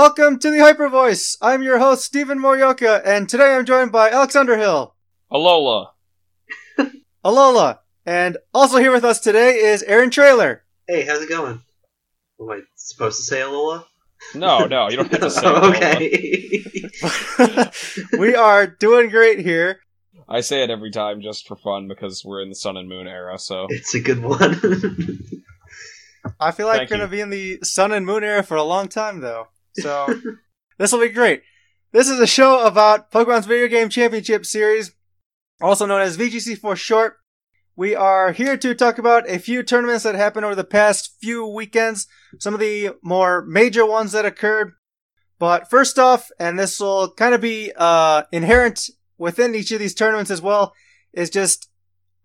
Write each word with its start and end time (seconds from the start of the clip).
Welcome 0.00 0.38
to 0.38 0.50
the 0.50 0.60
Hyper 0.60 0.88
Voice. 0.88 1.36
I'm 1.42 1.62
your 1.62 1.78
host, 1.78 2.06
Stephen 2.06 2.38
Morioka, 2.38 3.02
and 3.04 3.28
today 3.28 3.54
I'm 3.54 3.66
joined 3.66 3.92
by 3.92 4.08
Alex 4.08 4.34
Underhill. 4.34 4.94
Alola. 5.30 5.88
Alola. 7.22 7.80
And 8.06 8.38
also 8.54 8.78
here 8.78 8.92
with 8.92 9.04
us 9.04 9.20
today 9.20 9.56
is 9.56 9.82
Aaron 9.82 10.08
Traylor. 10.08 10.64
Hey, 10.88 11.04
how's 11.04 11.20
it 11.20 11.28
going? 11.28 11.60
Am 12.40 12.50
I 12.50 12.60
supposed 12.76 13.18
to 13.18 13.24
say 13.24 13.40
Alola? 13.40 13.84
No, 14.34 14.64
no, 14.64 14.88
you 14.88 14.96
don't 14.96 15.12
have 15.12 15.20
to 15.20 15.30
say 15.30 15.42
Oh, 15.44 15.70
Alola. 15.70 15.76
okay. 18.08 18.16
we 18.18 18.34
are 18.34 18.66
doing 18.66 19.10
great 19.10 19.40
here. 19.40 19.80
I 20.26 20.40
say 20.40 20.62
it 20.62 20.70
every 20.70 20.92
time 20.92 21.20
just 21.20 21.46
for 21.46 21.56
fun 21.56 21.88
because 21.88 22.24
we're 22.24 22.40
in 22.40 22.48
the 22.48 22.54
Sun 22.54 22.78
and 22.78 22.88
Moon 22.88 23.06
era, 23.06 23.38
so. 23.38 23.66
it's 23.68 23.94
a 23.94 24.00
good 24.00 24.22
one. 24.22 24.58
I 26.40 26.52
feel 26.52 26.66
like 26.68 26.78
Thank 26.78 26.90
we're 26.90 26.96
going 26.96 27.06
to 27.06 27.14
be 27.14 27.20
in 27.20 27.28
the 27.28 27.58
Sun 27.62 27.92
and 27.92 28.06
Moon 28.06 28.24
era 28.24 28.42
for 28.42 28.56
a 28.56 28.62
long 28.62 28.88
time, 28.88 29.20
though. 29.20 29.48
So 29.74 30.20
this 30.78 30.92
will 30.92 31.00
be 31.00 31.08
great. 31.08 31.42
This 31.92 32.08
is 32.08 32.20
a 32.20 32.26
show 32.26 32.64
about 32.64 33.10
Pokemon's 33.10 33.46
Video 33.46 33.68
Game 33.68 33.88
Championship 33.88 34.46
Series, 34.46 34.92
also 35.60 35.86
known 35.86 36.00
as 36.00 36.16
VGC 36.16 36.58
for 36.58 36.76
short. 36.76 37.16
We 37.76 37.94
are 37.94 38.32
here 38.32 38.56
to 38.56 38.74
talk 38.74 38.98
about 38.98 39.28
a 39.28 39.38
few 39.38 39.62
tournaments 39.62 40.04
that 40.04 40.14
happened 40.14 40.44
over 40.44 40.54
the 40.54 40.64
past 40.64 41.16
few 41.20 41.46
weekends, 41.46 42.06
some 42.38 42.54
of 42.54 42.60
the 42.60 42.90
more 43.02 43.44
major 43.46 43.86
ones 43.86 44.12
that 44.12 44.26
occurred. 44.26 44.72
But 45.38 45.70
first 45.70 45.98
off, 45.98 46.30
and 46.38 46.58
this 46.58 46.78
will 46.78 47.10
kind 47.12 47.34
of 47.34 47.40
be 47.40 47.72
uh, 47.74 48.24
inherent 48.30 48.90
within 49.16 49.54
each 49.54 49.72
of 49.72 49.78
these 49.78 49.94
tournaments 49.94 50.30
as 50.30 50.42
well, 50.42 50.74
is 51.12 51.30
just 51.30 51.70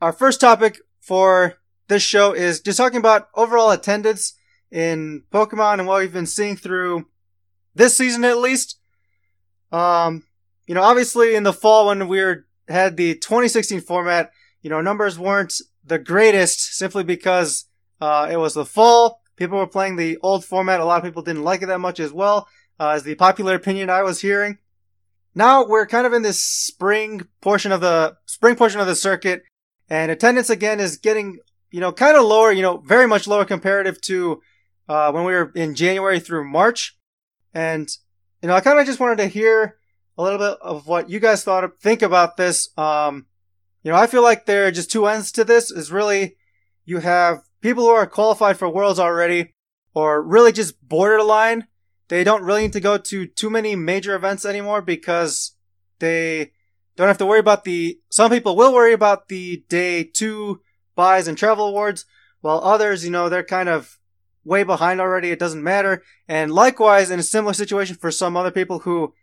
our 0.02 0.12
first 0.12 0.42
topic 0.42 0.80
for 1.02 1.56
this 1.88 2.04
show 2.04 2.34
is 2.34 2.62
just 2.62 2.78
talking 2.78 3.00
about 3.00 3.30
overall 3.36 3.72
attendance 3.72 4.34
in 4.72 5.24
Pokemon 5.32 5.80
and 5.80 5.88
what 5.88 6.00
we've 6.00 6.14
been 6.14 6.26
seeing 6.26 6.56
through 6.56 7.06
this 7.76 7.96
season 7.96 8.24
at 8.24 8.38
least. 8.38 8.80
Um, 9.72 10.24
you 10.66 10.74
know, 10.74 10.82
obviously 10.82 11.36
in 11.36 11.44
the 11.44 11.54
fall 11.54 11.88
when 11.88 12.08
we 12.08 12.22
were, 12.22 12.46
had 12.68 12.98
the 12.98 13.16
2016 13.16 13.82
format, 13.82 14.32
you 14.62 14.70
know, 14.70 14.82
numbers 14.82 15.20
weren't 15.20 15.54
the 15.84 16.00
greatest 16.00 16.76
simply 16.76 17.04
because, 17.04 17.66
uh, 18.02 18.28
it 18.32 18.38
was 18.38 18.56
the 18.56 18.66
fall. 18.66 19.22
People 19.36 19.58
were 19.58 19.68
playing 19.68 19.98
the 19.98 20.18
old 20.24 20.46
format. 20.46 20.80
A 20.80 20.86
lot 20.86 20.98
of 20.98 21.04
people 21.04 21.22
didn't 21.22 21.44
like 21.44 21.62
it 21.62 21.68
that 21.68 21.80
much 21.80 22.00
as 22.00 22.12
well, 22.12 22.48
uh, 22.80 22.90
as 22.90 23.04
the 23.04 23.16
popular 23.16 23.56
opinion 23.56 23.90
I 23.90 24.02
was 24.02 24.22
hearing. 24.22 24.58
Now 25.36 25.66
we're 25.66 25.86
kind 25.86 26.08
of 26.08 26.14
in 26.14 26.22
this 26.22 26.44
spring 26.44 27.28
portion 27.42 27.72
of 27.72 27.82
the, 27.82 28.16
spring 28.26 28.56
portion 28.56 28.80
of 28.80 28.88
the 28.88 28.96
circuit 28.96 29.44
and 29.90 30.10
attendance 30.10 30.50
again 30.50 30.80
is 30.80 30.98
getting, 30.98 31.38
you 31.70 31.82
know, 31.82 31.92
kind 31.92 32.18
of 32.18 32.24
lower, 32.24 32.52
you 32.52 32.62
know, 32.62 32.78
very 32.78 33.08
much 33.08 33.28
lower 33.28 33.46
comparative 33.46 34.00
to, 34.02 34.42
uh, 34.88 35.12
when 35.12 35.26
we 35.26 35.34
were 35.34 35.52
in 35.56 35.76
January 35.76 36.20
through 36.20 36.50
March. 36.50 36.98
And, 37.56 37.90
you 38.42 38.50
know, 38.50 38.54
I 38.54 38.60
kind 38.60 38.80
of 38.80 38.86
just 38.86 39.00
wanted 39.00 39.18
to 39.20 39.28
hear 39.28 39.78
a 40.18 40.24
little 40.24 40.38
bit 40.38 40.58
of 40.62 40.88
what 40.88 41.10
you 41.10 41.20
guys 41.20 41.44
thought, 41.44 41.80
think 41.80 42.02
about 42.02 42.38
this. 42.38 42.70
Um, 42.78 43.26
you 43.82 43.92
know, 43.92 43.98
I 43.98 44.08
feel 44.08 44.22
like 44.22 44.46
there 44.46 44.68
are 44.68 44.72
just 44.72 44.92
two 44.92 45.08
ends 45.08 45.32
to 45.32 45.44
this 45.44 45.72
is 45.72 45.92
really 45.92 46.36
you 46.84 47.00
have 47.00 47.44
people 47.62 47.86
who 47.86 47.90
are 47.90 48.06
qualified 48.06 48.58
for 48.58 48.70
worlds 48.70 49.00
already 49.00 49.54
or 49.94 50.22
really 50.22 50.52
just 50.52 50.88
borderline. 50.88 51.68
They 52.10 52.24
don't 52.24 52.44
really 52.44 52.64
need 52.64 52.74
to 52.74 52.80
go 52.80 52.98
to 52.98 53.26
too 53.26 53.50
many 53.50 53.76
major 53.76 54.16
events 54.16 54.46
anymore 54.46 54.82
because 54.82 55.56
they 56.00 56.52
don't 56.96 57.08
have 57.08 57.18
to 57.20 57.26
worry 57.26 57.40
about 57.40 57.64
the, 57.64 58.00
some 58.10 58.30
people 58.30 58.56
will 58.56 58.74
worry 58.74 58.94
about 58.94 59.30
the 59.30 59.64
day 59.70 60.04
two 60.04 60.62
buys 60.96 61.28
and 61.28 61.38
travel 61.38 61.68
awards 61.68 62.06
while 62.42 62.60
others, 62.60 63.04
you 63.04 63.12
know, 63.12 63.28
they're 63.28 63.44
kind 63.44 63.70
of 63.70 63.98
way 64.46 64.64
behind 64.64 65.02
already. 65.02 65.32
It 65.32 65.40
doesn't 65.40 65.64
matter. 65.64 66.04
And 66.28 66.54
likewise, 66.54 67.12
in 67.12 67.20
a 67.20 67.24
similar 67.24 67.54
situation 67.54 67.98
for 67.98 68.12
some 68.12 68.38
other 68.38 68.52
people 68.52 68.80
who, 68.80 69.14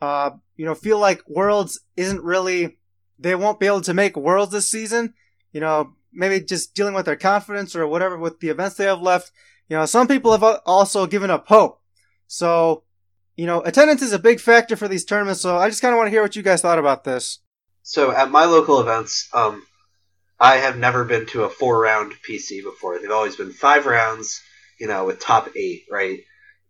uh, 0.00 0.30
you 0.56 0.64
know, 0.64 0.74
feel 0.74 0.98
like 0.98 1.28
Worlds 1.28 1.80
isn't 1.96 2.22
really, 2.22 2.78
they 3.18 3.34
won't 3.34 3.58
be 3.58 3.66
able 3.66 3.80
to 3.80 3.94
make 3.94 4.16
Worlds 4.16 4.52
this 4.52 4.68
season. 4.68 5.14
You 5.52 5.60
know, 5.60 5.94
maybe 6.12 6.44
just 6.44 6.74
dealing 6.74 6.94
with 6.94 7.06
their 7.06 7.16
confidence 7.16 7.74
or 7.74 7.86
whatever 7.86 8.16
with 8.18 8.40
the 8.40 8.50
events 8.50 8.76
they 8.76 8.84
have 8.84 9.00
left. 9.00 9.32
You 9.68 9.76
know, 9.76 9.86
some 9.86 10.06
people 10.06 10.36
have 10.36 10.60
also 10.66 11.06
given 11.06 11.30
up 11.30 11.48
hope. 11.48 11.80
So, 12.28 12.84
you 13.36 13.46
know, 13.46 13.62
attendance 13.62 14.02
is 14.02 14.12
a 14.12 14.18
big 14.18 14.40
factor 14.40 14.76
for 14.76 14.88
these 14.88 15.04
tournaments. 15.04 15.40
So 15.40 15.56
I 15.56 15.68
just 15.68 15.82
kind 15.82 15.92
of 15.92 15.98
want 15.98 16.06
to 16.06 16.10
hear 16.10 16.22
what 16.22 16.36
you 16.36 16.42
guys 16.42 16.62
thought 16.62 16.78
about 16.78 17.04
this. 17.04 17.40
so 17.82 18.10
at 18.10 18.30
my 18.30 18.44
local 18.44 18.80
events, 18.80 19.28
um, 19.32 19.62
I 20.38 20.56
have 20.56 20.76
never 20.76 21.04
been 21.04 21.26
to 21.26 21.44
a 21.44 21.48
four 21.48 21.80
round 21.80 22.12
PC 22.28 22.62
before. 22.62 22.98
They've 22.98 23.10
always 23.10 23.36
been 23.36 23.52
five 23.52 23.86
rounds, 23.86 24.40
you 24.78 24.86
know, 24.86 25.04
with 25.06 25.20
top 25.20 25.48
eight, 25.56 25.84
right? 25.90 26.20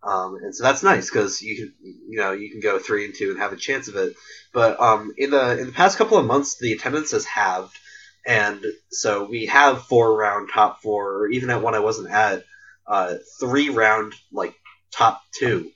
Um, 0.03 0.37
and 0.37 0.55
so 0.55 0.63
that's 0.63 0.83
nice 0.83 1.11
because 1.11 1.43
you 1.43 1.57
can, 1.57 1.75
you 1.83 2.19
know, 2.19 2.33
you 2.33 2.51
can 2.51 2.61
go 2.61 2.79
three 2.79 3.05
and 3.07 3.15
two 3.15 3.31
and 3.31 3.41
have 3.41 3.53
a 3.53 3.57
chance 3.57 3.89
of 3.89 3.97
it. 3.97 4.15
But 4.53 4.81
um, 4.81 5.13
in 5.17 5.31
the 5.31 5.59
in 5.59 5.67
the 5.67 5.73
past 5.73 5.99
couple 5.99 6.19
of 6.19 6.27
months, 6.27 6.59
the 6.59 6.73
attendance 6.73 7.11
has 7.13 7.25
halved, 7.25 7.77
and 8.27 8.65
so 8.91 9.25
we 9.25 9.47
have 9.47 9.83
four 9.83 10.17
round 10.17 10.49
top 10.53 10.83
four, 10.83 11.15
or 11.17 11.29
even 11.29 11.51
at 11.51 11.63
one 11.63 11.75
I 11.75 11.81
wasn't 11.81 12.11
at, 12.11 12.45
uh, 12.87 13.15
three 13.41 13.71
round 13.71 14.15
like 14.33 14.55
top 14.93 15.21
two. 15.39 15.71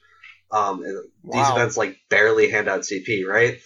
Um, 0.53 0.83
and 0.83 1.05
these 1.25 1.49
events 1.53 1.77
like 1.77 1.99
barely 2.09 2.51
hand 2.51 2.69
out 2.69 2.81
CP, 2.81 3.27
right? 3.27 3.59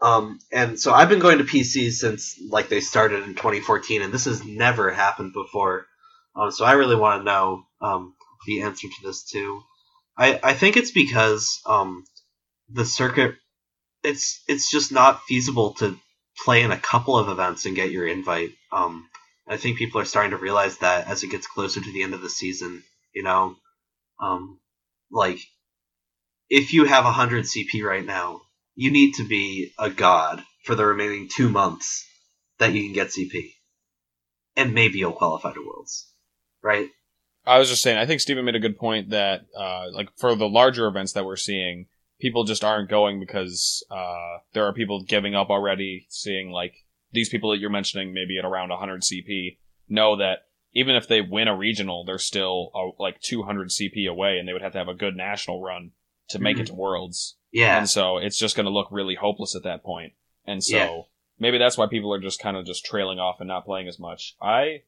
Um, 0.00 0.40
and 0.50 0.78
so 0.78 0.92
I've 0.92 1.08
been 1.08 1.20
going 1.20 1.38
to 1.38 1.44
PCs 1.44 1.92
since 1.92 2.40
like 2.50 2.68
they 2.68 2.80
started 2.80 3.22
in 3.22 3.34
2014, 3.34 4.02
and 4.02 4.12
this 4.12 4.24
has 4.24 4.44
never 4.44 4.90
happened 4.90 5.32
before. 5.32 5.86
Um, 6.34 6.50
so 6.50 6.64
I 6.64 6.72
really 6.72 6.96
want 6.96 7.20
to 7.20 7.24
know 7.24 7.64
um, 7.80 8.14
the 8.46 8.62
answer 8.62 8.88
to 8.88 9.06
this 9.06 9.24
too. 9.24 9.62
I, 10.16 10.40
I 10.42 10.54
think 10.54 10.76
it's 10.76 10.90
because 10.90 11.60
um, 11.66 12.04
the 12.70 12.84
circuit 12.84 13.34
it's 14.02 14.42
it's 14.48 14.70
just 14.70 14.92
not 14.92 15.22
feasible 15.22 15.74
to 15.74 15.96
play 16.44 16.62
in 16.62 16.72
a 16.72 16.78
couple 16.78 17.16
of 17.16 17.28
events 17.28 17.66
and 17.66 17.76
get 17.76 17.90
your 17.90 18.06
invite. 18.06 18.50
Um, 18.72 19.08
I 19.46 19.56
think 19.56 19.78
people 19.78 20.00
are 20.00 20.04
starting 20.04 20.32
to 20.32 20.36
realize 20.36 20.78
that 20.78 21.06
as 21.08 21.22
it 21.22 21.30
gets 21.30 21.46
closer 21.46 21.80
to 21.80 21.92
the 21.92 22.02
end 22.02 22.14
of 22.14 22.22
the 22.22 22.30
season. 22.30 22.82
You 23.14 23.22
know, 23.22 23.56
um, 24.20 24.58
like 25.10 25.38
if 26.48 26.72
you 26.72 26.84
have 26.84 27.04
100 27.04 27.44
CP 27.44 27.82
right 27.82 28.04
now, 28.04 28.40
you 28.74 28.90
need 28.90 29.14
to 29.14 29.24
be 29.24 29.72
a 29.78 29.90
god 29.90 30.42
for 30.64 30.74
the 30.74 30.86
remaining 30.86 31.28
two 31.28 31.48
months 31.48 32.06
that 32.58 32.72
you 32.72 32.84
can 32.84 32.92
get 32.92 33.08
CP, 33.08 33.52
and 34.56 34.74
maybe 34.74 34.98
you'll 34.98 35.12
qualify 35.12 35.52
to 35.52 35.66
Worlds, 35.66 36.11
right? 36.62 36.88
I 37.46 37.58
was 37.58 37.68
just 37.68 37.82
saying, 37.82 37.98
I 37.98 38.06
think 38.06 38.20
Stephen 38.20 38.44
made 38.44 38.54
a 38.54 38.60
good 38.60 38.78
point 38.78 39.10
that, 39.10 39.46
uh, 39.56 39.90
like, 39.92 40.08
for 40.16 40.34
the 40.36 40.48
larger 40.48 40.86
events 40.86 41.12
that 41.12 41.24
we're 41.24 41.36
seeing, 41.36 41.86
people 42.20 42.44
just 42.44 42.62
aren't 42.62 42.88
going 42.88 43.18
because, 43.18 43.84
uh, 43.90 44.38
there 44.52 44.64
are 44.64 44.72
people 44.72 45.02
giving 45.02 45.34
up 45.34 45.50
already, 45.50 46.06
seeing, 46.08 46.50
like, 46.50 46.74
these 47.12 47.28
people 47.28 47.50
that 47.50 47.58
you're 47.58 47.68
mentioning, 47.68 48.14
maybe 48.14 48.38
at 48.38 48.44
around 48.44 48.70
100 48.70 49.02
CP, 49.02 49.58
know 49.88 50.16
that 50.16 50.46
even 50.72 50.94
if 50.94 51.08
they 51.08 51.20
win 51.20 51.48
a 51.48 51.56
regional, 51.56 52.04
they're 52.04 52.16
still, 52.16 52.70
uh, 52.74 53.02
like, 53.02 53.20
200 53.20 53.70
CP 53.70 54.08
away, 54.08 54.38
and 54.38 54.48
they 54.48 54.52
would 54.52 54.62
have 54.62 54.72
to 54.72 54.78
have 54.78 54.88
a 54.88 54.94
good 54.94 55.16
national 55.16 55.60
run 55.60 55.90
to 56.28 56.38
make 56.38 56.58
it 56.58 56.66
to 56.68 56.74
Worlds. 56.74 57.36
Yeah, 57.50 57.76
And 57.76 57.90
so 57.90 58.16
it's 58.18 58.38
just 58.38 58.56
going 58.56 58.64
to 58.64 58.72
look 58.72 58.88
really 58.90 59.16
hopeless 59.16 59.54
at 59.54 59.64
that 59.64 59.82
point. 59.82 60.14
And 60.46 60.64
so 60.64 60.76
Yeah. 60.76 61.00
maybe 61.38 61.58
that's 61.58 61.76
why 61.76 61.86
people 61.86 62.14
are 62.14 62.20
just 62.20 62.40
kind 62.40 62.56
of 62.56 62.64
just 62.64 62.84
trailing 62.86 63.18
off 63.18 63.40
and 63.40 63.48
not 63.48 63.66
playing 63.66 63.88
as 63.88 63.98
much. 63.98 64.36
I 64.40 64.82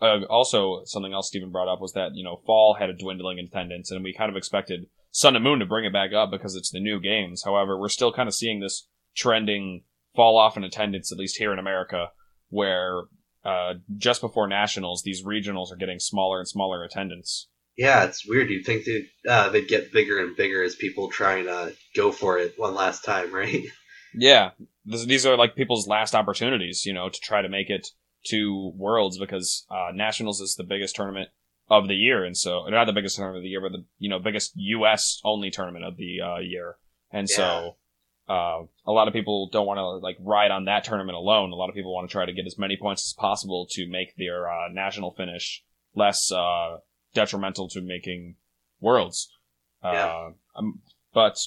uh, 0.00 0.24
also 0.28 0.82
something 0.84 1.12
else 1.12 1.28
Stephen 1.28 1.50
brought 1.50 1.72
up 1.72 1.80
was 1.80 1.92
that 1.92 2.12
you 2.14 2.24
know 2.24 2.40
fall 2.46 2.76
had 2.78 2.90
a 2.90 2.96
dwindling 2.96 3.38
attendance, 3.38 3.90
and 3.90 4.02
we 4.02 4.12
kind 4.12 4.30
of 4.30 4.36
expected 4.36 4.86
Sun 5.10 5.36
and 5.36 5.44
Moon 5.44 5.58
to 5.58 5.66
bring 5.66 5.84
it 5.84 5.92
back 5.92 6.12
up 6.12 6.30
because 6.30 6.56
it's 6.56 6.70
the 6.70 6.80
new 6.80 7.00
games. 7.00 7.42
However, 7.44 7.78
we're 7.78 7.88
still 7.88 8.12
kind 8.12 8.28
of 8.28 8.34
seeing 8.34 8.60
this 8.60 8.88
trending 9.14 9.84
fall 10.14 10.38
off 10.38 10.56
in 10.56 10.64
attendance, 10.64 11.12
at 11.12 11.18
least 11.18 11.38
here 11.38 11.52
in 11.52 11.58
America, 11.58 12.08
where 12.48 13.04
uh, 13.44 13.74
just 13.96 14.20
before 14.20 14.46
nationals, 14.46 15.02
these 15.02 15.24
regionals 15.24 15.72
are 15.72 15.76
getting 15.76 15.98
smaller 15.98 16.38
and 16.38 16.48
smaller 16.48 16.84
attendance. 16.84 17.48
yeah, 17.76 18.04
it's 18.04 18.26
weird. 18.26 18.50
You'd 18.50 18.64
think 18.64 18.84
they'd, 18.84 19.08
uh, 19.28 19.48
they'd 19.48 19.68
get 19.68 19.92
bigger 19.92 20.18
and 20.18 20.36
bigger 20.36 20.62
as 20.62 20.74
people 20.74 21.08
trying 21.10 21.48
uh, 21.48 21.70
go 21.96 22.12
for 22.12 22.38
it 22.38 22.54
one 22.56 22.74
last 22.74 23.04
time, 23.04 23.34
right? 23.34 23.64
Yeah, 24.14 24.50
this, 24.84 25.04
these 25.06 25.26
are 25.26 25.36
like 25.36 25.56
people's 25.56 25.88
last 25.88 26.14
opportunities, 26.14 26.84
you 26.84 26.92
know, 26.92 27.08
to 27.08 27.20
try 27.20 27.42
to 27.42 27.48
make 27.48 27.70
it 27.70 27.88
to 28.26 28.72
Worlds 28.76 29.18
because 29.18 29.66
uh, 29.70 29.90
Nationals 29.94 30.40
is 30.40 30.54
the 30.54 30.64
biggest 30.64 30.94
tournament 30.94 31.30
of 31.68 31.88
the 31.88 31.94
year, 31.94 32.24
and 32.24 32.36
so 32.36 32.66
not 32.68 32.84
the 32.84 32.92
biggest 32.92 33.16
tournament 33.16 33.38
of 33.38 33.42
the 33.44 33.48
year, 33.48 33.60
but 33.60 33.72
the 33.72 33.84
you 33.98 34.08
know 34.08 34.18
biggest 34.18 34.52
U.S. 34.54 35.20
only 35.24 35.50
tournament 35.50 35.84
of 35.84 35.96
the 35.96 36.20
uh, 36.20 36.38
year, 36.38 36.76
and 37.10 37.28
so 37.28 37.76
uh, 38.28 38.62
a 38.86 38.92
lot 38.92 39.08
of 39.08 39.14
people 39.14 39.48
don't 39.50 39.66
want 39.66 39.78
to 39.78 39.86
like 39.86 40.16
ride 40.20 40.50
on 40.50 40.66
that 40.66 40.84
tournament 40.84 41.16
alone. 41.16 41.50
A 41.50 41.56
lot 41.56 41.68
of 41.68 41.74
people 41.74 41.94
want 41.94 42.08
to 42.08 42.12
try 42.12 42.24
to 42.24 42.32
get 42.32 42.46
as 42.46 42.58
many 42.58 42.76
points 42.76 43.04
as 43.06 43.14
possible 43.14 43.66
to 43.72 43.88
make 43.88 44.16
their 44.16 44.48
uh, 44.48 44.68
national 44.70 45.12
finish 45.12 45.64
less 45.94 46.30
uh, 46.30 46.78
detrimental 47.14 47.68
to 47.68 47.80
making 47.80 48.36
Worlds. 48.80 49.30
Yeah. 49.82 49.90
Uh, 49.90 50.30
um, 50.56 50.80
but 51.12 51.38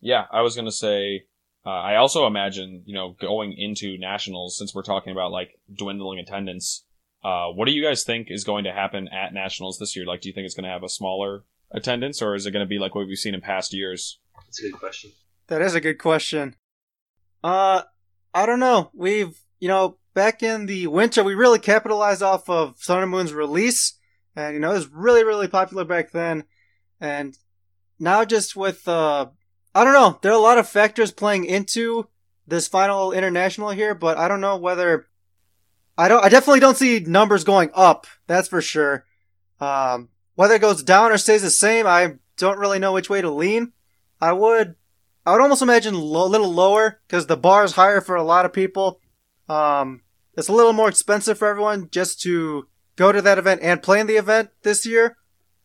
yeah, 0.00 0.24
I 0.32 0.42
was 0.42 0.56
gonna 0.56 0.72
say. 0.72 1.24
Uh, 1.68 1.82
I 1.82 1.96
also 1.96 2.26
imagine, 2.26 2.82
you 2.86 2.94
know, 2.94 3.14
going 3.20 3.52
into 3.52 3.98
nationals, 3.98 4.56
since 4.56 4.74
we're 4.74 4.80
talking 4.80 5.12
about 5.12 5.32
like 5.32 5.50
dwindling 5.70 6.18
attendance, 6.18 6.86
uh, 7.22 7.48
what 7.48 7.66
do 7.66 7.72
you 7.72 7.82
guys 7.82 8.04
think 8.04 8.28
is 8.30 8.42
going 8.42 8.64
to 8.64 8.72
happen 8.72 9.06
at 9.08 9.34
nationals 9.34 9.78
this 9.78 9.94
year? 9.94 10.06
Like, 10.06 10.22
do 10.22 10.30
you 10.30 10.32
think 10.32 10.46
it's 10.46 10.54
going 10.54 10.64
to 10.64 10.70
have 10.70 10.82
a 10.82 10.88
smaller 10.88 11.44
attendance, 11.70 12.22
or 12.22 12.34
is 12.34 12.46
it 12.46 12.52
going 12.52 12.64
to 12.64 12.68
be 12.68 12.78
like 12.78 12.94
what 12.94 13.06
we've 13.06 13.18
seen 13.18 13.34
in 13.34 13.42
past 13.42 13.74
years? 13.74 14.18
That's 14.46 14.60
a 14.60 14.70
good 14.70 14.78
question. 14.80 15.10
That 15.48 15.60
is 15.60 15.74
a 15.74 15.80
good 15.82 15.98
question. 15.98 16.56
Uh, 17.44 17.82
I 18.32 18.46
don't 18.46 18.60
know. 18.60 18.90
We've, 18.94 19.38
you 19.60 19.68
know, 19.68 19.98
back 20.14 20.42
in 20.42 20.64
the 20.64 20.86
winter, 20.86 21.22
we 21.22 21.34
really 21.34 21.58
capitalized 21.58 22.22
off 22.22 22.48
of 22.48 22.76
Sun 22.78 23.02
and 23.02 23.10
Moon's 23.10 23.34
release, 23.34 23.98
and 24.34 24.54
you 24.54 24.60
know, 24.60 24.70
it 24.70 24.76
was 24.76 24.88
really, 24.88 25.22
really 25.22 25.48
popular 25.48 25.84
back 25.84 26.12
then. 26.12 26.44
And 26.98 27.36
now, 27.98 28.24
just 28.24 28.56
with, 28.56 28.88
uh, 28.88 29.26
I 29.78 29.84
don't 29.84 29.92
know, 29.92 30.18
there 30.22 30.32
are 30.32 30.34
a 30.34 30.38
lot 30.38 30.58
of 30.58 30.68
factors 30.68 31.12
playing 31.12 31.44
into 31.44 32.08
this 32.48 32.66
final 32.66 33.12
international 33.12 33.70
here, 33.70 33.94
but 33.94 34.18
I 34.18 34.26
don't 34.26 34.40
know 34.40 34.56
whether 34.56 35.06
I 35.96 36.08
don't. 36.08 36.24
I 36.24 36.28
definitely 36.28 36.58
don't 36.58 36.76
see 36.76 36.98
numbers 36.98 37.44
going 37.44 37.70
up. 37.74 38.08
That's 38.26 38.48
for 38.48 38.60
sure. 38.60 39.04
Um, 39.60 40.08
whether 40.34 40.54
it 40.54 40.60
goes 40.60 40.82
down 40.82 41.12
or 41.12 41.16
stays 41.18 41.42
the 41.42 41.50
same, 41.50 41.86
I 41.86 42.14
don't 42.36 42.58
really 42.58 42.80
know 42.80 42.92
which 42.92 43.08
way 43.08 43.20
to 43.20 43.30
lean. 43.30 43.72
I 44.20 44.32
would 44.32 44.74
I 45.24 45.30
would 45.30 45.42
almost 45.42 45.62
imagine 45.62 45.94
a 45.94 45.98
little 45.98 46.52
lower 46.52 47.00
because 47.06 47.28
the 47.28 47.36
bar 47.36 47.62
is 47.62 47.72
higher 47.72 48.00
for 48.00 48.16
a 48.16 48.24
lot 48.24 48.44
of 48.44 48.52
people. 48.52 49.00
Um, 49.48 50.02
it's 50.34 50.48
a 50.48 50.52
little 50.52 50.72
more 50.72 50.88
expensive 50.88 51.38
for 51.38 51.46
everyone 51.46 51.88
just 51.92 52.20
to 52.22 52.66
go 52.96 53.12
to 53.12 53.22
that 53.22 53.38
event 53.38 53.60
and 53.62 53.80
play 53.80 54.00
in 54.00 54.08
the 54.08 54.16
event 54.16 54.50
this 54.64 54.84
year. 54.84 55.16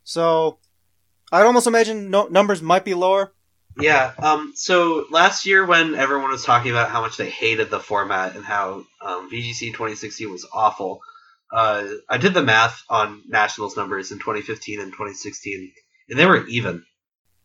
So 0.04 0.60
I'd 1.32 1.48
almost 1.48 1.66
imagine 1.66 2.12
no- 2.12 2.28
numbers 2.28 2.62
might 2.62 2.86
be 2.86 2.94
lower. 2.94 3.34
Yeah. 3.78 4.14
Um. 4.18 4.54
So 4.56 5.06
last 5.10 5.46
year, 5.46 5.66
when 5.66 5.96
everyone 5.96 6.32
was 6.32 6.44
talking 6.46 6.72
about 6.72 6.90
how 6.90 7.02
much 7.02 7.18
they 7.18 7.30
hated 7.30 7.70
the 7.70 7.80
format 7.80 8.36
and 8.36 8.46
how 8.46 8.86
um, 9.02 9.30
VGC 9.32 9.72
2016 9.72 10.32
was 10.32 10.46
awful, 10.54 11.02
uh, 11.52 11.86
I 12.10 12.18
did 12.18 12.34
the 12.34 12.44
math 12.44 12.84
on 12.90 13.24
nationals 13.28 13.76
numbers 13.76 14.12
in 14.12 14.20
2015 14.20 14.80
and 14.80 14.92
2016, 14.92 15.72
and 16.10 16.20
they 16.20 16.26
were 16.26 16.46
even. 16.48 16.86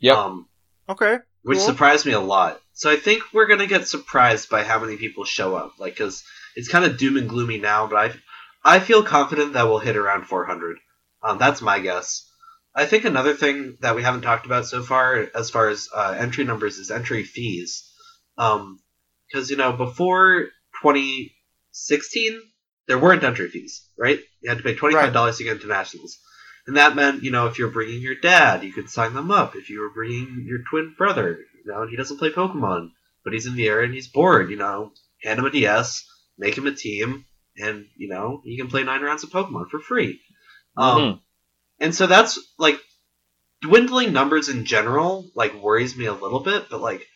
Yep. 0.00 0.16
Um, 0.16 0.48
Okay. 0.88 1.19
which 1.42 1.58
Cool. 1.58 1.66
surprised 1.66 2.06
me 2.06 2.12
a 2.12 2.20
lot. 2.20 2.60
So 2.72 2.90
I 2.90 2.96
think 2.96 3.22
we're 3.32 3.46
gonna 3.46 3.66
get 3.66 3.86
surprised 3.88 4.48
by 4.48 4.64
how 4.64 4.78
many 4.78 4.96
people 4.96 5.25
show 5.25 5.54
up. 5.54 5.72
Like, 5.78 5.96
cause 5.96 6.25
it's 6.56 6.69
kind 6.69 6.84
of 6.84 6.98
doom 6.98 7.16
and 7.16 7.28
gloomy 7.28 7.58
now, 7.58 7.86
but 7.86 7.96
I, 8.64 8.76
I 8.76 8.80
feel 8.80 9.02
confident 9.02 9.52
that 9.52 9.64
we'll 9.64 9.78
hit 9.78 9.96
around 9.96 10.25
400. 10.26 10.78
Um, 11.22 11.38
that's 11.38 11.60
my 11.62 11.78
guess. 11.78 12.27
I 12.74 12.86
think 12.86 13.04
another 13.04 13.34
thing 13.34 13.76
that 13.80 13.96
we 13.96 14.02
haven't 14.02 14.22
talked 14.22 14.46
about 14.46 14.66
so 14.66 14.82
far, 14.82 15.28
as 15.34 15.50
far 15.50 15.68
as 15.68 15.88
uh, 15.94 16.14
entry 16.18 16.44
numbers, 16.44 16.78
is 16.78 16.90
entry 16.90 17.24
fees. 17.24 17.90
Um, 18.36 18.78
because 19.26 19.50
you 19.50 19.56
know 19.56 19.72
before 19.72 20.44
2016, 20.82 22.40
there 22.86 22.98
weren't 22.98 23.24
entry 23.24 23.48
fees, 23.48 23.86
right? 23.98 24.20
You 24.40 24.48
had 24.48 24.58
to 24.58 24.64
pay 24.64 24.74
twenty 24.74 24.94
five 24.94 25.12
dollars 25.12 25.38
to 25.38 25.44
get 25.44 25.56
into 25.56 25.66
nationals. 25.66 26.18
And 26.66 26.76
that 26.76 26.94
meant, 26.94 27.22
you 27.22 27.30
know, 27.30 27.46
if 27.46 27.58
you're 27.58 27.70
bringing 27.70 28.02
your 28.02 28.14
dad, 28.14 28.62
you 28.62 28.72
could 28.72 28.90
sign 28.90 29.14
them 29.14 29.30
up. 29.30 29.56
If 29.56 29.70
you 29.70 29.80
were 29.80 29.90
bringing 29.90 30.44
your 30.46 30.58
twin 30.68 30.94
brother, 30.96 31.38
you 31.64 31.70
know, 31.72 31.82
and 31.82 31.90
he 31.90 31.96
doesn't 31.96 32.18
play 32.18 32.30
Pokemon, 32.30 32.90
but 33.24 33.32
he's 33.32 33.46
in 33.46 33.54
the 33.54 33.66
area 33.68 33.86
and 33.86 33.94
he's 33.94 34.08
bored, 34.08 34.50
you 34.50 34.56
know, 34.56 34.92
hand 35.22 35.38
him 35.38 35.46
a 35.46 35.50
DS, 35.50 36.04
make 36.36 36.56
him 36.58 36.66
a 36.66 36.74
team, 36.74 37.24
and, 37.56 37.86
you 37.96 38.08
know, 38.08 38.42
he 38.44 38.58
can 38.58 38.68
play 38.68 38.82
nine 38.84 39.00
rounds 39.00 39.24
of 39.24 39.30
Pokemon 39.30 39.70
for 39.70 39.80
free. 39.80 40.20
Um, 40.76 40.98
Mhm. 41.00 41.20
And 41.80 41.94
so 41.94 42.06
that's, 42.06 42.38
like, 42.58 42.78
dwindling 43.62 44.12
numbers 44.12 44.48
in 44.48 44.64
general, 44.64 45.30
like, 45.34 45.54
worries 45.54 45.96
me 45.96 46.06
a 46.06 46.12
little 46.12 46.40
bit, 46.40 46.66
but, 46.70 46.80
like, 46.80 47.06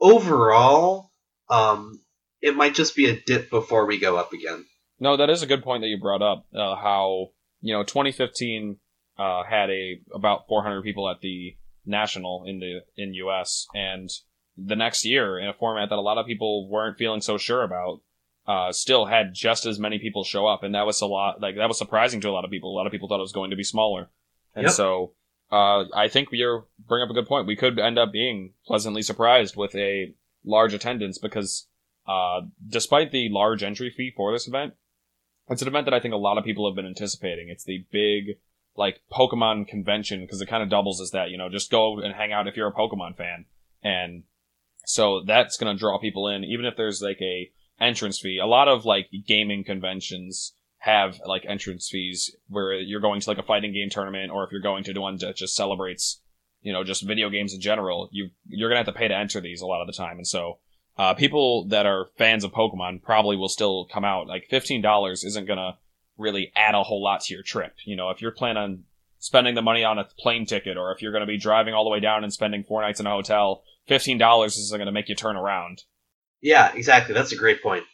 overall, 0.00 1.10
um, 1.48 2.00
it 2.40 2.56
might 2.56 2.74
just 2.74 2.96
be 2.96 3.06
a 3.06 3.20
dip 3.20 3.50
before 3.50 3.86
we 3.86 3.98
go 3.98 4.16
up 4.16 4.32
again. 4.32 4.64
No, 5.00 5.16
that 5.16 5.30
is 5.30 5.42
a 5.42 5.46
good 5.46 5.62
point 5.62 5.82
that 5.82 5.88
you 5.88 5.98
brought 5.98 6.22
up. 6.22 6.46
Uh, 6.54 6.74
how 6.76 7.28
you 7.60 7.72
know 7.72 7.82
2015 7.82 8.78
uh, 9.18 9.42
had 9.44 9.70
a 9.70 10.00
about 10.14 10.48
400 10.48 10.82
people 10.82 11.08
at 11.08 11.20
the 11.20 11.56
national 11.84 12.44
in 12.46 12.60
the 12.60 12.80
in 12.96 13.14
US, 13.14 13.66
and 13.74 14.10
the 14.56 14.76
next 14.76 15.04
year 15.04 15.38
in 15.38 15.48
a 15.48 15.54
format 15.54 15.88
that 15.90 15.98
a 15.98 16.00
lot 16.00 16.18
of 16.18 16.26
people 16.26 16.68
weren't 16.68 16.98
feeling 16.98 17.20
so 17.20 17.38
sure 17.38 17.62
about, 17.62 18.00
uh, 18.48 18.72
still 18.72 19.04
had 19.04 19.32
just 19.34 19.64
as 19.66 19.78
many 19.78 20.00
people 20.00 20.24
show 20.24 20.46
up, 20.48 20.64
and 20.64 20.74
that 20.74 20.86
was 20.86 21.00
a 21.00 21.06
lot. 21.06 21.40
Like 21.40 21.54
that 21.56 21.68
was 21.68 21.78
surprising 21.78 22.20
to 22.22 22.28
a 22.28 22.32
lot 22.32 22.44
of 22.44 22.50
people. 22.50 22.72
A 22.72 22.76
lot 22.76 22.86
of 22.86 22.92
people 22.92 23.06
thought 23.06 23.20
it 23.20 23.28
was 23.30 23.32
going 23.32 23.50
to 23.50 23.56
be 23.56 23.62
smaller, 23.64 24.08
and 24.56 24.64
Yep. 24.64 24.72
so. 24.72 25.12
Uh, 25.50 25.86
I 25.94 26.08
think 26.08 26.28
you 26.30 26.64
bring 26.86 27.02
up 27.02 27.08
a 27.08 27.14
good 27.14 27.26
point. 27.26 27.46
We 27.46 27.56
could 27.56 27.78
end 27.78 27.98
up 27.98 28.12
being 28.12 28.52
pleasantly 28.66 29.00
surprised 29.00 29.56
with 29.56 29.74
a 29.74 30.12
large 30.44 30.74
attendance 30.74 31.16
because, 31.16 31.68
uh, 32.06 32.42
despite 32.68 33.12
the 33.12 33.30
large 33.30 33.62
entry 33.62 33.88
fee 33.88 34.12
for 34.14 34.30
this 34.30 34.46
event, 34.46 34.74
it's 35.48 35.62
an 35.62 35.68
event 35.68 35.86
that 35.86 35.94
I 35.94 36.00
think 36.00 36.12
a 36.12 36.18
lot 36.18 36.36
of 36.36 36.44
people 36.44 36.68
have 36.68 36.76
been 36.76 36.84
anticipating. 36.84 37.48
It's 37.48 37.64
the 37.64 37.86
big, 37.90 38.36
like, 38.76 39.00
Pokemon 39.10 39.68
convention, 39.68 40.20
because 40.20 40.42
it 40.42 40.50
kind 40.50 40.62
of 40.62 40.68
doubles 40.68 41.00
as 41.00 41.12
that, 41.12 41.30
you 41.30 41.38
know, 41.38 41.48
just 41.48 41.70
go 41.70 41.98
and 41.98 42.12
hang 42.14 42.30
out 42.30 42.46
if 42.46 42.54
you're 42.54 42.68
a 42.68 42.72
Pokemon 42.74 43.16
fan. 43.16 43.46
And 43.82 44.24
so 44.84 45.22
that's 45.24 45.56
gonna 45.56 45.78
draw 45.78 45.98
people 45.98 46.28
in, 46.28 46.44
even 46.44 46.66
if 46.66 46.76
there's, 46.76 47.00
like, 47.00 47.22
a 47.22 47.50
entrance 47.80 48.18
fee. 48.18 48.38
A 48.38 48.46
lot 48.46 48.68
of, 48.68 48.84
like, 48.84 49.08
gaming 49.26 49.64
conventions 49.64 50.54
have, 50.78 51.20
like, 51.24 51.44
entrance 51.46 51.88
fees 51.88 52.34
where 52.48 52.74
you're 52.74 53.00
going 53.00 53.20
to, 53.20 53.30
like, 53.30 53.38
a 53.38 53.42
fighting 53.42 53.72
game 53.72 53.90
tournament, 53.90 54.30
or 54.30 54.44
if 54.44 54.52
you're 54.52 54.60
going 54.60 54.84
to 54.84 55.00
one 55.00 55.16
that 55.18 55.36
just 55.36 55.56
celebrates, 55.56 56.20
you 56.62 56.72
know, 56.72 56.84
just 56.84 57.02
video 57.02 57.30
games 57.30 57.54
in 57.54 57.60
general, 57.60 58.08
you, 58.12 58.30
you're 58.46 58.68
gonna 58.68 58.78
have 58.78 58.86
to 58.86 58.92
pay 58.92 59.08
to 59.08 59.16
enter 59.16 59.40
these 59.40 59.60
a 59.60 59.66
lot 59.66 59.80
of 59.80 59.86
the 59.86 59.92
time. 59.92 60.16
And 60.16 60.26
so, 60.26 60.58
uh, 60.96 61.14
people 61.14 61.66
that 61.68 61.86
are 61.86 62.08
fans 62.16 62.42
of 62.42 62.50
Pokemon 62.50 63.02
probably 63.02 63.36
will 63.36 63.48
still 63.48 63.86
come 63.86 64.04
out. 64.04 64.26
Like 64.26 64.48
fifteen 64.50 64.82
dollars 64.82 65.22
isn't 65.22 65.46
gonna 65.46 65.78
really 66.16 66.50
add 66.56 66.74
a 66.74 66.82
whole 66.82 67.00
lot 67.00 67.20
to 67.20 67.34
your 67.34 67.44
trip. 67.44 67.74
You 67.84 67.94
know, 67.94 68.10
if 68.10 68.20
you're 68.20 68.32
planning 68.32 68.60
on 68.60 68.84
spending 69.20 69.54
the 69.54 69.62
money 69.62 69.84
on 69.84 69.98
a 69.98 70.08
plane 70.18 70.46
ticket, 70.46 70.76
or 70.76 70.90
if 70.90 71.00
you're 71.00 71.12
gonna 71.12 71.26
be 71.26 71.38
driving 71.38 71.74
all 71.74 71.84
the 71.84 71.90
way 71.90 72.00
down 72.00 72.24
and 72.24 72.32
spending 72.32 72.64
four 72.64 72.82
nights 72.82 72.98
in 72.98 73.06
a 73.06 73.10
hotel, 73.10 73.62
fifteen 73.86 74.18
dollars 74.18 74.56
isn't 74.56 74.76
gonna 74.76 74.90
make 74.90 75.08
you 75.08 75.14
turn 75.14 75.36
around. 75.36 75.84
Yeah, 76.40 76.72
exactly. 76.74 77.14
That's 77.14 77.32
a 77.32 77.36
great 77.36 77.62
point. 77.62 77.84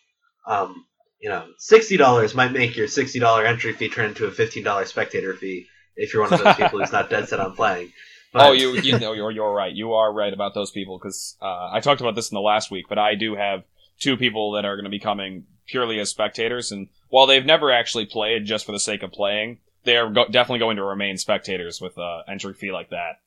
Um, 0.46 0.84
you 1.20 1.28
know, 1.30 1.46
sixty 1.58 1.96
dollars 1.96 2.34
might 2.34 2.52
make 2.52 2.76
your 2.76 2.88
sixty 2.88 3.18
dollar 3.18 3.44
entry 3.46 3.72
fee 3.72 3.88
turn 3.88 4.06
into 4.10 4.26
a 4.26 4.30
fifteen 4.30 4.64
dollar 4.64 4.84
spectator 4.84 5.34
fee 5.34 5.66
if 5.96 6.12
you're 6.12 6.22
one 6.22 6.32
of 6.32 6.42
those 6.42 6.56
people 6.56 6.80
who's 6.80 6.92
not 6.92 7.10
dead 7.10 7.28
set 7.28 7.40
on 7.40 7.54
playing. 7.54 7.92
But, 8.34 8.48
oh, 8.48 8.52
you 8.52 8.72
you 8.80 8.98
know 8.98 9.12
you're 9.12 9.30
you're 9.30 9.54
right. 9.54 9.72
You 9.72 9.92
are 9.92 10.12
right 10.12 10.32
about 10.32 10.54
those 10.54 10.72
people 10.72 10.98
because 10.98 11.36
uh, 11.40 11.70
I 11.70 11.78
talked 11.78 12.00
about 12.00 12.16
this 12.16 12.32
in 12.32 12.34
the 12.34 12.40
last 12.40 12.68
week, 12.68 12.86
but 12.88 12.98
I 12.98 13.14
do 13.14 13.36
have 13.36 13.62
two 14.00 14.16
people 14.16 14.50
that 14.52 14.64
are 14.64 14.74
going 14.74 14.86
to 14.86 14.90
be 14.90 14.98
coming 14.98 15.44
purely 15.68 16.00
as 16.00 16.10
spectators, 16.10 16.72
and 16.72 16.88
while 17.10 17.28
they've 17.28 17.46
never 17.46 17.70
actually 17.70 18.06
played 18.06 18.44
just 18.44 18.66
for 18.66 18.72
the 18.72 18.80
sake 18.80 19.04
of 19.04 19.12
playing, 19.12 19.58
they 19.84 19.96
are 19.96 20.10
go- 20.10 20.26
definitely 20.26 20.58
going 20.58 20.78
to 20.78 20.82
remain 20.82 21.16
spectators 21.16 21.80
with 21.80 21.96
uh, 21.96 22.22
entry 22.26 22.54
fee 22.54 22.72
like 22.72 22.90
that. 22.90 23.20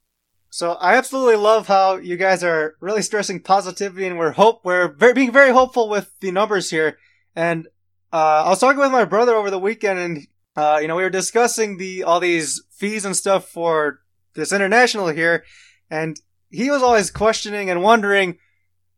So 0.58 0.72
I 0.72 0.96
absolutely 0.96 1.36
love 1.36 1.68
how 1.68 1.98
you 1.98 2.18
guys 2.18 2.44
are 2.44 2.78
really 2.80 3.04
stressing 3.04 3.42
positivity, 3.42 4.08
and 4.08 4.18
we're 4.18 4.32
hope 4.32 4.62
we're 4.66 4.88
very, 4.88 5.14
being 5.14 5.32
very 5.32 5.52
hopeful 5.52 5.88
with 5.88 6.12
the 6.20 6.32
numbers 6.32 6.72
here. 6.72 6.98
And 7.36 7.68
uh, 8.12 8.42
I 8.44 8.50
was 8.50 8.60
talking 8.60 8.80
with 8.80 8.92
my 8.92 9.06
brother 9.06 9.36
over 9.36 9.52
the 9.52 9.60
weekend, 9.60 10.00
and 10.00 10.28
uh, 10.56 10.80
you 10.82 10.88
know 10.88 10.96
we 10.96 11.04
were 11.04 11.12
discussing 11.12 11.78
the 11.78 12.02
all 12.02 12.20
these 12.20 12.64
fees 12.72 13.06
and 13.06 13.16
stuff 13.16 13.48
for 13.48 14.00
this 14.34 14.52
international 14.52 15.10
here, 15.10 15.46
and 15.92 16.20
he 16.50 16.72
was 16.72 16.82
always 16.82 17.12
questioning 17.12 17.70
and 17.70 17.84
wondering. 17.84 18.40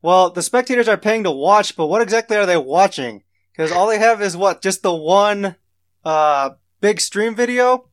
Well, 0.01 0.29
the 0.29 0.41
spectators 0.41 0.87
are 0.87 0.95
paying 0.95 1.25
to 1.25 1.31
watch, 1.31 1.75
but 1.75 1.87
what 1.87 2.01
exactly 2.01 2.37
are 2.37 2.45
they 2.45 2.55
watching? 2.55 3.23
Because 3.51 3.69
all 3.69 3.87
they 3.87 3.99
have 3.99 4.21
is 4.21 4.37
what 4.37 4.61
just 4.61 4.81
the 4.81 4.95
one 4.95 5.57
uh, 6.05 6.51
big 6.79 7.01
stream 7.01 7.35
video 7.35 7.89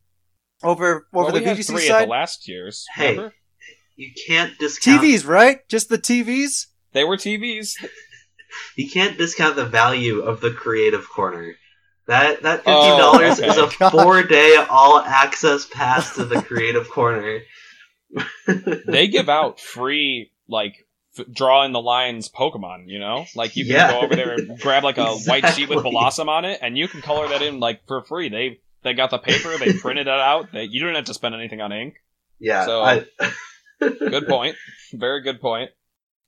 over 0.62 0.87
over 0.87 1.06
well, 1.12 1.26
the 1.32 1.40
we 1.40 1.44
had 1.44 1.56
VGC 1.56 1.66
three 1.66 1.88
side. 1.88 2.02
at 2.02 2.04
the 2.04 2.11
last 2.12 2.46
year's. 2.46 2.87
Hey. 2.94 3.30
Remember? 3.96 4.12
you 4.14 4.24
can't 4.26 4.58
discount 4.58 5.02
TVs, 5.02 5.26
right? 5.26 5.68
Just 5.68 5.88
the 5.88 5.98
TVs? 5.98 6.66
They 6.92 7.04
were 7.04 7.16
TVs. 7.16 7.72
you 8.76 8.90
can't 8.90 9.18
discount 9.18 9.56
the 9.56 9.66
value 9.66 10.20
of 10.20 10.40
the 10.40 10.50
creative 10.50 11.08
corner. 11.08 11.54
That 12.06 12.42
that 12.42 12.58
fifteen 12.58 12.74
Oh, 12.74 12.98
dollars 13.12 13.40
okay. 13.40 13.48
is 13.48 13.56
a 13.56 13.68
God. 13.78 13.90
four 13.90 14.22
day 14.22 14.56
all 14.70 14.98
access 15.00 15.66
pass 15.66 16.14
to 16.16 16.24
the 16.24 16.40
creative 16.40 16.88
corner. 16.88 17.40
they 18.86 19.08
give 19.08 19.28
out 19.28 19.58
free 19.60 20.30
like 20.48 20.86
f- 21.18 21.26
draw 21.32 21.64
in 21.64 21.72
the 21.72 21.80
lines 21.80 22.28
Pokemon. 22.28 22.84
You 22.86 23.00
know, 23.00 23.26
like 23.34 23.56
you 23.56 23.64
can 23.64 23.74
Yeah. 23.74 23.90
go 23.92 24.00
over 24.02 24.14
there 24.14 24.34
and 24.34 24.58
grab 24.60 24.84
like 24.84 24.98
a 24.98 25.06
white 25.16 25.46
sheet 25.54 25.68
with 25.68 25.78
Exactly. 25.78 25.90
Blossom 25.90 26.28
on 26.28 26.44
it, 26.44 26.60
and 26.62 26.78
you 26.78 26.86
can 26.86 27.02
color 27.02 27.28
that 27.28 27.42
in 27.42 27.58
like 27.58 27.80
for 27.88 28.04
free. 28.04 28.28
They 28.28 28.60
they 28.82 28.94
got 28.94 29.10
the 29.10 29.18
paper, 29.18 29.56
they 29.58 29.72
printed 29.72 30.06
it 30.06 30.10
out. 30.12 30.52
They, 30.52 30.64
you 30.64 30.80
don't 30.84 30.94
have 30.94 31.06
to 31.06 31.14
spend 31.14 31.34
anything 31.34 31.60
on 31.60 31.72
ink. 31.72 31.96
Yeah, 32.38 32.66
So- 32.66 32.82
I, 32.82 33.04
Good 33.80 34.26
point. 34.28 34.56
Very 34.92 35.23
good 35.23 35.40
point. 35.40 35.71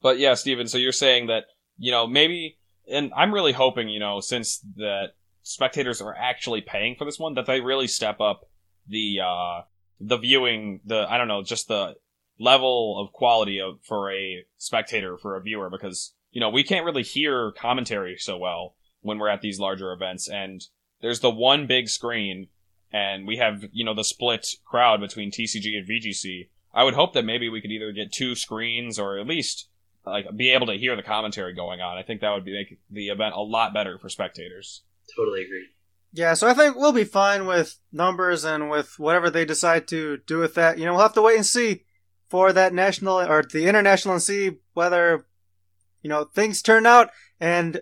But 0.01 0.19
yeah, 0.19 0.35
Stephen, 0.35 0.69
so 0.69 0.79
you're 0.79 0.93
saying 0.93 1.27
that, 1.27 1.45
you 1.77 1.91
know, 1.91 2.07
maybe, 2.07 2.59
and 2.91 3.13
I'm 3.17 3.33
really 3.33 3.53
hoping, 3.53 3.89
you 3.89 4.01
know, 4.01 4.21
since 4.21 4.59
that 4.77 5.15
spectators 5.43 6.01
are 6.01 6.15
actually 6.15 6.61
paying 6.61 6.95
for 6.97 7.05
this 7.05 7.19
one, 7.19 7.35
that 7.35 7.47
they 7.47 7.61
really 7.61 7.89
step 7.89 8.21
up 8.21 8.43
the, 8.87 9.21
uh, 9.25 9.63
the 10.01 10.19
viewing, 10.19 10.81
the, 10.85 11.07
I 11.09 11.19
don't 11.19 11.29
know, 11.29 11.43
just 11.43 11.69
the 11.69 11.95
level 12.39 13.01
of 13.01 13.13
quality 13.13 13.61
of, 13.61 13.81
for 13.83 14.13
a 14.13 14.45
spectator, 14.57 15.17
for 15.17 15.37
a 15.37 15.43
viewer, 15.43 15.71
because, 15.71 16.15
you 16.31 16.41
know, 16.41 16.51
we 16.51 16.63
can't 16.63 16.85
really 16.85 17.03
hear 17.03 17.53
commentary 17.53 18.17
so 18.19 18.39
well 18.39 18.77
when 19.01 19.19
we're 19.19 19.29
at 19.29 19.41
these 19.41 19.59
larger 19.59 19.93
events, 19.93 20.29
and 20.29 20.63
there's 21.01 21.21
the 21.21 21.31
one 21.31 21.67
big 21.67 21.89
screen, 21.89 22.49
and 22.93 23.27
we 23.27 23.37
have, 23.37 23.65
you 23.73 23.85
know, 23.85 23.95
the 23.95 24.05
split 24.05 24.47
crowd 24.65 25.01
between 25.01 25.31
TCG 25.31 25.77
and 25.77 25.89
VGC, 25.89 26.49
I 26.73 26.85
would 26.85 26.95
hope 26.95 27.15
that 27.15 27.25
maybe 27.25 27.49
we 27.49 27.61
could 27.61 27.71
either 27.71 27.93
get 27.93 28.13
two 28.13 28.35
screens 28.35 28.99
or 28.99 29.19
at 29.19 29.27
least 29.27 29.69
like 30.05 30.27
be 30.37 30.51
able 30.51 30.67
to 30.67 30.75
hear 30.75 30.97
the 30.97 31.03
commentary 31.03 31.55
going 31.55 31.81
on. 31.81 31.99
I 31.99 32.03
think 32.03 32.21
that 32.21 32.33
would 32.33 32.45
be 32.45 32.53
make 32.53 32.79
the 32.91 33.09
event 33.09 33.35
a 33.35 33.41
lot 33.41 33.75
better 33.75 33.99
for 33.99 34.09
spectators. 34.09 34.83
Totally 35.17 35.43
agree. 35.43 35.67
Yeah, 36.13 36.35
so 36.35 36.49
I 36.49 36.55
think 36.55 36.77
we'll 36.77 36.93
be 36.93 37.05
fine 37.05 37.47
with 37.47 37.79
numbers 37.93 38.45
and 38.45 38.71
with 38.71 38.99
whatever 38.99 39.29
they 39.29 39.45
decide 39.45 39.87
to 39.89 40.19
do 40.27 40.39
with 40.39 40.55
that. 40.55 40.79
You 40.79 40.87
know, 40.87 40.93
we'll 40.93 41.03
have 41.03 41.15
to 41.15 41.23
wait 41.23 41.37
and 41.37 41.45
see 41.47 41.85
for 42.29 42.53
that 42.53 42.73
national 42.73 43.21
or 43.21 43.43
the 43.43 43.67
international 43.67 44.15
and 44.15 44.23
see 44.23 44.53
whether 44.75 45.27
you 46.03 46.09
know 46.09 46.25
things 46.25 46.63
turn 46.63 46.87
out 46.87 47.11
and 47.41 47.81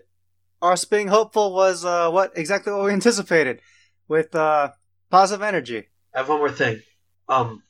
us 0.61 0.85
being 0.85 1.07
hopeful 1.07 1.53
was 1.53 1.85
uh, 1.85 2.09
what 2.09 2.31
exactly 2.35 2.73
what 2.73 2.85
we 2.85 2.91
anticipated 2.93 3.61
with 4.07 4.35
uh, 4.35 4.71
positive 5.09 5.43
energy. 5.43 5.85
I 6.13 6.19
have 6.19 6.29
one 6.29 6.39
more 6.39 6.51
thing. 6.51 6.81
Um, 7.29 7.63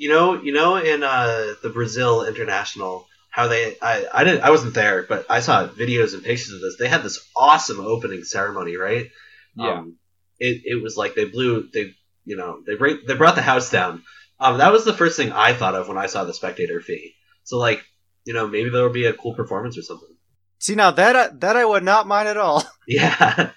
you 0.00 0.08
know, 0.08 0.40
you 0.40 0.54
know, 0.54 0.76
in 0.76 1.02
uh, 1.02 1.52
the 1.62 1.68
Brazil 1.68 2.24
International, 2.24 3.06
how 3.28 3.48
they 3.48 3.76
I 3.82 4.06
I 4.10 4.24
didn't 4.24 4.40
I 4.40 4.48
wasn't 4.48 4.72
there, 4.72 5.02
but 5.02 5.26
I 5.28 5.40
saw 5.40 5.68
videos 5.68 6.14
and 6.14 6.24
pictures 6.24 6.54
of 6.54 6.62
this. 6.62 6.76
They 6.78 6.88
had 6.88 7.02
this 7.02 7.20
awesome 7.36 7.80
opening 7.80 8.24
ceremony, 8.24 8.78
right? 8.78 9.10
Yeah. 9.54 9.80
Um, 9.80 9.96
it 10.38 10.62
it 10.64 10.82
was 10.82 10.96
like 10.96 11.14
they 11.14 11.26
blew 11.26 11.68
they 11.70 11.92
you 12.24 12.38
know 12.38 12.62
they 12.66 12.76
break, 12.76 13.06
they 13.06 13.14
brought 13.14 13.34
the 13.34 13.42
house 13.42 13.70
down. 13.70 14.02
Um, 14.40 14.56
that 14.56 14.72
was 14.72 14.86
the 14.86 14.94
first 14.94 15.18
thing 15.18 15.32
I 15.32 15.52
thought 15.52 15.74
of 15.74 15.86
when 15.86 15.98
I 15.98 16.06
saw 16.06 16.24
the 16.24 16.32
spectator 16.32 16.80
fee. 16.80 17.12
So 17.44 17.58
like 17.58 17.84
you 18.24 18.32
know 18.32 18.48
maybe 18.48 18.70
there 18.70 18.82
will 18.82 18.88
be 18.88 19.04
a 19.04 19.12
cool 19.12 19.34
performance 19.34 19.76
or 19.76 19.82
something. 19.82 20.16
See 20.60 20.76
now 20.76 20.92
that 20.92 21.14
I, 21.14 21.28
that 21.40 21.56
I 21.56 21.66
would 21.66 21.84
not 21.84 22.06
mind 22.06 22.26
at 22.26 22.38
all. 22.38 22.64
Yeah, 22.88 23.12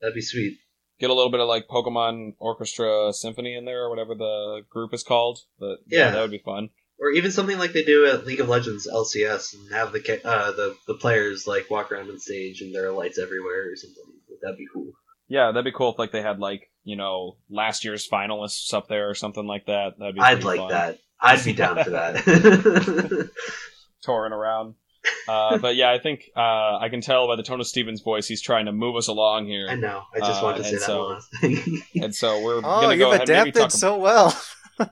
that'd 0.00 0.14
be 0.14 0.20
sweet. 0.20 0.58
Get 0.98 1.10
a 1.10 1.14
little 1.14 1.30
bit 1.30 1.40
of 1.40 1.48
like 1.48 1.68
Pokemon 1.68 2.34
Orchestra 2.38 3.12
Symphony 3.12 3.54
in 3.54 3.64
there 3.66 3.84
or 3.84 3.90
whatever 3.90 4.14
the 4.14 4.62
group 4.70 4.94
is 4.94 5.02
called. 5.02 5.40
But 5.58 5.78
yeah, 5.86 6.06
Yeah. 6.06 6.10
that 6.12 6.20
would 6.22 6.30
be 6.30 6.38
fun. 6.44 6.70
Or 6.98 7.10
even 7.10 7.30
something 7.30 7.58
like 7.58 7.72
they 7.74 7.84
do 7.84 8.06
at 8.06 8.24
League 8.24 8.40
of 8.40 8.48
Legends 8.48 8.88
LCS 8.90 9.54
and 9.54 9.70
have 9.74 9.92
the 9.92 10.20
uh, 10.24 10.52
the 10.52 10.74
the 10.86 10.94
players 10.94 11.46
like 11.46 11.68
walk 11.70 11.92
around 11.92 12.08
on 12.08 12.18
stage 12.18 12.62
and 12.62 12.74
there 12.74 12.86
are 12.88 12.92
lights 12.92 13.18
everywhere 13.18 13.70
or 13.70 13.76
something. 13.76 14.02
That'd 14.42 14.56
be 14.56 14.64
cool. 14.72 14.92
Yeah, 15.28 15.48
that'd 15.52 15.64
be 15.64 15.76
cool 15.76 15.92
if 15.92 15.98
like 15.98 16.12
they 16.12 16.22
had 16.22 16.38
like 16.38 16.70
you 16.84 16.96
know 16.96 17.36
last 17.50 17.84
year's 17.84 18.08
finalists 18.08 18.72
up 18.72 18.88
there 18.88 19.10
or 19.10 19.14
something 19.14 19.46
like 19.46 19.66
that. 19.66 19.98
That'd 19.98 20.14
be 20.14 20.20
I'd 20.22 20.44
like 20.44 20.58
fun. 20.60 20.70
that. 20.70 20.98
I'd 21.20 21.44
be 21.44 21.52
down 21.52 21.84
for 21.84 21.90
that. 21.90 23.30
touring 24.02 24.32
around. 24.32 24.74
Uh, 25.28 25.58
but 25.58 25.74
yeah, 25.74 25.90
I 25.90 25.98
think 25.98 26.30
uh, 26.36 26.78
I 26.78 26.88
can 26.88 27.00
tell 27.00 27.26
by 27.26 27.34
the 27.34 27.42
tone 27.42 27.58
of 27.58 27.66
Stephen's 27.66 28.00
voice 28.00 28.28
he's 28.28 28.40
trying 28.40 28.66
to 28.66 28.72
move 28.72 28.94
us 28.94 29.08
along 29.08 29.46
here, 29.46 29.66
I 29.68 29.74
know. 29.74 30.02
I 30.14 30.20
just 30.20 30.40
Uh, 30.40 30.44
wanted 30.44 30.58
to 30.58 30.64
say 30.64 30.70
and 30.70 30.78
that 30.80 30.84
so- 30.86 31.02
one 31.04 31.14
last 31.14 31.28
thing. 31.40 31.82
and 32.04 32.14
so 32.14 32.42
we're 32.44 32.58
Oh, 32.58 32.60
gonna 32.62 32.90
you've 32.90 32.98
go 33.00 33.08
ahead 33.12 33.22
and 33.22 33.30
maybe 33.30 33.50
adapted 33.50 33.62
talk. 33.62 33.70
so 33.72 33.96
well. 33.98 34.40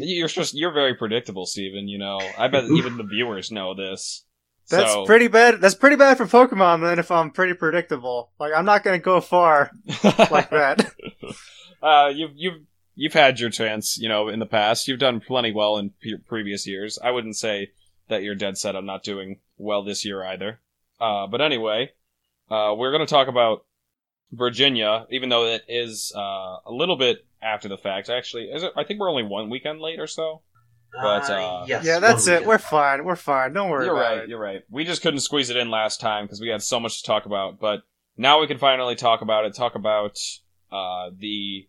You're 0.00 0.28
just 0.28 0.54
you're 0.54 0.72
very 0.72 0.94
predictable, 0.94 1.46
Stephen. 1.46 1.88
You 1.88 1.98
know, 1.98 2.18
I 2.38 2.48
bet 2.48 2.64
even 2.64 2.96
the 2.98 3.04
viewers 3.04 3.50
know 3.50 3.74
this. 3.74 4.24
That's 4.68 4.92
so, 4.92 5.06
pretty 5.06 5.28
bad. 5.28 5.60
That's 5.60 5.74
pretty 5.74 5.96
bad 5.96 6.16
for 6.18 6.26
Pokemon. 6.26 6.82
Then, 6.82 6.98
if 6.98 7.10
I'm 7.10 7.30
pretty 7.30 7.54
predictable, 7.54 8.32
like 8.40 8.52
I'm 8.54 8.64
not 8.64 8.84
gonna 8.84 8.98
go 8.98 9.20
far 9.20 9.70
like 10.04 10.50
that. 10.50 10.92
uh, 11.82 12.10
you've 12.14 12.32
you've 12.34 12.62
you've 12.94 13.12
had 13.12 13.38
your 13.40 13.50
chance, 13.50 13.96
you 13.98 14.08
know, 14.08 14.28
in 14.28 14.38
the 14.38 14.46
past. 14.46 14.86
You've 14.88 14.98
done 15.00 15.20
plenty 15.20 15.52
well 15.52 15.78
in 15.78 15.90
pre- 16.00 16.18
previous 16.26 16.66
years. 16.66 16.98
I 17.02 17.10
wouldn't 17.10 17.36
say 17.36 17.70
that 18.08 18.22
you're 18.22 18.34
dead 18.34 18.58
set 18.58 18.76
on 18.76 18.86
not 18.86 19.02
doing 19.02 19.40
well 19.56 19.82
this 19.82 20.04
year 20.04 20.22
either. 20.24 20.60
Uh, 21.00 21.26
but 21.26 21.40
anyway, 21.40 21.90
uh, 22.50 22.74
we're 22.76 22.92
going 22.92 23.04
to 23.04 23.10
talk 23.10 23.28
about 23.28 23.64
Virginia, 24.30 25.06
even 25.10 25.28
though 25.28 25.46
it 25.46 25.62
is 25.68 26.12
uh, 26.16 26.20
a 26.64 26.70
little 26.70 26.96
bit 26.96 27.24
after 27.42 27.68
the 27.68 27.78
fact. 27.78 28.08
Actually, 28.08 28.44
is 28.44 28.62
it? 28.62 28.72
I 28.76 28.84
think 28.84 29.00
we're 29.00 29.10
only 29.10 29.22
one 29.24 29.50
weekend 29.50 29.80
late 29.80 30.00
or 30.00 30.06
so. 30.06 30.42
But, 30.94 31.30
uh, 31.30 31.64
yes, 31.66 31.86
yeah, 31.86 32.00
that's 32.00 32.26
it. 32.26 32.32
weekend. 32.32 32.46
We're 32.48 32.58
fine. 32.58 33.04
We're 33.04 33.16
fine. 33.16 33.54
Don't 33.54 33.70
worry 33.70 33.86
You're 33.86 33.96
about 33.96 34.10
right. 34.10 34.22
it. 34.24 34.28
You're 34.28 34.40
right. 34.40 34.62
We 34.70 34.84
just 34.84 35.00
couldn't 35.00 35.20
squeeze 35.20 35.48
it 35.48 35.56
in 35.56 35.70
last 35.70 36.00
time 36.00 36.26
because 36.26 36.40
we 36.40 36.48
had 36.48 36.62
so 36.62 36.78
much 36.78 37.00
to 37.00 37.06
talk 37.06 37.24
about. 37.24 37.58
But 37.58 37.82
now 38.16 38.40
we 38.40 38.46
can 38.46 38.58
finally 38.58 38.94
talk 38.94 39.22
about 39.22 39.46
it. 39.46 39.54
Talk 39.54 39.74
about 39.74 40.18
uh, 40.70 41.10
the 41.16 41.66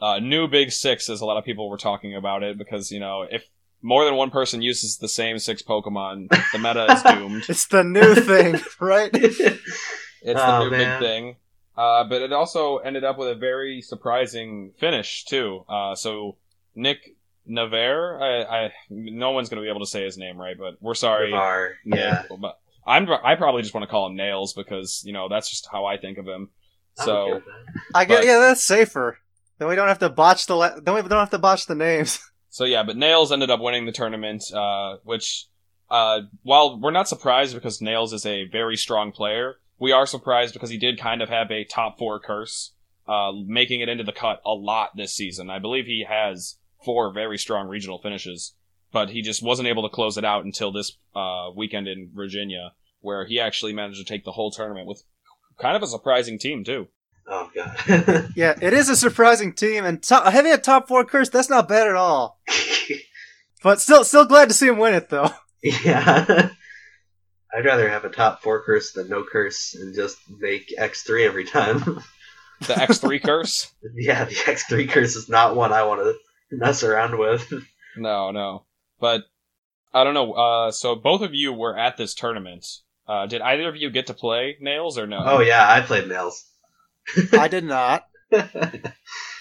uh, 0.00 0.20
new 0.20 0.46
Big 0.46 0.70
Six, 0.70 1.10
as 1.10 1.20
a 1.20 1.26
lot 1.26 1.36
of 1.36 1.44
people 1.44 1.68
were 1.68 1.78
talking 1.78 2.14
about 2.14 2.44
it, 2.44 2.58
because 2.58 2.92
you 2.92 3.00
know 3.00 3.26
if 3.28 3.44
more 3.82 4.04
than 4.04 4.14
one 4.16 4.30
person 4.30 4.62
uses 4.62 4.98
the 4.98 5.08
same 5.08 5.38
six 5.38 5.62
Pokemon, 5.62 6.28
the 6.52 6.58
meta 6.58 6.86
is 6.92 7.02
doomed. 7.02 7.44
It's 7.48 7.66
the 7.66 7.82
new 7.84 8.14
thing, 8.14 8.60
right? 8.80 9.10
It's 9.12 9.38
the 9.38 9.58
Oh, 10.56 10.64
new 10.64 10.70
man. 10.70 11.00
big 11.00 11.08
thing. 11.08 11.36
Uh, 11.76 12.04
but 12.04 12.20
it 12.20 12.32
also 12.32 12.76
ended 12.78 13.04
up 13.04 13.16
with 13.16 13.28
a 13.30 13.34
very 13.34 13.80
surprising 13.80 14.72
finish 14.78 15.24
too. 15.24 15.64
Uh, 15.68 15.94
so 15.94 16.36
Nick 16.74 17.16
Navarre, 17.46 18.20
I, 18.22 18.64
I, 18.66 18.72
no 18.90 19.30
one's 19.30 19.48
going 19.48 19.62
to 19.62 19.64
be 19.64 19.70
able 19.70 19.80
to 19.80 19.90
say 19.90 20.04
his 20.04 20.18
name 20.18 20.36
right, 20.36 20.56
but 20.58 20.74
we're 20.80 20.94
sorry. 20.94 21.32
Are, 21.32 21.74
Nick, 21.86 21.98
yeah. 21.98 22.22
but 22.38 22.58
I'm 22.86 23.08
I 23.10 23.34
probably 23.36 23.62
just 23.62 23.72
want 23.72 23.84
to 23.84 23.90
call 23.90 24.06
him 24.08 24.16
Nails 24.16 24.52
because 24.52 25.02
you 25.06 25.12
know 25.14 25.28
that's 25.28 25.48
just 25.48 25.68
how 25.72 25.86
I 25.86 25.96
think 25.96 26.18
of 26.18 26.26
him. 26.26 26.50
So 26.96 27.36
with 27.36 27.44
that. 27.44 27.80
I 27.94 28.04
get. 28.04 28.18
But- 28.18 28.26
Yeah, 28.26 28.38
that's 28.40 28.62
safer. 28.62 29.18
Then 29.58 29.68
we 29.68 29.74
don't 29.74 29.88
have 29.88 29.98
to 30.00 30.08
botch 30.10 30.46
the. 30.46 30.56
Le- 30.56 30.80
then 30.82 30.94
we 30.94 31.00
don't 31.02 31.10
have 31.12 31.30
to 31.30 31.38
botch 31.38 31.66
the 31.66 31.74
names. 31.74 32.18
so 32.50 32.64
yeah, 32.64 32.82
but 32.82 32.96
Nails 32.96 33.32
ended 33.32 33.50
up 33.50 33.60
winning 33.60 33.86
the 33.86 33.92
tournament, 33.92 34.44
uh, 34.52 34.96
which 35.04 35.46
uh, 35.88 36.22
while 36.42 36.78
we're 36.78 36.90
not 36.90 37.08
surprised 37.08 37.54
because 37.54 37.80
Nails 37.80 38.12
is 38.12 38.26
a 38.26 38.46
very 38.48 38.76
strong 38.76 39.12
player, 39.12 39.56
we 39.78 39.92
are 39.92 40.06
surprised 40.06 40.52
because 40.52 40.70
he 40.70 40.76
did 40.76 41.00
kind 41.00 41.22
of 41.22 41.28
have 41.28 41.50
a 41.50 41.64
top 41.64 41.98
four 41.98 42.20
curse, 42.20 42.72
uh, 43.08 43.32
making 43.46 43.80
it 43.80 43.88
into 43.88 44.04
the 44.04 44.12
cut 44.12 44.42
a 44.44 44.50
lot 44.50 44.90
this 44.96 45.14
season. 45.14 45.48
I 45.48 45.58
believe 45.58 45.86
he 45.86 46.04
has 46.08 46.58
four 46.84 47.12
very 47.12 47.38
strong 47.38 47.68
regional 47.68 47.98
finishes, 47.98 48.54
but 48.92 49.10
he 49.10 49.22
just 49.22 49.42
wasn't 49.42 49.68
able 49.68 49.88
to 49.88 49.94
close 49.94 50.18
it 50.18 50.24
out 50.24 50.44
until 50.44 50.72
this 50.72 50.96
uh, 51.14 51.50
weekend 51.56 51.88
in 51.88 52.10
Virginia, 52.14 52.72
where 53.00 53.24
he 53.26 53.40
actually 53.40 53.72
managed 53.72 53.98
to 53.98 54.04
take 54.04 54.24
the 54.24 54.32
whole 54.32 54.50
tournament 54.50 54.86
with 54.86 55.02
kind 55.58 55.76
of 55.76 55.82
a 55.82 55.86
surprising 55.86 56.38
team 56.38 56.64
too. 56.64 56.88
Oh 57.30 57.48
god. 57.54 58.30
Yeah, 58.36 58.54
it 58.60 58.72
is 58.72 58.88
a 58.88 58.96
surprising 58.96 59.52
team, 59.54 59.84
and 59.84 60.02
top, 60.02 60.30
having 60.32 60.52
a 60.52 60.58
top 60.58 60.88
four 60.88 61.04
curse, 61.04 61.28
that's 61.28 61.48
not 61.48 61.68
bad 61.68 61.86
at 61.86 61.94
all. 61.94 62.40
But 63.62 63.78
still, 63.78 64.04
still 64.04 64.24
glad 64.24 64.48
to 64.48 64.54
see 64.54 64.68
him 64.68 64.78
win 64.78 64.94
it 64.94 65.10
though. 65.10 65.28
yeah. 65.62 66.48
I'd 67.54 67.64
rather 67.66 67.90
have 67.90 68.04
a 68.06 68.08
top 68.08 68.42
four 68.42 68.62
curse 68.64 68.92
than 68.92 69.08
no 69.10 69.22
curse 69.22 69.74
and 69.74 69.94
just 69.94 70.16
make 70.38 70.72
X 70.78 71.02
three 71.02 71.24
every 71.26 71.44
time. 71.44 72.02
The 72.60 72.74
X3 72.74 73.22
curse? 73.22 73.70
yeah, 73.96 74.24
the 74.24 74.36
X 74.46 74.64
three 74.64 74.86
curse 74.86 75.16
is 75.16 75.28
not 75.28 75.56
one 75.56 75.72
I 75.72 75.82
want 75.84 76.00
to 76.02 76.14
mess 76.56 76.82
around 76.82 77.18
with. 77.18 77.52
No, 77.96 78.30
no. 78.30 78.64
But 78.98 79.24
I 79.92 80.04
don't 80.04 80.14
know. 80.14 80.32
Uh, 80.32 80.70
so 80.70 80.94
both 80.94 81.22
of 81.22 81.34
you 81.34 81.52
were 81.52 81.76
at 81.76 81.96
this 81.96 82.14
tournament. 82.14 82.66
Uh, 83.08 83.26
did 83.26 83.40
either 83.42 83.68
of 83.68 83.76
you 83.76 83.90
get 83.90 84.06
to 84.06 84.14
play 84.14 84.56
Nails 84.60 84.96
or 84.96 85.06
no? 85.06 85.20
Oh 85.24 85.40
yeah, 85.40 85.70
I 85.70 85.80
played 85.80 86.08
nails. 86.08 86.44
I 87.32 87.48
did 87.48 87.64
not. 87.64 88.06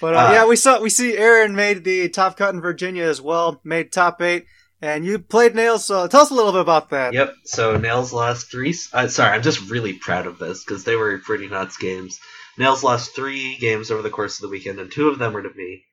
But 0.01 0.15
uh, 0.15 0.17
Uh, 0.17 0.31
yeah, 0.31 0.45
we 0.47 0.55
saw 0.55 0.79
we 0.79 0.89
see 0.89 1.17
Aaron 1.17 1.55
made 1.55 1.83
the 1.83 2.07
top 2.09 2.37
cut 2.37 2.53
in 2.55 2.61
Virginia 2.61 3.03
as 3.03 3.21
well, 3.21 3.59
made 3.65 3.91
top 3.91 4.21
eight, 4.21 4.45
and 4.81 5.05
you 5.05 5.19
played 5.19 5.55
nails. 5.55 5.85
So 5.85 6.07
tell 6.07 6.21
us 6.21 6.31
a 6.31 6.33
little 6.33 6.53
bit 6.53 6.61
about 6.61 6.89
that. 6.91 7.13
Yep. 7.13 7.35
So 7.43 7.77
Nails 7.77 8.13
lost 8.13 8.49
three. 8.49 8.73
Uh, 8.93 9.07
sorry, 9.09 9.35
I'm 9.35 9.41
just 9.41 9.69
really 9.69 9.93
proud 9.93 10.25
of 10.25 10.39
this 10.39 10.63
because 10.63 10.85
they 10.85 10.95
were 10.95 11.17
pretty 11.19 11.49
nuts 11.49 11.77
games. 11.77 12.17
Nails 12.57 12.83
lost 12.83 13.13
three 13.13 13.57
games 13.57 13.91
over 13.91 14.01
the 14.01 14.09
course 14.09 14.37
of 14.37 14.43
the 14.43 14.49
weekend, 14.49 14.79
and 14.79 14.91
two 14.91 15.09
of 15.09 15.19
them 15.19 15.33
were 15.33 15.43
to 15.43 15.53
me. 15.53 15.83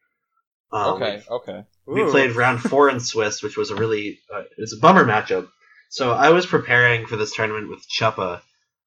Um, 0.73 0.95
Okay, 1.03 1.23
okay. 1.29 1.65
We 1.87 2.03
Ooh. 2.03 2.11
played 2.11 2.37
round 2.37 2.61
four 2.61 2.89
in 2.89 3.01
Swiss, 3.01 3.43
which 3.43 3.57
was 3.57 3.71
a 3.71 3.77
really 3.77 4.21
uh, 4.33 4.41
it 4.41 4.61
was 4.61 4.73
a 4.73 4.81
bummer 4.81 5.05
matchup. 5.05 5.49
So 5.91 6.13
I 6.13 6.31
was 6.31 6.47
preparing 6.47 7.07
for 7.07 7.17
this 7.17 7.35
tournament 7.35 7.69
with 7.69 7.85
Chuppa. 7.89 8.41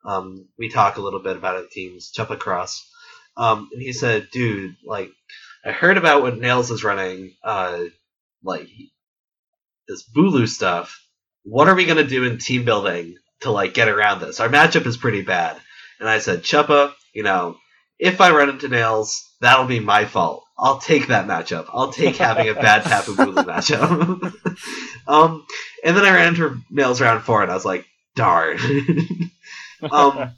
Um, 0.05 0.47
we 0.57 0.69
talk 0.69 0.97
a 0.97 1.01
little 1.01 1.21
bit 1.21 1.35
about 1.37 1.61
it, 1.61 1.71
teams 1.71 2.11
Chuppa 2.15 2.37
Cross, 2.39 2.89
um, 3.37 3.69
and 3.73 3.81
he 3.81 3.93
said, 3.93 4.29
"Dude, 4.31 4.75
like 4.85 5.11
I 5.65 5.71
heard 5.71 5.97
about 5.97 6.21
what 6.21 6.37
Nails 6.37 6.71
is 6.71 6.83
running, 6.83 7.33
uh, 7.43 7.83
like 8.43 8.67
this 9.87 10.03
Bulu 10.09 10.47
stuff. 10.47 10.99
What 11.43 11.67
are 11.67 11.75
we 11.75 11.85
gonna 11.85 12.03
do 12.03 12.23
in 12.23 12.37
team 12.37 12.65
building 12.65 13.15
to 13.41 13.51
like 13.51 13.73
get 13.73 13.89
around 13.89 14.21
this? 14.21 14.39
Our 14.39 14.49
matchup 14.49 14.85
is 14.85 14.97
pretty 14.97 15.21
bad." 15.21 15.59
And 15.99 16.07
I 16.07 16.19
said, 16.19 16.43
"Chuppa, 16.43 16.93
you 17.13 17.23
know, 17.23 17.57
if 17.99 18.21
I 18.21 18.31
run 18.31 18.49
into 18.49 18.69
Nails, 18.69 19.21
that'll 19.41 19.65
be 19.65 19.79
my 19.79 20.05
fault. 20.05 20.45
I'll 20.57 20.79
take 20.79 21.07
that 21.07 21.27
matchup. 21.27 21.67
I'll 21.73 21.91
take 21.91 22.17
having 22.17 22.49
a 22.49 22.53
bad 22.53 22.83
Tapu 22.83 23.13
Bulu 23.13 23.43
matchup. 23.45 24.33
um, 25.07 25.45
and 25.83 25.95
then 25.95 26.05
I 26.05 26.11
ran 26.11 26.29
into 26.29 26.61
Nails 26.69 27.01
round 27.01 27.23
four, 27.23 27.41
and 27.41 27.51
I 27.51 27.53
was 27.53 27.65
like, 27.65 27.85
darn. 28.15 28.57
um, 29.91 30.31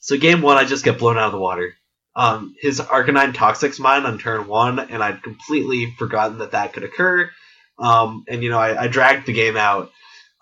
so 0.00 0.16
game 0.18 0.42
one, 0.42 0.56
I 0.56 0.64
just 0.64 0.84
get 0.84 0.98
blown 0.98 1.16
out 1.18 1.26
of 1.26 1.32
the 1.32 1.38
water. 1.38 1.74
Um, 2.16 2.54
his 2.60 2.80
Arcanine 2.80 3.34
Toxic's 3.34 3.80
mine 3.80 4.04
on 4.06 4.18
turn 4.18 4.46
one, 4.46 4.78
and 4.78 5.02
I'd 5.02 5.22
completely 5.22 5.92
forgotten 5.98 6.38
that 6.38 6.52
that 6.52 6.72
could 6.72 6.84
occur. 6.84 7.30
Um, 7.78 8.24
and 8.28 8.42
you 8.42 8.50
know, 8.50 8.58
I, 8.58 8.84
I 8.84 8.88
dragged 8.88 9.26
the 9.26 9.32
game 9.32 9.56
out, 9.56 9.90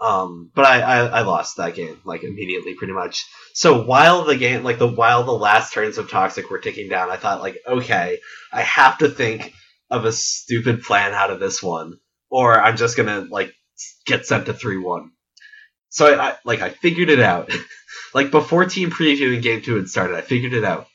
um, 0.01 0.51
but 0.55 0.67
I, 0.67 0.81
I, 0.81 0.99
I 1.07 1.23
lost 1.23 1.57
that 1.57 1.75
game 1.75 2.01
like 2.05 2.25
immediately, 2.25 2.75
pretty 2.75 2.93
much. 2.93 3.25
So 3.55 3.85
while 3.85 4.25
the 4.25 4.37
game, 4.37 4.65
like 4.65 4.79
the 4.79 4.89
while 4.89 5.25
the 5.25 5.33
last 5.33 5.73
turns 5.73 5.97
of 5.99 6.11
Toxic 6.11 6.51
were 6.51 6.59
ticking 6.59 6.89
down, 6.89 7.11
I 7.11 7.17
thought 7.17 7.41
like, 7.41 7.59
okay, 7.67 8.19
I 8.53 8.63
have 8.63 8.99
to 8.99 9.09
think 9.09 9.53
of 9.91 10.05
a 10.05 10.13
stupid 10.13 10.83
plan 10.83 11.13
out 11.15 11.31
of 11.31 11.41
this 11.41 11.63
one. 11.63 11.99
or 12.31 12.61
I'm 12.61 12.77
just 12.77 12.97
gonna 12.97 13.27
like 13.31 13.53
get 14.07 14.27
sent 14.27 14.47
to 14.47 14.55
three 14.55 14.79
one. 14.79 15.11
So 15.91 16.07
I, 16.15 16.31
I 16.31 16.37
like 16.45 16.61
I 16.63 16.71
figured 16.71 17.11
it 17.11 17.21
out. 17.21 17.51
like 18.15 18.31
before 18.31 18.65
team 18.65 18.91
preview 18.91 19.35
and 19.35 19.43
game 19.43 19.63
two 19.63 19.77
had 19.77 19.89
started, 19.89 20.17
I 20.17 20.21
figured 20.21 20.53
it 20.53 20.65
out. 20.65 20.87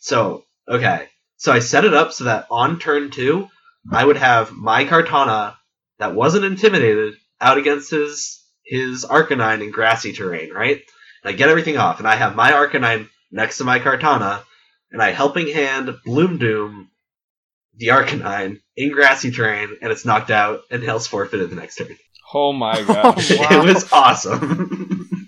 So 0.00 0.44
okay, 0.68 1.08
so 1.36 1.52
I 1.52 1.58
set 1.58 1.84
it 1.84 1.94
up 1.94 2.12
so 2.12 2.24
that 2.24 2.46
on 2.50 2.78
turn 2.78 3.10
two, 3.10 3.48
I 3.90 4.04
would 4.04 4.16
have 4.16 4.52
my 4.52 4.84
Kartana 4.84 5.56
that 5.98 6.14
wasn't 6.14 6.44
intimidated 6.44 7.14
out 7.40 7.58
against 7.58 7.90
his 7.90 8.42
his 8.64 9.04
Arcanine 9.04 9.62
in 9.62 9.70
grassy 9.70 10.12
terrain, 10.12 10.52
right? 10.52 10.80
And 11.24 11.32
I 11.34 11.36
get 11.36 11.48
everything 11.48 11.76
off, 11.78 11.98
and 11.98 12.08
I 12.08 12.16
have 12.16 12.36
my 12.36 12.52
Arcanine 12.52 13.08
next 13.30 13.58
to 13.58 13.64
my 13.64 13.78
Kartana, 13.78 14.42
and 14.90 15.02
I 15.02 15.10
helping 15.10 15.48
hand 15.48 15.94
Bloom 16.04 16.38
Doom 16.38 16.90
the 17.76 17.88
Arcanine 17.88 18.60
in 18.76 18.92
grassy 18.92 19.30
terrain, 19.30 19.76
and 19.80 19.90
it's 19.90 20.04
knocked 20.04 20.30
out, 20.30 20.60
and 20.70 20.82
Hell's 20.82 21.06
forfeited 21.06 21.50
the 21.50 21.56
next 21.56 21.76
turn. 21.76 21.96
Oh 22.34 22.52
my 22.52 22.82
gosh. 22.86 23.30
Wow. 23.30 23.46
it 23.50 23.74
was 23.74 23.92
awesome. 23.92 25.08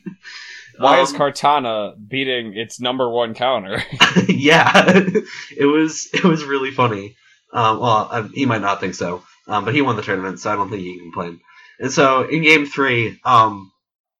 Why 0.78 1.00
is 1.00 1.12
Um, 1.12 1.18
Kartana 1.18 1.94
beating 2.08 2.56
its 2.56 2.80
number 2.80 3.08
one 3.08 3.34
counter? 3.34 3.82
yeah, 4.28 4.70
it 5.56 5.66
was 5.66 6.08
it 6.12 6.24
was 6.24 6.44
really 6.44 6.70
funny. 6.70 7.16
Um, 7.52 7.78
well, 7.78 8.08
uh, 8.10 8.28
he 8.34 8.46
might 8.46 8.62
not 8.62 8.80
think 8.80 8.94
so, 8.94 9.22
um, 9.46 9.64
but 9.64 9.74
he 9.74 9.82
won 9.82 9.96
the 9.96 10.02
tournament, 10.02 10.40
so 10.40 10.52
I 10.52 10.56
don't 10.56 10.70
think 10.70 10.82
he 10.82 10.94
can 10.94 11.12
complain. 11.12 11.40
And 11.78 11.92
so 11.92 12.22
in 12.22 12.42
game 12.42 12.66
three, 12.66 13.20
um, 13.24 13.70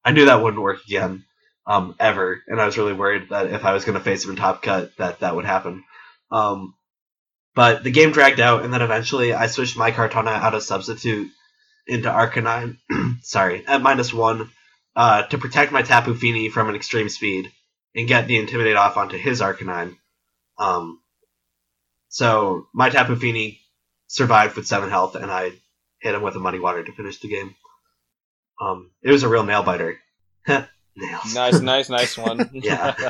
I 0.03 0.11
knew 0.11 0.25
that 0.25 0.41
wouldn't 0.41 0.61
work 0.61 0.79
again, 0.85 1.25
um, 1.67 1.95
ever, 1.99 2.41
and 2.47 2.61
I 2.61 2.65
was 2.65 2.77
really 2.77 2.93
worried 2.93 3.29
that 3.29 3.47
if 3.47 3.65
I 3.65 3.73
was 3.73 3.83
going 3.85 3.97
to 3.97 4.03
face 4.03 4.23
him 4.23 4.31
in 4.31 4.35
top 4.37 4.61
cut, 4.61 4.95
that 4.97 5.19
that 5.19 5.35
would 5.35 5.45
happen. 5.45 5.83
Um, 6.31 6.75
but 7.55 7.83
the 7.83 7.91
game 7.91 8.11
dragged 8.11 8.39
out, 8.39 8.63
and 8.63 8.73
then 8.73 8.81
eventually 8.81 9.33
I 9.33 9.47
switched 9.47 9.77
my 9.77 9.91
Kartana 9.91 10.31
out 10.31 10.53
of 10.53 10.63
substitute 10.63 11.29
into 11.87 12.09
Arcanine. 12.09 12.77
sorry, 13.21 13.65
at 13.65 13.81
minus 13.81 14.13
one 14.13 14.49
uh, 14.95 15.23
to 15.23 15.37
protect 15.37 15.71
my 15.71 15.81
Tapu 15.81 16.15
Fini 16.15 16.49
from 16.49 16.69
an 16.69 16.75
extreme 16.75 17.09
speed 17.09 17.51
and 17.93 18.07
get 18.07 18.27
the 18.27 18.37
Intimidate 18.37 18.77
off 18.77 18.97
onto 18.97 19.17
his 19.17 19.41
Arcanine. 19.41 19.97
Um, 20.57 21.01
so 22.09 22.67
my 22.73 22.89
Tapu 22.89 23.15
Fini 23.15 23.59
survived 24.07 24.55
with 24.55 24.67
seven 24.67 24.89
health, 24.89 25.15
and 25.15 25.29
I 25.29 25.51
hit 25.99 26.15
him 26.15 26.21
with 26.21 26.35
a 26.35 26.39
Muddy 26.39 26.59
Water 26.59 26.83
to 26.83 26.91
finish 26.91 27.19
the 27.19 27.27
game. 27.27 27.55
Um, 28.61 28.91
it 29.01 29.11
was 29.11 29.23
a 29.23 29.29
real 29.29 29.43
nail 29.43 29.63
biter. 29.63 29.99
Nails. 30.47 31.35
nice, 31.35 31.59
nice, 31.61 31.89
nice 31.89 32.17
one. 32.17 32.49
yeah. 32.53 32.95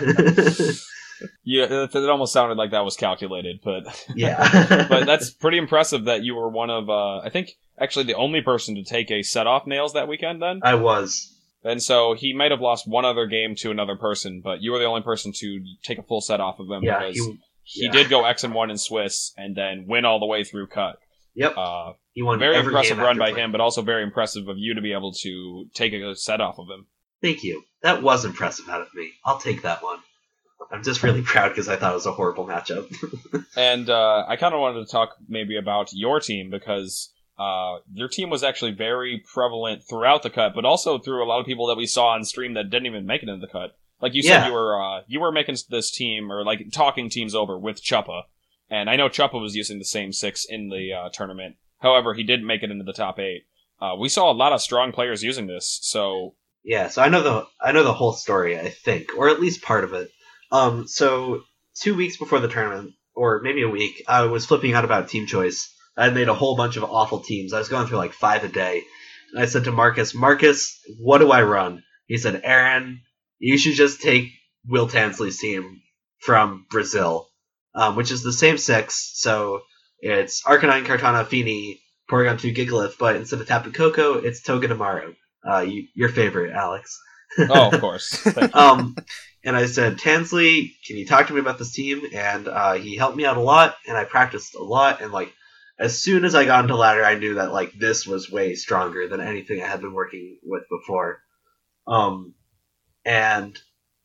yeah, 1.43 1.65
it, 1.83 1.95
it 1.95 2.09
almost 2.09 2.33
sounded 2.33 2.57
like 2.57 2.71
that 2.71 2.83
was 2.83 2.95
calculated, 2.95 3.59
but 3.63 3.83
yeah. 4.15 4.87
but 4.89 5.05
that's 5.05 5.29
pretty 5.29 5.59
impressive 5.59 6.05
that 6.05 6.23
you 6.23 6.33
were 6.33 6.49
one 6.49 6.71
of 6.71 6.89
uh, 6.89 7.19
I 7.19 7.29
think 7.29 7.51
actually 7.79 8.05
the 8.05 8.15
only 8.15 8.41
person 8.41 8.75
to 8.75 8.83
take 8.83 9.11
a 9.11 9.21
set 9.21 9.45
off 9.45 9.67
nails 9.67 9.93
that 9.93 10.07
weekend 10.07 10.41
then. 10.41 10.61
I 10.63 10.75
was. 10.75 11.34
And 11.65 11.81
so 11.83 12.13
he 12.13 12.31
might 12.33 12.51
have 12.51 12.61
lost 12.61 12.87
one 12.87 13.03
other 13.05 13.25
game 13.25 13.55
to 13.55 13.71
another 13.71 13.95
person, 13.97 14.39
but 14.43 14.61
you 14.61 14.71
were 14.71 14.79
the 14.79 14.85
only 14.85 15.01
person 15.01 15.31
to 15.37 15.61
take 15.83 15.97
a 15.97 16.03
full 16.03 16.21
set 16.21 16.39
off 16.39 16.59
of 16.59 16.67
him 16.69 16.83
Yeah. 16.83 16.99
because 16.99 17.15
He, 17.15 17.39
he 17.63 17.85
yeah. 17.87 17.91
did 17.91 18.09
go 18.09 18.23
X 18.23 18.43
and 18.43 18.53
one 18.53 18.69
in 18.69 18.77
Swiss 18.77 19.33
and 19.35 19.55
then 19.57 19.85
win 19.87 20.05
all 20.05 20.19
the 20.19 20.25
way 20.27 20.43
through 20.43 20.67
cut. 20.67 20.97
yep. 21.33 21.57
Uh, 21.57 21.93
He 22.13 22.21
won 22.21 22.37
very 22.39 22.57
impressive 22.57 22.97
run 22.99 23.17
by 23.17 23.33
him, 23.33 23.51
but 23.51 23.59
also 23.59 23.81
very 23.81 24.03
impressive 24.03 24.47
of 24.47 24.57
you 24.57 24.75
to 24.75 24.81
be 24.81 24.93
able 24.93 25.11
to 25.23 25.65
take 25.73 25.91
a 25.93 26.15
set 26.15 26.39
off 26.39 26.59
of 26.59 26.67
him. 26.69 26.85
Thank 27.21 27.43
you. 27.43 27.63
That 27.81 28.03
was 28.03 28.23
impressive 28.25 28.69
out 28.69 28.81
of 28.81 28.87
me. 28.93 29.11
I'll 29.25 29.39
take 29.39 29.63
that 29.63 29.81
one. 29.83 29.99
I'm 30.71 30.83
just 30.83 31.03
really 31.03 31.21
proud 31.21 31.49
because 31.49 31.67
I 31.67 31.75
thought 31.75 31.91
it 31.91 31.95
was 31.95 32.05
a 32.05 32.11
horrible 32.11 32.45
matchup. 32.45 32.85
And 33.57 33.89
uh, 33.89 34.25
I 34.27 34.35
kind 34.35 34.53
of 34.53 34.59
wanted 34.59 34.85
to 34.85 34.91
talk 34.91 35.15
maybe 35.27 35.57
about 35.57 35.89
your 35.93 36.19
team 36.19 36.49
because 36.51 37.11
uh, 37.37 37.77
your 37.93 38.07
team 38.07 38.29
was 38.29 38.43
actually 38.43 38.71
very 38.71 39.23
prevalent 39.33 39.83
throughout 39.87 40.23
the 40.23 40.29
cut, 40.29 40.53
but 40.55 40.65
also 40.65 40.97
through 40.97 41.23
a 41.23 41.27
lot 41.27 41.39
of 41.39 41.45
people 41.45 41.67
that 41.67 41.77
we 41.77 41.85
saw 41.85 42.09
on 42.09 42.23
stream 42.23 42.53
that 42.53 42.69
didn't 42.69 42.85
even 42.85 43.05
make 43.05 43.23
it 43.23 43.29
into 43.29 43.45
the 43.45 43.51
cut. 43.51 43.75
Like 44.01 44.13
you 44.13 44.21
said, 44.21 44.29
Yeah. 44.41 44.47
you 44.47 44.53
were 44.53 44.81
uh, 44.81 45.01
you 45.07 45.19
were 45.19 45.31
making 45.31 45.57
this 45.69 45.91
team 45.91 46.31
or 46.31 46.43
like 46.43 46.71
talking 46.71 47.09
teams 47.09 47.33
over 47.35 47.57
with 47.57 47.83
Chuppa, 47.83 48.23
and 48.69 48.89
I 48.89 48.95
know 48.95 49.09
Chuppa 49.09 49.39
was 49.41 49.55
using 49.55 49.79
the 49.79 49.85
same 49.85 50.11
six 50.13 50.45
in 50.45 50.69
the 50.69 50.91
uh, 50.93 51.09
tournament. 51.13 51.55
However, 51.79 52.13
he 52.13 52.23
didn't 52.23 52.47
make 52.47 52.63
it 52.63 52.71
into 52.71 52.83
the 52.83 52.93
top 52.93 53.19
eight. 53.19 53.43
Uh, 53.81 53.95
we 53.99 54.09
saw 54.09 54.31
a 54.31 54.33
lot 54.33 54.53
of 54.53 54.61
strong 54.61 54.91
players 54.91 55.23
using 55.23 55.47
this, 55.47 55.79
so 55.81 56.35
Yeah, 56.63 56.87
so 56.87 57.01
I 57.01 57.09
know 57.09 57.21
the 57.21 57.47
I 57.61 57.71
know 57.73 57.83
the 57.83 57.93
whole 57.93 58.13
story, 58.13 58.57
I 58.59 58.69
think, 58.69 59.09
or 59.17 59.27
at 59.29 59.39
least 59.41 59.61
part 59.61 59.83
of 59.83 59.93
it. 59.93 60.09
Um, 60.51 60.87
so 60.87 61.41
two 61.75 61.95
weeks 61.95 62.15
before 62.17 62.39
the 62.39 62.47
tournament, 62.47 62.93
or 63.13 63.41
maybe 63.43 63.61
a 63.63 63.69
week, 63.69 64.03
I 64.07 64.23
was 64.25 64.45
flipping 64.45 64.73
out 64.73 64.85
about 64.85 65.09
team 65.09 65.25
choice. 65.27 65.73
I 65.97 66.09
made 66.09 66.29
a 66.29 66.33
whole 66.33 66.55
bunch 66.55 66.77
of 66.77 66.83
awful 66.83 67.21
teams. 67.21 67.53
I 67.53 67.59
was 67.59 67.69
going 67.69 67.87
through 67.87 67.97
like 67.97 68.13
five 68.13 68.43
a 68.43 68.47
day, 68.47 68.83
and 69.33 69.41
I 69.41 69.45
said 69.45 69.65
to 69.65 69.71
Marcus, 69.71 70.13
"Marcus, 70.13 70.77
what 70.99 71.19
do 71.19 71.31
I 71.31 71.43
run?" 71.43 71.83
He 72.07 72.17
said, 72.17 72.41
"Aaron, 72.43 73.01
you 73.39 73.57
should 73.57 73.75
just 73.75 74.01
take 74.01 74.31
Will 74.67 74.87
Tansley's 74.87 75.39
team 75.39 75.81
from 76.19 76.65
Brazil, 76.69 77.29
um, 77.73 77.95
which 77.95 78.11
is 78.11 78.23
the 78.23 78.33
same 78.33 78.57
six. 78.57 79.11
So 79.15 79.61
it's 79.99 80.43
Arcanine, 80.43 80.85
Kartana, 80.85 81.25
Fini, 81.25 81.79
Porygon 82.09 82.39
2, 82.39 82.53
Gigalith, 82.53 82.97
but 82.97 83.15
instead 83.15 83.41
of 83.41 83.47
Tapu 83.47 83.71
Koko, 83.71 84.15
it's 84.15 84.41
Togedemaru. 84.41 85.15
Uh, 85.47 85.59
you, 85.59 85.87
your 85.93 86.09
favorite, 86.09 86.51
Alex. 86.51 86.99
oh, 87.39 87.71
of 87.71 87.79
course. 87.79 88.25
Um, 88.53 88.95
and 89.43 89.55
I 89.55 89.67
said, 89.67 89.99
Tansley, 89.99 90.71
can 90.87 90.97
you 90.97 91.05
talk 91.05 91.27
to 91.27 91.33
me 91.33 91.39
about 91.39 91.59
this 91.59 91.73
team? 91.73 92.01
And 92.13 92.47
uh, 92.47 92.73
he 92.73 92.97
helped 92.97 93.15
me 93.15 93.25
out 93.25 93.37
a 93.37 93.41
lot, 93.41 93.75
and 93.87 93.95
I 93.95 94.03
practiced 94.03 94.55
a 94.55 94.63
lot. 94.63 95.01
And 95.01 95.11
like, 95.11 95.31
as 95.77 95.99
soon 95.99 96.23
as 96.23 96.35
I 96.35 96.45
got 96.45 96.63
into 96.63 96.75
ladder, 96.75 97.03
I 97.03 97.15
knew 97.15 97.35
that 97.35 97.51
like 97.51 97.73
this 97.73 98.07
was 98.07 98.31
way 98.31 98.55
stronger 98.55 99.07
than 99.07 99.21
anything 99.21 99.61
I 99.61 99.67
had 99.67 99.81
been 99.81 99.93
working 99.93 100.37
with 100.43 100.63
before. 100.69 101.19
Um, 101.87 102.33
and 103.03 103.57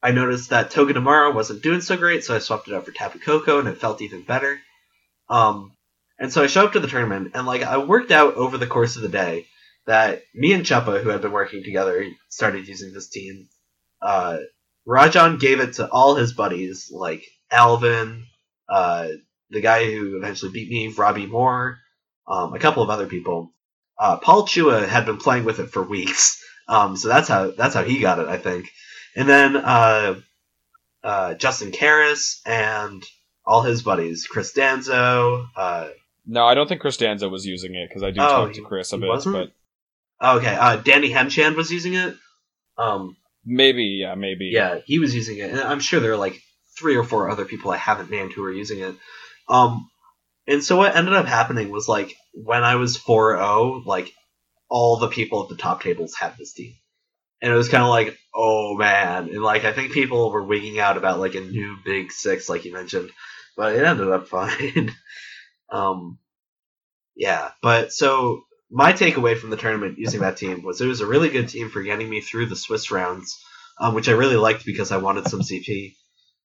I 0.03 0.11
noticed 0.13 0.51
that 0.51 0.71
Togedemaru 0.71 1.35
wasn't 1.35 1.63
doing 1.63 1.81
so 1.81 1.97
great, 1.97 2.25
so 2.25 2.35
I 2.35 2.39
swapped 2.39 2.69
it 2.69 2.75
out 2.75 2.87
for 2.87 2.93
Tapu 2.93 3.19
Koko, 3.19 3.59
and 3.59 3.69
it 3.69 3.79
felt 3.79 4.03
even 4.03 4.23
better. 4.23 4.59
Um, 5.29 5.77
and 6.19 6.33
so 6.33 6.43
I 6.43 6.49
showed 6.49 6.67
up 6.67 6.73
to 6.73 6.81
the 6.81 6.89
tournament, 6.89 7.33
and 7.35 7.47
like 7.47 7.63
I 7.63 7.79
worked 7.79 8.11
out 8.11 8.35
over 8.35 8.59
the 8.59 8.67
course 8.67 8.97
of 8.97 9.03
the 9.03 9.09
day 9.09 9.47
that 9.87 10.23
me 10.35 10.53
and 10.53 10.65
Chuppa, 10.65 11.03
who 11.03 11.09
had 11.09 11.23
been 11.23 11.33
working 11.33 11.63
together, 11.63 12.05
started 12.29 12.69
using 12.69 12.93
this 12.93 13.09
team. 13.09 13.49
Uh, 14.03 14.39
Rajan 14.87 15.39
gave 15.39 15.61
it 15.61 15.75
to 15.75 15.89
all 15.89 16.15
his 16.15 16.33
buddies, 16.33 16.91
like 16.93 17.25
Alvin, 17.51 18.27
uh, 18.69 19.09
the 19.51 19.61
guy 19.61 19.85
who 19.91 20.17
eventually 20.17 20.53
beat 20.53 20.71
me, 20.71 20.89
Robbie 20.89 21.27
Moore, 21.27 21.79
um, 22.29 22.55
a 22.55 22.59
couple 22.59 22.83
of 22.83 22.91
other 22.91 23.07
people. 23.07 23.53
Uh, 23.99 24.17
Paul 24.17 24.47
Chua 24.47 24.87
had 24.89 25.05
been 25.07 25.19
playing 25.19 25.45
with 25.45 25.59
it 25.61 25.71
for 25.71 25.83
weeks, 25.83 26.43
um, 26.69 26.97
so 26.97 27.09
that's 27.09 27.29
how 27.29 27.51
that's 27.51 27.75
how 27.75 27.83
he 27.85 28.01
got 28.01 28.19
it, 28.19 28.29
I 28.29 28.39
think. 28.39 28.71
And 29.17 29.29
then 29.29 29.57
uh, 29.57 30.15
uh, 31.03 31.35
Justin 31.35 31.73
Karras 31.73 32.41
and 32.47 33.03
all 33.45 33.63
his 33.63 33.83
buddies, 33.83 34.27
Chris 34.27 34.53
Danzo. 34.55 35.47
Uh, 35.57 35.89
No, 36.27 36.45
I 36.47 36.55
don't 36.55 36.69
think 36.69 36.81
Chris 36.81 36.97
Danzo 36.97 37.31
was 37.31 37.45
using 37.45 37.75
it 37.75 37.89
because 37.89 38.03
I 38.03 38.11
do 38.11 38.21
Oh, 38.21 38.47
talk 38.47 38.53
to 38.55 38.63
Chris 38.63 38.93
a 38.93 38.99
bit, 38.99 39.09
wasn't? 39.09 39.53
but 40.21 40.37
okay, 40.37 40.55
uh, 40.55 40.77
Danny 40.77 41.11
Hemchand 41.11 41.57
was 41.57 41.71
using 41.71 41.95
it. 41.95 42.15
Um, 42.79 43.17
maybe, 43.45 43.99
yeah, 44.01 44.15
maybe. 44.15 44.51
Yeah, 44.53 44.79
he 44.85 44.99
was 44.99 45.15
using 45.15 45.39
it, 45.39 45.51
and 45.51 45.61
I'm 45.61 45.81
sure 45.81 46.01
there 46.01 46.13
are 46.13 46.17
like 46.17 46.41
three 46.79 46.97
or 46.97 47.05
four 47.05 47.29
other 47.31 47.45
people 47.45 47.71
I 47.71 47.77
haven't 47.77 48.11
named 48.11 48.33
who 48.33 48.45
are 48.45 48.53
using 48.53 48.79
it. 48.81 48.95
Um, 49.51 49.91
and 50.47 50.63
so 50.63 50.77
what 50.77 50.97
ended 50.97 51.15
up 51.15 51.27
happening 51.27 51.71
was 51.71 51.89
like 51.89 52.15
when 52.33 52.65
I 52.65 52.77
was 52.77 52.99
4-0, 52.99 53.85
like 53.85 54.13
all 54.69 54.97
the 54.97 55.09
people 55.09 55.43
at 55.43 55.49
the 55.49 55.57
top 55.57 55.83
tables 55.83 56.15
had 56.15 56.37
this 56.39 56.53
team, 56.53 56.75
and 57.43 57.53
it 57.53 57.57
was 57.57 57.69
kind 57.69 57.83
of 57.83 57.91
like, 57.91 58.17
oh 58.35 58.77
man, 58.77 59.29
and 59.29 59.43
like 59.43 59.65
I 59.65 59.73
think 59.73 59.93
people 59.93 60.31
were 60.31 60.45
wigging 60.45 60.79
out 60.79 60.97
about 60.97 61.21
like 61.21 61.35
a 61.35 61.41
new 61.41 61.77
big 61.85 62.13
six, 62.13 62.49
like 62.49 62.65
you 62.65 62.73
mentioned, 62.73 63.11
but 63.57 63.75
it 63.75 63.85
ended 63.85 64.09
up 64.09 64.29
fine. 64.29 64.93
um, 65.71 66.19
yeah, 67.17 67.51
but 67.61 67.93
so 67.93 68.45
my 68.71 68.93
takeaway 68.93 69.37
from 69.37 69.51
the 69.51 69.57
tournament 69.57 69.99
using 69.99 70.21
that 70.21 70.37
team 70.37 70.63
was 70.63 70.81
it 70.81 70.87
was 70.87 71.01
a 71.01 71.07
really 71.07 71.29
good 71.29 71.49
team 71.49 71.71
for 71.71 71.83
getting 71.83 72.09
me 72.09 72.21
through 72.21 72.47
the 72.47 72.57
Swiss 72.57 72.91
rounds 72.91 73.37
um, 73.81 73.95
which 73.95 74.09
I 74.09 74.13
really 74.13 74.37
liked 74.37 74.65
because 74.67 74.93
I 74.93 74.99
wanted 74.99 75.27
some 75.27 75.41
CP. 75.41 75.95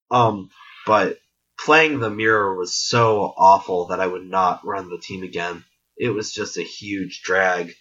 Um, 0.10 0.50
but 0.88 1.18
playing 1.58 2.00
the 2.00 2.10
mirror 2.10 2.56
was 2.56 2.76
so 2.76 3.34
awful 3.38 3.88
that 3.88 4.00
I 4.00 4.08
would 4.08 4.26
not 4.26 4.66
run 4.66 4.90
the 4.90 4.98
team 4.98 5.24
again. 5.24 5.64
It 5.98 6.10
was 6.10 6.32
just 6.32 6.58
a 6.58 6.64
huge 6.64 7.22
drag. 7.24 7.74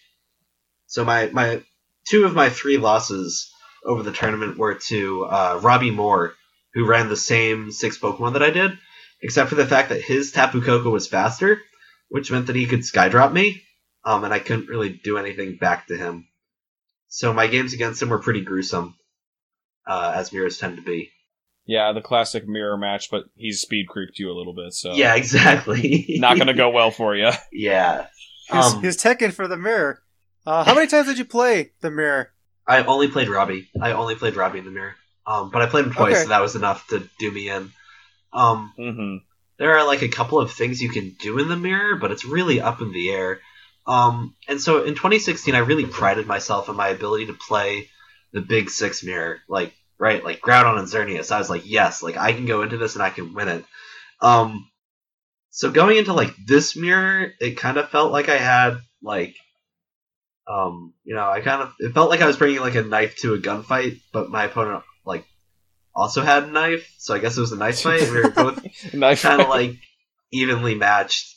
So 0.87 1.03
my 1.03 1.27
my 1.27 1.63
two 2.07 2.25
of 2.25 2.33
my 2.33 2.49
three 2.49 2.77
losses 2.77 3.51
over 3.83 4.03
the 4.03 4.11
tournament 4.11 4.57
were 4.57 4.75
to 4.75 5.25
uh, 5.25 5.59
Robbie 5.61 5.91
Moore, 5.91 6.33
who 6.73 6.87
ran 6.87 7.09
the 7.09 7.15
same 7.15 7.71
six 7.71 7.97
Pokemon 7.97 8.33
that 8.33 8.43
I 8.43 8.49
did, 8.49 8.77
except 9.21 9.49
for 9.49 9.55
the 9.55 9.67
fact 9.67 9.89
that 9.89 10.01
his 10.01 10.31
Tapu 10.31 10.61
Koko 10.61 10.89
was 10.89 11.07
faster, 11.07 11.61
which 12.09 12.31
meant 12.31 12.47
that 12.47 12.55
he 12.55 12.65
could 12.65 12.81
Skydrop 12.81 13.31
me, 13.33 13.63
um, 14.03 14.23
and 14.23 14.33
I 14.33 14.39
couldn't 14.39 14.69
really 14.69 14.89
do 14.89 15.17
anything 15.17 15.57
back 15.57 15.87
to 15.87 15.97
him. 15.97 16.27
So 17.07 17.33
my 17.33 17.47
games 17.47 17.73
against 17.73 18.01
him 18.01 18.09
were 18.09 18.19
pretty 18.19 18.41
gruesome 18.41 18.95
uh, 19.87 20.13
as 20.15 20.33
mirrors 20.33 20.57
tend 20.57 20.77
to 20.77 20.83
be. 20.83 21.11
Yeah, 21.67 21.91
the 21.93 22.01
classic 22.01 22.47
mirror 22.47 22.77
match, 22.77 23.09
but 23.09 23.25
he's 23.35 23.61
speed 23.61 23.87
creeped 23.87 24.19
you 24.19 24.31
a 24.31 24.37
little 24.37 24.53
bit, 24.53 24.73
so 24.73 24.93
Yeah, 24.93 25.15
exactly. 25.21 26.17
not 26.19 26.37
gonna 26.37 26.53
go 26.53 26.69
well 26.69 26.91
for 26.91 27.15
you. 27.15 27.31
yeah. 27.51 28.07
He 28.49 28.57
was, 28.57 28.73
Um, 28.73 28.81
he 28.81 28.87
was 28.87 28.97
teching 28.97 29.33
for 29.33 29.47
the 29.47 29.57
mirror. 29.57 30.01
Uh, 30.45 30.63
how 30.63 30.75
many 30.75 30.85
times 30.87 31.07
did 31.07 31.17
you 31.17 31.25
play 31.25 31.71
the 31.81 31.89
mirror? 31.89 32.31
I 32.67 32.83
only 32.83 33.07
played 33.07 33.29
Robbie. 33.29 33.67
I 33.81 33.93
only 33.93 34.15
played 34.15 34.35
Robbie 34.35 34.59
in 34.59 34.65
the 34.65 34.71
mirror. 34.71 34.95
Um, 35.25 35.49
but 35.49 35.63
I 35.63 35.65
played 35.65 35.85
him 35.85 35.93
twice, 35.93 36.13
Okay. 36.13 36.21
and 36.23 36.31
that 36.31 36.41
was 36.41 36.55
enough 36.55 36.87
to 36.89 37.07
do 37.19 37.31
me 37.31 37.49
in. 37.49 37.71
Um, 38.33 38.73
hmm 38.77 39.17
there 39.57 39.77
are 39.77 39.87
like 39.87 40.01
a 40.01 40.09
couple 40.09 40.37
of 40.39 40.51
things 40.51 40.81
you 40.81 40.89
can 40.89 41.15
do 41.21 41.39
in 41.39 41.47
the 41.47 41.55
mirror, 41.55 41.95
but 41.95 42.11
it's 42.11 42.25
really 42.25 42.59
up 42.59 42.81
in 42.81 42.91
the 42.91 43.09
air. 43.09 43.39
Um, 43.87 44.35
and 44.49 44.59
so 44.59 44.83
in 44.83 44.95
2016, 44.95 45.55
I 45.55 45.59
really 45.59 45.85
prided 45.85 46.27
myself 46.27 46.67
on 46.69 46.75
my 46.75 46.89
ability 46.89 47.27
to 47.27 47.33
play 47.33 47.89
the 48.33 48.41
Big 48.41 48.69
Six 48.69 49.01
mirror, 49.03 49.39
like 49.47 49.73
right, 49.97 50.23
like 50.23 50.41
Groudon 50.41 50.79
and 50.79 50.87
Xerneas. 50.87 51.31
I 51.31 51.39
was 51.39 51.49
like, 51.49 51.63
yes, 51.65 52.03
like 52.03 52.17
I 52.17 52.33
can 52.33 52.45
go 52.45 52.61
into 52.61 52.77
this 52.77 52.95
and 52.95 53.03
I 53.03 53.09
can 53.09 53.33
win 53.33 53.47
it. 53.47 53.65
Um, 54.21 54.69
so 55.49 55.71
going 55.71 55.97
into 55.97 56.13
like 56.13 56.33
this 56.45 56.75
mirror, 56.75 57.31
it 57.39 57.57
kind 57.57 57.77
of 57.77 57.89
felt 57.89 58.11
like 58.11 58.29
I 58.29 58.37
had 58.37 58.77
like, 59.01 59.35
um, 60.47 60.93
you 61.03 61.15
know, 61.15 61.29
I 61.29 61.41
kind 61.41 61.61
of 61.61 61.73
it 61.79 61.93
felt 61.93 62.09
like 62.09 62.21
I 62.21 62.27
was 62.27 62.37
bringing 62.37 62.59
like 62.59 62.75
a 62.75 62.83
knife 62.83 63.17
to 63.17 63.33
a 63.33 63.39
gunfight, 63.39 63.99
but 64.11 64.29
my 64.29 64.45
opponent 64.45 64.83
like 65.05 65.25
also 65.95 66.21
had 66.21 66.43
a 66.43 66.51
knife, 66.51 66.93
so 66.97 67.15
I 67.15 67.19
guess 67.19 67.37
it 67.37 67.41
was 67.41 67.51
a 67.51 67.57
knife 67.57 67.81
fight. 67.81 68.01
We 68.01 68.21
were 68.21 68.29
both 68.31 68.61
kind 69.21 69.41
of 69.41 69.47
like 69.47 69.75
evenly 70.31 70.75
matched. 70.75 71.33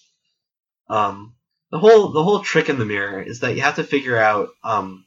Um, 0.91 1.35
the 1.71 1.79
whole 1.79 2.13
the 2.13 2.25
whole 2.25 2.41
trick 2.41 2.69
in 2.69 2.79
the 2.79 2.85
mirror 2.85 3.23
is 3.23 3.41
that 3.41 3.55
you 3.55 3.63
have 3.63 3.77
to 3.77 3.85
figure 3.85 4.19
out 4.19 4.49
um, 4.65 5.05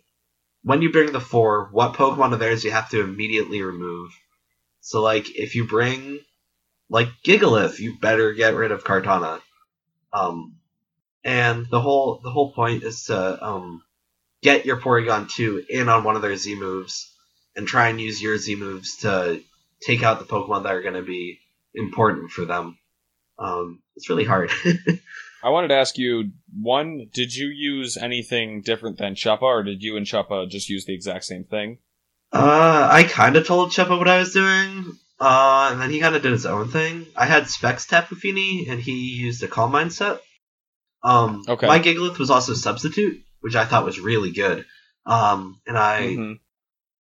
when 0.64 0.82
you 0.82 0.92
bring 0.92 1.12
the 1.12 1.20
four, 1.20 1.70
what 1.72 1.94
Pokemon 1.94 2.34
of 2.34 2.40
theirs 2.40 2.64
you 2.64 2.72
have 2.72 2.90
to 2.92 3.02
immediately 3.02 3.62
remove. 3.62 4.12
So 4.82 5.02
like 5.02 5.36
if 5.36 5.56
you 5.56 5.66
bring 5.68 6.20
like 6.90 7.10
Gigalith, 7.26 7.80
you 7.80 7.98
better 8.00 8.34
get 8.34 8.56
rid 8.56 8.72
of 8.72 8.84
Kartana. 8.84 9.42
Um, 10.14 10.58
and 11.24 11.68
the 11.70 11.80
whole 11.80 12.20
the 12.24 12.32
whole 12.32 12.52
point 12.52 12.84
is 12.84 13.06
to 13.06 13.44
um, 13.44 13.84
get 14.42 14.66
your 14.66 14.78
Porygon 14.78 15.30
two 15.30 15.64
in 15.70 15.90
on 15.90 16.04
one 16.04 16.16
of 16.16 16.22
their 16.22 16.36
Z 16.36 16.56
moves 16.56 17.12
and 17.56 17.68
try 17.68 17.90
and 17.90 18.02
use 18.02 18.22
your 18.22 18.38
Z 18.38 18.56
moves 18.56 18.98
to 18.98 19.42
take 19.82 20.04
out 20.04 20.20
the 20.20 20.26
Pokemon 20.26 20.64
that 20.64 20.74
are 20.74 20.82
going 20.82 20.96
to 20.96 21.02
be 21.02 21.40
important 21.74 22.32
for 22.32 22.46
them. 22.46 22.78
Um, 23.40 23.82
it's 23.96 24.10
really 24.10 24.26
hard. 24.26 24.52
I 25.44 25.50
wanted 25.50 25.70
to 25.70 25.76
ask 25.76 25.98
you 25.98 26.32
one: 26.60 27.10
Did 27.14 27.36
you 27.36 27.48
use 27.48 27.98
anything 27.98 28.62
different 28.62 28.98
than 28.98 29.16
Chuppa, 29.16 29.42
or 29.44 29.64
did 29.64 29.82
you 29.84 29.98
and 29.98 30.06
Chuppa 30.06 30.50
just 30.50 30.70
use 30.70 30.86
the 30.86 30.94
exact 30.94 31.26
same 31.26 31.44
thing? 31.44 31.80
uh, 32.34 32.88
I 32.92 33.04
kind 33.04 33.36
of 33.36 33.46
told 33.46 33.72
Chuppa 33.72 33.98
what 33.98 34.08
I 34.08 34.20
was 34.20 34.34
doing, 34.34 34.86
uh, 35.20 35.70
and 35.72 35.82
then 35.82 35.90
he 35.90 36.00
kind 36.00 36.16
of 36.16 36.22
did 36.22 36.32
his 36.32 36.46
own 36.46 36.70
thing. 36.70 37.08
I 37.16 37.26
had 37.26 37.48
Specs 37.50 37.86
Tapu 37.88 38.16
Fini, 38.16 38.68
and 38.70 38.80
he 38.80 39.16
used 39.16 39.44
a 39.44 39.48
Calm 39.48 39.72
Mind 39.72 39.92
set. 39.94 40.22
Um, 41.04 41.44
Okay. 41.48 41.68
My 41.68 41.80
Gigalith 41.80 42.20
was 42.20 42.30
also 42.30 42.54
Substitute, 42.54 43.24
which 43.42 43.56
I 43.56 43.66
thought 43.66 43.86
was 43.86 44.00
really 44.00 44.32
good. 44.32 44.66
Um, 45.06 45.60
and 45.66 45.78
I 45.78 46.02
Mhm. 46.16 46.40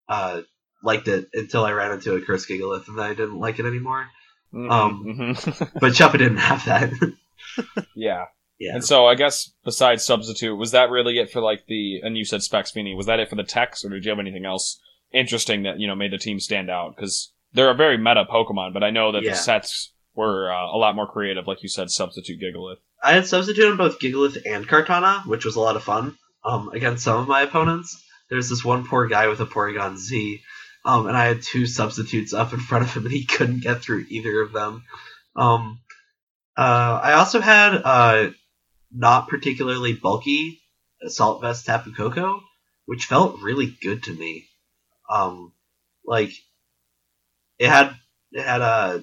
uh, 0.08 0.42
liked 0.82 1.06
it 1.08 1.28
until 1.34 1.64
I 1.64 1.72
ran 1.72 1.92
into 1.92 2.14
a 2.14 2.20
Curse 2.20 2.46
Gigalith, 2.46 2.88
and 2.88 2.98
then 2.98 3.04
I 3.04 3.14
didn't 3.14 3.38
like 3.38 3.58
it 3.58 3.66
anymore. 3.66 4.08
Mhm, 4.52 4.70
Um, 4.70 5.04
mhm. 5.06 5.70
But 5.80 5.92
Chuppa 5.92 6.18
didn't 6.18 6.38
have 6.38 6.64
that. 6.64 6.90
yeah. 7.94 8.26
yeah. 8.58 8.74
And 8.74 8.84
so 8.84 9.06
I 9.06 9.14
guess 9.14 9.52
besides 9.64 10.04
substitute, 10.04 10.56
was 10.56 10.72
that 10.72 10.90
really 10.90 11.18
it 11.18 11.30
for 11.30 11.40
like 11.40 11.66
the? 11.66 12.00
And 12.02 12.16
you 12.16 12.24
said 12.24 12.42
Specs 12.42 12.70
Fini. 12.70 12.94
Was 12.94 13.06
that 13.06 13.20
it 13.20 13.28
for 13.28 13.36
the 13.36 13.44
techs, 13.44 13.84
or 13.84 13.90
did 13.90 14.04
you 14.04 14.10
have 14.10 14.18
anything 14.18 14.44
else 14.44 14.80
interesting 15.12 15.64
that 15.64 15.78
you 15.78 15.86
know 15.86 15.94
made 15.94 16.12
the 16.12 16.18
team 16.18 16.40
stand 16.40 16.70
out? 16.70 16.94
Because 16.96 17.32
they're 17.52 17.70
a 17.70 17.74
very 17.74 17.98
meta 17.98 18.24
Pokemon, 18.30 18.72
but 18.72 18.82
I 18.82 18.90
know 18.90 19.12
that 19.12 19.22
Yeah. 19.22 19.30
the 19.32 19.36
sets 19.36 19.92
were 20.14 20.52
uh, 20.52 20.66
a 20.74 20.78
lot 20.78 20.94
more 20.96 21.06
creative, 21.06 21.46
like 21.46 21.62
you 21.62 21.68
said, 21.68 21.90
substitute 21.90 22.40
Gigalith. 22.40 22.76
I 23.02 23.12
had 23.12 23.26
substitute 23.26 23.70
on 23.70 23.76
both 23.76 23.98
Gigalith 23.98 24.38
and 24.46 24.66
Kartana, 24.68 25.26
which 25.26 25.44
was 25.44 25.56
a 25.56 25.60
lot 25.60 25.76
of 25.76 25.82
fun 25.82 26.16
um, 26.44 26.68
against 26.70 27.04
some 27.04 27.18
of 27.18 27.28
my 27.28 27.42
opponents. 27.42 28.02
There's 28.30 28.48
this 28.48 28.64
one 28.64 28.86
poor 28.86 29.06
guy 29.08 29.28
with 29.28 29.40
a 29.40 29.46
Porygon 29.46 29.96
Z, 29.98 30.40
um, 30.84 31.06
and 31.06 31.16
I 31.16 31.26
had 31.26 31.42
two 31.42 31.66
substitutes 31.66 32.32
up 32.32 32.52
in 32.52 32.60
front 32.60 32.84
of 32.84 32.94
him, 32.94 33.04
and 33.04 33.12
he 33.12 33.24
couldn't 33.26 33.62
get 33.62 33.82
through 33.82 34.06
either 34.08 34.40
of 34.40 34.52
them. 34.52 34.84
Um, 35.36 35.80
uh, 36.56 37.00
I 37.02 37.12
also 37.14 37.40
had 37.40 37.80
uh, 37.84 38.30
not 38.92 39.28
particularly 39.28 39.94
bulky 39.94 40.60
Assault 41.02 41.40
Vest 41.40 41.66
Tapu 41.66 41.92
Koko, 41.92 42.40
which 42.86 43.06
felt 43.06 43.40
really 43.40 43.76
good 43.82 44.02
to 44.04 44.12
me. 44.14 44.46
Um, 45.10 45.52
like 46.04 46.32
it 47.58 47.68
had 47.68 47.94
it 48.32 48.42
had 48.42 48.60
uh, 48.60 49.00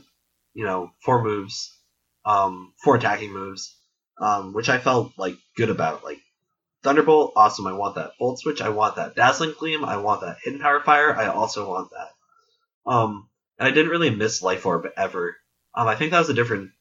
you 0.53 0.65
know 0.65 0.91
four 1.03 1.23
moves, 1.23 1.77
um, 2.25 2.73
four 2.83 2.95
attacking 2.95 3.33
moves 3.33 3.75
um, 4.19 4.53
which 4.53 4.69
I 4.69 4.77
felt 4.77 5.13
like 5.17 5.35
good 5.55 5.69
about. 5.69 6.03
Like 6.03 6.19
Thunderbolt, 6.83 7.33
awesome, 7.35 7.67
I 7.67 7.73
want 7.73 7.95
that. 7.95 8.11
Volt 8.19 8.39
Switch, 8.39 8.61
I 8.61 8.69
want 8.69 8.97
that. 8.97 9.15
Dazzling 9.15 9.53
Gleam, 9.57 9.83
I 9.85 9.97
want 9.97 10.21
that. 10.21 10.37
Hidden 10.43 10.59
Power 10.59 10.81
Fire, 10.81 11.15
I 11.15 11.27
also 11.27 11.69
want 11.69 11.91
that. 11.91 12.91
Um, 12.91 13.29
and 13.57 13.67
I 13.67 13.71
didn't 13.71 13.91
really 13.91 14.09
miss 14.09 14.41
Life 14.41 14.65
Orb 14.65 14.87
ever. 14.95 15.35
Um, 15.75 15.87
I 15.87 15.95
think 15.95 16.11
that 16.11 16.19
was 16.19 16.29
a 16.29 16.33
different 16.33 16.71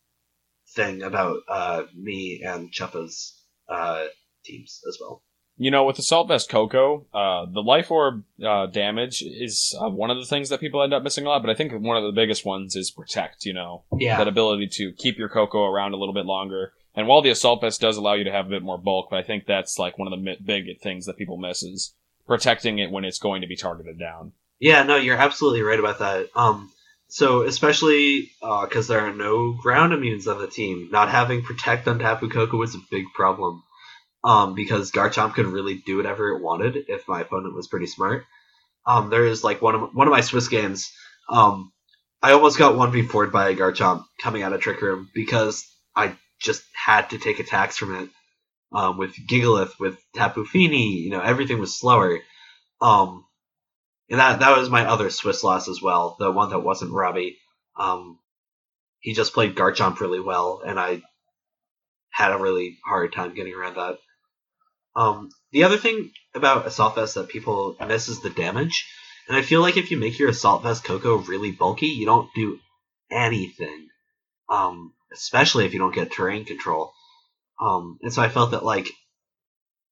thing 0.75 1.03
about 1.03 1.41
uh, 1.49 1.83
me 1.95 2.43
and 2.45 2.73
Chuppa's 2.73 3.45
uh, 3.69 4.05
teams 4.45 4.81
as 4.89 4.99
well. 5.01 5.23
You 5.61 5.73
know, 5.73 5.85
with 5.85 5.99
Assault 5.99 6.29
Vest 6.29 6.49
Koko, 6.49 7.07
uh, 7.13 7.47
the 7.53 7.63
Life 7.63 7.91
Orb 7.91 8.23
uh, 8.47 8.67
damage 8.67 9.23
is 9.23 9.77
uh, 9.81 9.89
one 9.89 10.11
of 10.11 10.17
the 10.17 10.25
things 10.25 10.51
that 10.51 10.61
people 10.61 10.83
end 10.85 10.95
up 10.95 11.03
missing 11.03 11.27
a 11.27 11.29
lot, 11.29 11.43
but 11.43 11.51
I 11.51 11.55
think 11.55 11.73
one 11.73 11.97
of 11.97 12.05
the 12.05 12.13
biggest 12.13 12.45
ones 12.45 12.77
is 12.77 12.93
Protect, 12.93 13.45
you 13.45 13.53
know. 13.53 13.83
Yeah, 13.99 14.19
that 14.19 14.29
ability 14.29 14.69
to 14.75 14.93
keep 14.93 15.19
your 15.19 15.29
Koko 15.29 15.65
around 15.65 15.95
a 15.95 15.97
little 15.97 16.15
bit 16.15 16.27
longer. 16.27 16.75
And 16.95 17.09
while 17.09 17.23
the 17.23 17.31
Assault 17.31 17.61
Vest 17.61 17.81
does 17.81 17.97
allow 17.97 18.15
you 18.15 18.25
to 18.25 18.33
have 18.33 18.47
a 18.47 18.51
bit 18.51 18.63
more 18.63 18.79
bulk, 18.79 19.09
but 19.11 19.19
I 19.19 19.23
think 19.23 19.47
that's 19.47 19.79
like 19.79 19.99
one 19.99 20.07
of 20.07 20.17
the 20.17 20.25
mi- 20.25 20.39
big 20.45 20.81
things 20.81 21.07
that 21.07 21.17
people 21.17 21.37
miss 21.37 21.65
is 21.65 21.95
protecting 22.27 22.79
it 22.79 22.93
when 22.93 23.05
it's 23.05 23.19
going 23.19 23.41
to 23.41 23.49
be 23.49 23.57
targeted 23.57 23.99
down. 23.99 24.33
Yeah, 24.61 24.83
no, 24.85 24.97
you're 24.97 25.17
absolutely 25.17 25.63
right 25.63 25.79
about 25.79 25.99
that. 25.99 26.29
Um, 26.37 26.71
so 27.09 27.43
especially 27.43 28.31
because 28.41 28.87
there 28.87 29.01
are 29.01 29.15
no 29.15 29.53
ground 29.53 29.93
immunes 29.93 30.27
on 30.27 30.39
the 30.41 30.47
team, 30.47 30.89
not 30.93 31.09
having 31.09 31.43
protect 31.43 31.89
on 31.89 31.99
Tapu 31.99 32.29
Koko 32.29 32.57
was 32.57 32.75
a 32.75 32.81
big 32.91 33.07
problem. 33.15 33.63
Um, 34.25 34.55
because 34.55 34.91
Garchomp 34.91 35.35
could 35.35 35.47
really 35.47 35.77
do 35.77 35.97
whatever 35.97 36.31
it 36.31 36.43
wanted 36.43 36.77
if 36.89 37.07
my 37.07 37.21
opponent 37.21 37.55
was 37.55 37.69
pretty 37.69 37.87
smart. 37.87 38.25
Um, 38.85 39.11
there 39.11 39.25
is 39.25 39.45
like 39.45 39.63
one 39.63 39.77
of 39.77 39.95
one 39.95 40.09
of 40.09 40.11
my 40.11 40.23
Swiss 40.23 40.49
games. 40.49 40.91
Um, 41.31 41.73
I 42.21 42.33
almost 42.33 42.59
got 42.59 42.77
one 42.77 42.91
v 42.91 43.03
4 43.03 43.29
by 43.29 43.51
a 43.51 43.55
Garchomp 43.55 44.05
coming 44.21 44.43
out 44.43 44.53
of 44.53 44.61
Trick 44.61 44.83
Room 44.83 45.09
because 45.15 45.65
I 45.95 46.17
just 46.41 46.65
had 46.75 47.11
to 47.11 47.19
take 47.19 47.39
attacks 47.39 47.77
from 47.77 47.95
it. 47.95 48.09
Um, 48.71 48.99
with 48.99 49.15
Gigalith, 49.15 49.79
with 49.81 49.97
Tapu 50.15 50.45
Fini, 50.45 50.99
you 50.99 51.11
know, 51.11 51.21
everything 51.21 51.59
was 51.59 51.79
slower. 51.79 52.19
Um, 52.83 53.25
and 54.11 54.21
that 54.21 54.41
that 54.41 54.57
was 54.57 54.71
my 54.71 54.87
other 54.87 55.11
Swiss 55.11 55.45
loss 55.45 55.69
as 55.69 55.83
well, 55.83 56.17
the 56.19 56.31
one 56.31 56.51
that 56.51 56.61
wasn't 56.61 56.93
Robbie. 56.93 57.39
Um, 57.77 58.19
he 59.01 59.15
just 59.15 59.35
played 59.35 59.55
Garchomp 59.55 60.01
really 60.01 60.21
well, 60.21 60.63
and 60.65 60.79
I 60.79 61.03
had 62.11 62.33
a 62.33 62.39
really 62.39 62.79
hard 62.85 63.13
time 63.13 63.35
getting 63.35 63.55
around 63.55 63.77
that. 63.77 63.99
Um, 64.97 65.31
the 65.53 65.65
other 65.65 65.77
thing 65.77 66.11
about 66.35 66.67
Assault 66.67 66.97
Vest 66.97 67.15
that 67.15 67.29
people 67.29 67.77
miss 67.87 68.09
is 68.09 68.21
the 68.21 68.31
damage, 68.31 68.87
and 69.29 69.37
I 69.37 69.43
feel 69.43 69.61
like 69.61 69.77
if 69.77 69.91
you 69.91 69.99
make 69.99 70.19
your 70.19 70.31
Assault 70.31 70.63
Vest 70.63 70.85
Koko 70.85 71.19
really 71.19 71.53
bulky, 71.53 71.89
you 71.89 72.07
don't 72.07 72.31
do 72.35 72.59
anything. 73.11 73.89
Um, 74.49 74.95
especially 75.13 75.65
if 75.65 75.73
you 75.73 75.79
don't 75.79 75.95
get 75.95 76.13
terrain 76.13 76.45
control. 76.45 76.93
Um, 77.61 77.99
and 78.03 78.13
so 78.13 78.23
I 78.23 78.29
felt 78.29 78.53
that 78.53 78.65
like 78.65 78.89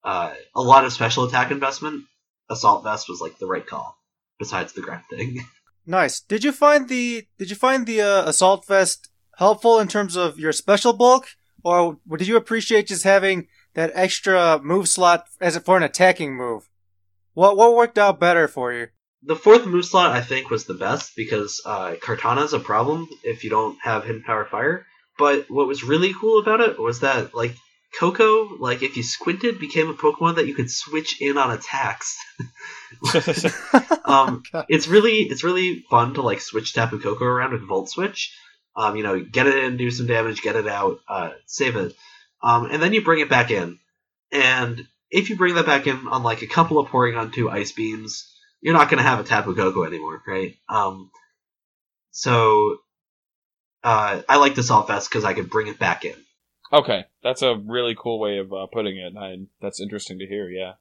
uh, 0.05 0.33
a 0.55 0.63
lot 0.63 0.85
of 0.85 0.93
special 0.93 1.25
attack 1.25 1.51
investment, 1.51 2.05
Assault 2.49 2.85
Vest 2.85 3.09
was 3.09 3.21
like 3.21 3.39
the 3.39 3.47
right 3.47 3.67
call. 3.67 3.97
Besides 4.39 4.73
the 4.73 4.83
ground 4.83 5.05
thing. 5.11 5.41
Nice. 5.89 6.19
Did 6.19 6.43
you 6.43 6.51
find 6.51 6.89
the 6.89 7.29
Did 7.39 7.49
you 7.49 7.55
find 7.55 7.87
the 7.87 8.01
uh, 8.01 8.29
assault 8.29 8.67
vest 8.67 9.09
helpful 9.37 9.79
in 9.79 9.87
terms 9.87 10.17
of 10.17 10.37
your 10.37 10.53
special 10.53 10.93
bulk, 10.93 11.29
or 11.63 11.99
did 12.19 12.27
you 12.27 12.37
appreciate 12.37 12.89
just 12.89 13.05
having 13.05 13.47
that 13.75 13.93
extra 13.95 14.59
move 14.63 14.89
slot 14.89 15.27
as 15.41 15.57
for 15.59 15.77
an 15.77 15.85
attacking 15.85 16.37
move? 16.37 16.69
What 17.35 17.57
What 17.57 17.77
worked 17.77 17.99
out 17.99 18.19
better 18.19 18.49
for 18.49 18.73
you? 18.73 18.89
The 19.23 19.37
fourth 19.37 19.65
move 19.67 19.85
slot 19.85 20.11
I 20.11 20.23
think 20.23 20.51
was 20.51 20.65
the 20.65 20.75
best 20.75 21.15
because 21.17 21.61
uh, 21.65 21.95
Kartana's 22.03 22.53
a 22.53 22.59
problem 22.59 23.09
if 23.23 23.45
you 23.45 23.51
don't 23.51 23.79
have 23.83 24.05
Hidden 24.05 24.25
Power 24.25 24.45
Fire. 24.45 24.87
But 25.19 25.47
what 25.49 25.69
was 25.69 25.85
really 25.85 26.13
cool 26.13 26.41
about 26.41 26.61
it 26.61 26.79
was 26.79 27.01
that 27.01 27.35
like 27.35 27.55
Koko, 27.99 28.57
like 28.59 28.83
if 28.83 28.97
you 28.97 29.03
squinted, 29.03 29.59
became 29.59 29.89
a 29.89 29.95
Pokemon 29.95 30.37
that 30.37 30.47
you 30.47 30.55
could 30.55 30.71
switch 30.71 31.21
in 31.21 31.39
on 31.39 31.51
attacks. 31.51 32.19
um, 34.05 34.43
it's 34.69 34.87
really 34.87 35.21
it's 35.21 35.45
really 35.45 35.81
fun 35.91 36.15
to 36.15 36.23
like 36.23 36.41
switch 36.41 36.75
Tapu 36.75 37.01
Koko 37.01 37.25
around 37.25 37.53
with 37.53 37.67
Volt 37.67 37.89
Switch. 37.89 38.37
Um, 38.75 38.97
you 38.97 39.03
know, 39.03 39.21
get 39.21 39.47
it 39.47 39.65
in, 39.65 39.79
do 39.79 39.91
some 39.91 40.07
damage, 40.07 40.43
get 40.43 40.57
it 40.57 40.69
out, 40.69 41.01
uh, 41.09 41.31
save 41.47 41.77
it, 41.77 41.97
um, 42.43 42.67
and 42.71 42.83
then 42.83 42.93
you 42.93 43.03
bring 43.03 43.21
it 43.21 43.31
back 43.31 43.51
in. 43.51 43.79
And 44.31 44.87
if 45.11 45.31
you 45.31 45.37
bring 45.37 45.55
that 45.55 45.65
back 45.65 45.87
in 45.87 46.09
on 46.09 46.23
like 46.23 46.43
a 46.43 46.47
couple 46.47 46.79
of 46.79 46.89
Porygon 46.89 47.33
two 47.33 47.49
Ice 47.49 47.73
Beams, 47.73 48.31
you're 48.61 48.75
not 48.75 48.91
going 48.91 48.99
to 48.99 49.09
have 49.09 49.21
a 49.21 49.25
Tapu 49.25 49.55
Koko 49.55 49.85
anymore, 49.85 50.23
right? 50.27 50.57
Um, 50.69 51.11
so 52.11 52.79
uh, 53.83 54.21
I 54.29 54.37
like 54.37 54.55
this 54.55 54.67
Assault 54.67 54.89
Vest 54.89 55.09
because 55.09 55.25
I 55.25 55.33
could 55.33 55.49
bring 55.49 55.69
it 55.69 55.79
back 55.79 56.05
in. 56.05 56.17
Okay, 56.73 57.05
that's 57.23 57.43
a 57.43 57.57
really 57.57 57.95
cool 57.99 58.19
way 58.19 58.39
of 58.39 58.53
uh, 58.53 58.67
putting 58.73 58.97
it. 58.99 59.17
I, 59.17 59.47
that's 59.61 59.81
interesting 59.81 60.19
to 60.19 60.27
hear. 60.27 60.49
Yeah. 60.49 60.73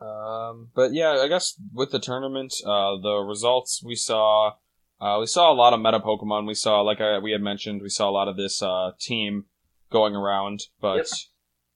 Um, 0.00 0.68
but 0.74 0.92
yeah, 0.92 1.20
I 1.22 1.28
guess 1.28 1.54
with 1.72 1.90
the 1.90 1.98
tournament, 1.98 2.54
uh, 2.64 2.96
the 3.02 3.24
results 3.26 3.82
we 3.84 3.94
saw, 3.94 4.52
uh, 5.00 5.16
we 5.20 5.26
saw 5.26 5.52
a 5.52 5.54
lot 5.54 5.72
of 5.72 5.80
meta 5.80 6.00
Pokemon. 6.00 6.46
We 6.46 6.54
saw, 6.54 6.80
like 6.80 7.00
I, 7.00 7.18
we 7.18 7.32
had 7.32 7.40
mentioned, 7.42 7.82
we 7.82 7.88
saw 7.88 8.08
a 8.08 8.12
lot 8.12 8.28
of 8.28 8.36
this 8.36 8.62
uh, 8.62 8.92
team 8.98 9.44
going 9.90 10.14
around. 10.14 10.64
But 10.80 10.96
Yep. 10.96 11.06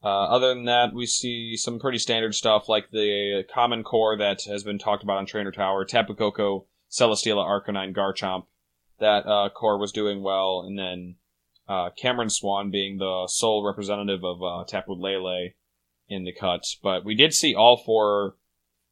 uh, 0.05 0.25
other 0.25 0.55
than 0.55 0.65
that, 0.65 0.93
we 0.95 1.07
see 1.07 1.57
some 1.57 1.79
pretty 1.79 1.99
standard 1.99 2.35
stuff 2.35 2.69
like 2.69 2.91
the 2.91 3.45
common 3.53 3.83
core 3.83 4.17
that 4.19 4.43
has 4.49 4.65
been 4.65 4.79
talked 4.79 5.03
about 5.03 5.19
on 5.19 5.27
Trainer 5.27 5.53
Tower: 5.53 5.85
Tapu 5.85 6.15
Koko, 6.15 6.67
Celesteela, 6.91 7.45
Arcanine, 7.45 7.95
Garchomp. 7.95 8.45
That 8.99 9.27
uh, 9.27 9.49
core 9.49 9.79
was 9.79 9.93
doing 9.93 10.23
well, 10.23 10.63
and 10.67 10.79
then 10.79 11.17
uh, 11.71 11.91
Cameron 11.97 12.31
Swan 12.31 12.71
being 12.71 12.99
the 12.99 13.29
sole 13.29 13.65
representative 13.65 14.25
of 14.25 14.43
uh, 14.43 14.65
Tapu 14.65 14.93
Lele 14.93 15.51
in 16.09 16.25
the 16.25 16.33
cut. 16.33 16.65
But 16.83 17.05
we 17.05 17.15
did 17.15 17.33
see 17.33 17.55
all 17.55 17.77
four 17.77 18.35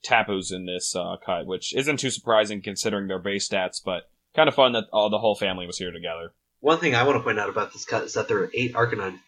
Tapus 0.05 0.53
in 0.53 0.65
this 0.65 0.95
uh, 0.95 1.17
cut, 1.25 1.45
which 1.45 1.75
isn't 1.75 1.97
too 1.97 2.11
surprising 2.11 2.63
considering 2.63 3.09
their 3.09 3.19
base 3.19 3.49
stats, 3.49 3.83
but 3.85 4.05
kind 4.37 4.49
of 4.49 4.55
fun 4.55 4.73
that 4.73 4.85
all 4.93 5.11
the 5.11 5.19
whole 5.19 5.35
family 5.35 5.67
was 5.67 5.79
here 5.79 5.91
together. 5.91 6.35
One 6.61 6.79
thing 6.79 6.95
I 6.95 7.03
want 7.03 7.19
to 7.19 7.25
point 7.25 7.41
out 7.41 7.49
about 7.49 7.73
this 7.73 7.85
cut 7.85 8.05
is 8.05 8.15
that 8.15 8.29
there 8.29 8.39
are 8.39 8.51
eight 8.55 8.75
Arcanine. 8.75 9.19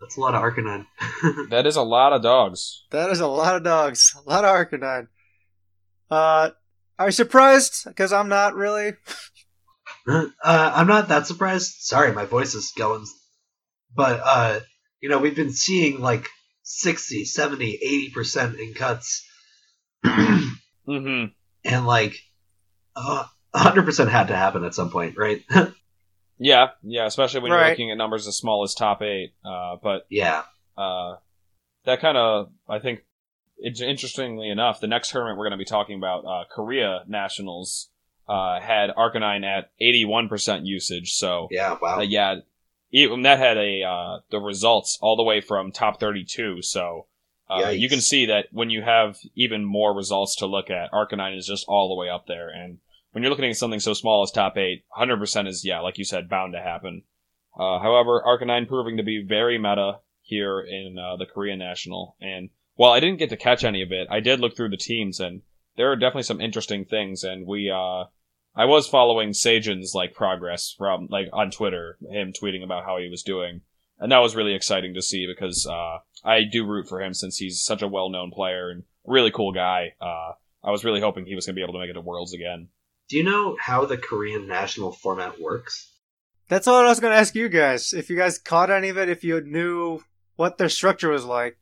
That's 0.00 0.16
a 0.16 0.20
lot 0.20 0.34
of 0.36 0.42
Arcanine. 0.42 0.86
That 1.50 1.66
is 1.66 1.76
a 1.76 1.82
lot 1.82 2.12
of 2.12 2.22
dogs. 2.22 2.84
That 2.90 3.10
is 3.10 3.18
a 3.18 3.26
lot 3.26 3.56
of 3.56 3.64
dogs. 3.64 4.14
A 4.24 4.28
lot 4.28 4.44
of 4.44 4.50
Arcanine. 4.50 5.08
Uh, 6.10 6.50
are 6.98 7.06
you 7.06 7.12
surprised? 7.12 7.86
Because 7.86 8.12
I'm 8.12 8.28
not 8.28 8.54
really. 8.54 8.92
uh, 10.06 10.28
I'm 10.42 10.86
not 10.86 11.08
that 11.08 11.26
surprised. 11.26 11.72
Sorry, 11.80 12.12
my 12.12 12.24
voice 12.24 12.54
is 12.54 12.72
going. 12.76 13.04
But, 13.94 14.20
uh, 14.24 14.60
you 15.00 15.08
know, 15.08 15.18
we've 15.18 15.36
been 15.36 15.52
seeing 15.52 16.00
like 16.00 16.26
60, 16.62 17.24
70, 17.24 18.10
80% 18.14 18.58
in 18.58 18.74
cuts. 18.74 19.26
Mm-hmm. 20.86 21.32
and 21.64 21.86
like, 21.86 22.18
uh, 22.94 23.24
100% 23.54 24.10
had 24.10 24.28
to 24.28 24.36
happen 24.36 24.64
at 24.64 24.74
some 24.74 24.90
point, 24.90 25.16
right? 25.16 25.42
Yeah, 26.38 26.70
yeah, 26.82 27.06
especially 27.06 27.40
when 27.40 27.52
you're 27.52 27.68
looking 27.68 27.90
at 27.90 27.96
numbers 27.96 28.26
as 28.26 28.36
small 28.36 28.64
as 28.64 28.74
top 28.74 29.02
eight. 29.02 29.34
Uh, 29.44 29.76
but 29.82 30.06
yeah. 30.10 30.42
uh, 30.76 31.16
that 31.84 32.00
kind 32.00 32.16
of, 32.16 32.50
I 32.68 32.80
think, 32.80 33.00
it's 33.56 33.80
interestingly 33.80 34.50
enough, 34.50 34.80
the 34.80 34.88
next 34.88 35.10
tournament 35.10 35.38
we're 35.38 35.44
going 35.44 35.58
to 35.58 35.64
be 35.64 35.64
talking 35.64 35.96
about, 35.96 36.24
uh, 36.24 36.44
Korea 36.52 37.04
Nationals, 37.06 37.88
uh, 38.28 38.60
had 38.60 38.90
Arcanine 38.90 39.44
at 39.44 39.70
81% 39.80 40.64
usage. 40.64 41.12
So, 41.14 41.48
Yeah, 41.50 41.76
wow. 41.80 41.98
uh, 41.98 42.02
yeah, 42.02 42.36
even 42.90 43.22
that 43.22 43.38
had 43.38 43.56
a, 43.56 43.82
uh, 43.82 44.18
the 44.30 44.38
results 44.38 44.98
all 45.00 45.16
the 45.16 45.22
way 45.22 45.40
from 45.40 45.72
top 45.72 46.00
32. 46.00 46.62
So, 46.62 47.06
uh, 47.50 47.68
you 47.70 47.88
can 47.88 48.00
see 48.00 48.26
that 48.26 48.46
when 48.52 48.70
you 48.70 48.82
have 48.82 49.18
even 49.34 49.64
more 49.64 49.94
results 49.94 50.36
to 50.36 50.46
look 50.46 50.70
at, 50.70 50.90
Arcanine 50.92 51.36
is 51.36 51.46
just 51.46 51.66
all 51.68 51.88
the 51.88 51.94
way 51.94 52.08
up 52.08 52.26
there. 52.26 52.48
And 52.48 52.78
when 53.12 53.22
you're 53.22 53.30
looking 53.30 53.44
at 53.44 53.56
something 53.56 53.80
so 53.80 53.92
small 53.92 54.22
as 54.22 54.30
top 54.30 54.56
eight, 54.56 54.84
100% 54.98 55.46
is, 55.46 55.64
yeah, 55.64 55.80
like 55.80 55.98
you 55.98 56.04
said, 56.04 56.28
bound 56.28 56.54
to 56.54 56.60
happen. 56.60 57.02
Uh, 57.56 57.78
however, 57.78 58.22
Arcanine 58.26 58.66
proving 58.66 58.96
to 58.96 59.02
be 59.02 59.22
very 59.22 59.58
meta 59.58 59.98
here 60.22 60.60
in 60.60 60.96
uh, 60.98 61.16
the 61.16 61.26
Korean 61.26 61.58
National. 61.58 62.16
And 62.20 62.48
while 62.74 62.92
I 62.92 63.00
didn't 63.00 63.18
get 63.18 63.30
to 63.30 63.36
catch 63.36 63.62
any 63.62 63.82
of 63.82 63.92
it, 63.92 64.08
I 64.10 64.20
did 64.20 64.40
look 64.40 64.56
through 64.56 64.70
the 64.70 64.76
teams, 64.76 65.20
and 65.20 65.42
there 65.76 65.90
are 65.90 65.96
definitely 65.96 66.22
some 66.24 66.40
interesting 66.40 66.84
things. 66.84 67.24
And 67.24 67.46
we, 67.46 67.70
uh, 67.70 68.04
I 68.56 68.64
was 68.66 68.86
following 68.86 69.30
Sejun's 69.30 69.94
like 69.94 70.14
progress 70.14 70.74
from 70.76 71.08
like 71.10 71.28
on 71.32 71.50
Twitter, 71.50 71.98
him 72.10 72.32
tweeting 72.32 72.62
about 72.62 72.84
how 72.84 72.98
he 72.98 73.08
was 73.08 73.22
doing, 73.22 73.62
and 73.98 74.12
that 74.12 74.18
was 74.18 74.36
really 74.36 74.54
exciting 74.54 74.94
to 74.94 75.02
see 75.02 75.26
because 75.26 75.66
uh, 75.66 75.98
I 76.24 76.42
do 76.50 76.66
root 76.66 76.88
for 76.88 77.02
him 77.02 77.14
since 77.14 77.36
he's 77.36 77.62
such 77.62 77.82
a 77.82 77.88
well-known 77.88 78.30
player 78.30 78.70
and 78.70 78.84
really 79.04 79.30
cool 79.30 79.52
guy. 79.52 79.94
Uh, 80.00 80.32
I 80.62 80.70
was 80.70 80.84
really 80.84 81.00
hoping 81.00 81.26
he 81.26 81.34
was 81.34 81.46
going 81.46 81.54
to 81.54 81.58
be 81.58 81.62
able 81.62 81.74
to 81.74 81.80
make 81.80 81.90
it 81.90 81.94
to 81.94 82.00
Worlds 82.00 82.32
again. 82.32 82.68
Do 83.08 83.16
you 83.16 83.24
know 83.24 83.56
how 83.60 83.84
the 83.84 83.98
Korean 83.98 84.48
national 84.48 84.92
format 84.92 85.40
works? 85.40 85.92
That's 86.48 86.66
all 86.66 86.76
I 86.76 86.84
was 86.84 87.00
going 87.00 87.12
to 87.12 87.18
ask 87.18 87.34
you 87.34 87.48
guys. 87.48 87.92
If 87.92 88.08
you 88.08 88.16
guys 88.16 88.38
caught 88.38 88.70
any 88.70 88.88
of 88.88 88.98
it, 88.98 89.08
if 89.08 89.24
you 89.24 89.40
knew 89.40 90.00
what 90.36 90.58
their 90.58 90.68
structure 90.68 91.10
was 91.10 91.24
like. 91.24 91.58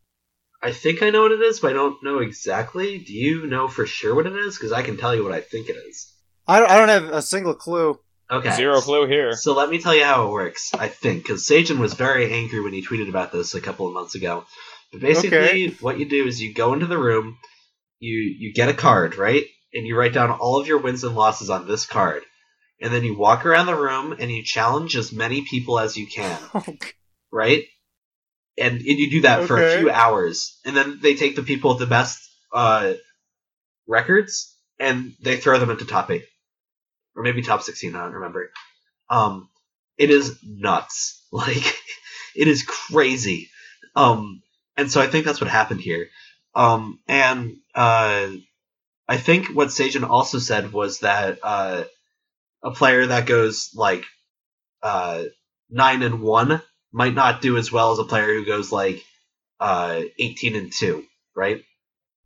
I 0.62 0.72
think 0.72 1.02
I 1.02 1.10
know 1.10 1.22
what 1.22 1.32
it 1.32 1.40
is, 1.40 1.58
but 1.60 1.70
I 1.70 1.74
don't 1.74 2.02
know 2.04 2.18
exactly. 2.18 2.98
Do 2.98 3.12
you 3.12 3.46
know 3.46 3.66
for 3.66 3.84
sure 3.84 4.14
what 4.14 4.26
it 4.26 4.36
is? 4.36 4.56
Because 4.56 4.72
I 4.72 4.82
can 4.82 4.96
tell 4.96 5.14
you 5.14 5.24
what 5.24 5.32
I 5.32 5.40
think 5.40 5.68
it 5.68 5.76
is. 5.76 6.12
I 6.46 6.60
don't, 6.60 6.70
I 6.70 6.78
don't 6.78 6.88
have 6.88 7.08
a 7.10 7.22
single 7.22 7.54
clue. 7.54 7.98
Okay. 8.30 8.52
Zero 8.52 8.80
clue 8.80 9.06
here. 9.06 9.32
So 9.32 9.54
let 9.54 9.68
me 9.68 9.78
tell 9.80 9.94
you 9.94 10.04
how 10.04 10.26
it 10.26 10.30
works. 10.32 10.72
I 10.72 10.88
think 10.88 11.22
because 11.22 11.42
Sejun 11.46 11.78
was 11.78 11.94
very 11.94 12.32
angry 12.32 12.62
when 12.62 12.72
he 12.72 12.84
tweeted 12.84 13.08
about 13.08 13.32
this 13.32 13.54
a 13.54 13.60
couple 13.60 13.86
of 13.88 13.92
months 13.94 14.14
ago. 14.14 14.44
But 14.90 15.00
basically, 15.00 15.66
Okay. 15.66 15.68
what 15.80 15.98
you 15.98 16.08
do 16.08 16.26
is 16.26 16.40
you 16.40 16.54
go 16.54 16.72
into 16.72 16.86
the 16.86 16.98
room, 16.98 17.38
you 17.98 18.18
you 18.18 18.52
get 18.54 18.68
a 18.68 18.74
card, 18.74 19.16
right, 19.16 19.44
and 19.74 19.86
you 19.86 19.98
write 19.98 20.14
down 20.14 20.30
all 20.30 20.60
of 20.60 20.66
your 20.66 20.78
wins 20.78 21.04
and 21.04 21.14
losses 21.14 21.50
on 21.50 21.66
this 21.66 21.84
card, 21.86 22.22
and 22.80 22.92
then 22.92 23.04
you 23.04 23.16
walk 23.18 23.44
around 23.44 23.66
the 23.66 23.76
room 23.76 24.14
and 24.18 24.30
you 24.30 24.42
challenge 24.42 24.96
as 24.96 25.12
many 25.12 25.42
people 25.42 25.78
as 25.78 25.96
you 25.96 26.06
can, 26.06 26.38
oh, 26.54 26.64
right? 27.30 27.64
And, 28.58 28.74
and 28.76 28.84
you 28.84 29.10
do 29.10 29.20
that 29.22 29.44
for 29.44 29.62
a 29.62 29.78
few 29.78 29.90
hours, 29.90 30.58
and 30.64 30.76
then 30.76 30.98
they 31.00 31.14
take 31.14 31.36
the 31.36 31.42
people 31.42 31.70
with 31.70 31.78
the 31.78 31.86
best 31.86 32.20
uh, 32.52 32.92
records 33.86 34.54
and 34.78 35.14
they 35.22 35.36
throw 35.36 35.58
them 35.58 35.70
into 35.70 35.84
top 35.84 36.10
eight, 36.10 36.24
or 37.16 37.22
maybe 37.22 37.42
top 37.42 37.62
sixteen. 37.62 37.94
I 37.94 38.02
don't 38.02 38.14
remember. 38.14 38.50
Um, 39.08 39.48
it 39.96 40.10
is 40.10 40.38
nuts. 40.42 41.18
Like 41.34 41.74
it 42.36 42.46
is 42.46 42.62
crazy. 42.62 43.48
Um, 43.96 44.42
and 44.76 44.92
so 44.92 45.00
I 45.00 45.06
think 45.06 45.24
that's 45.24 45.40
what 45.40 45.48
happened 45.48 45.80
here. 45.80 46.10
Um, 46.54 46.98
and 47.08 47.56
uh, 47.74 48.32
I 49.08 49.16
think 49.16 49.46
what 49.46 49.68
Sejun 49.68 50.06
also 50.06 50.38
said 50.38 50.74
was 50.74 50.98
that 50.98 51.38
uh, 51.42 51.84
a 52.62 52.70
player 52.72 53.06
that 53.06 53.24
goes 53.24 53.70
like 53.74 54.04
uh, 54.82 55.22
nine 55.70 56.02
and 56.02 56.20
one 56.20 56.60
might 56.92 57.14
not 57.14 57.40
do 57.40 57.56
as 57.56 57.72
well 57.72 57.92
as 57.92 57.98
a 57.98 58.04
player 58.04 58.34
who 58.34 58.44
goes 58.44 58.70
like 58.70 59.02
uh, 59.60 60.02
eighteen 60.18 60.56
and 60.56 60.72
two, 60.72 61.04
right? 61.34 61.62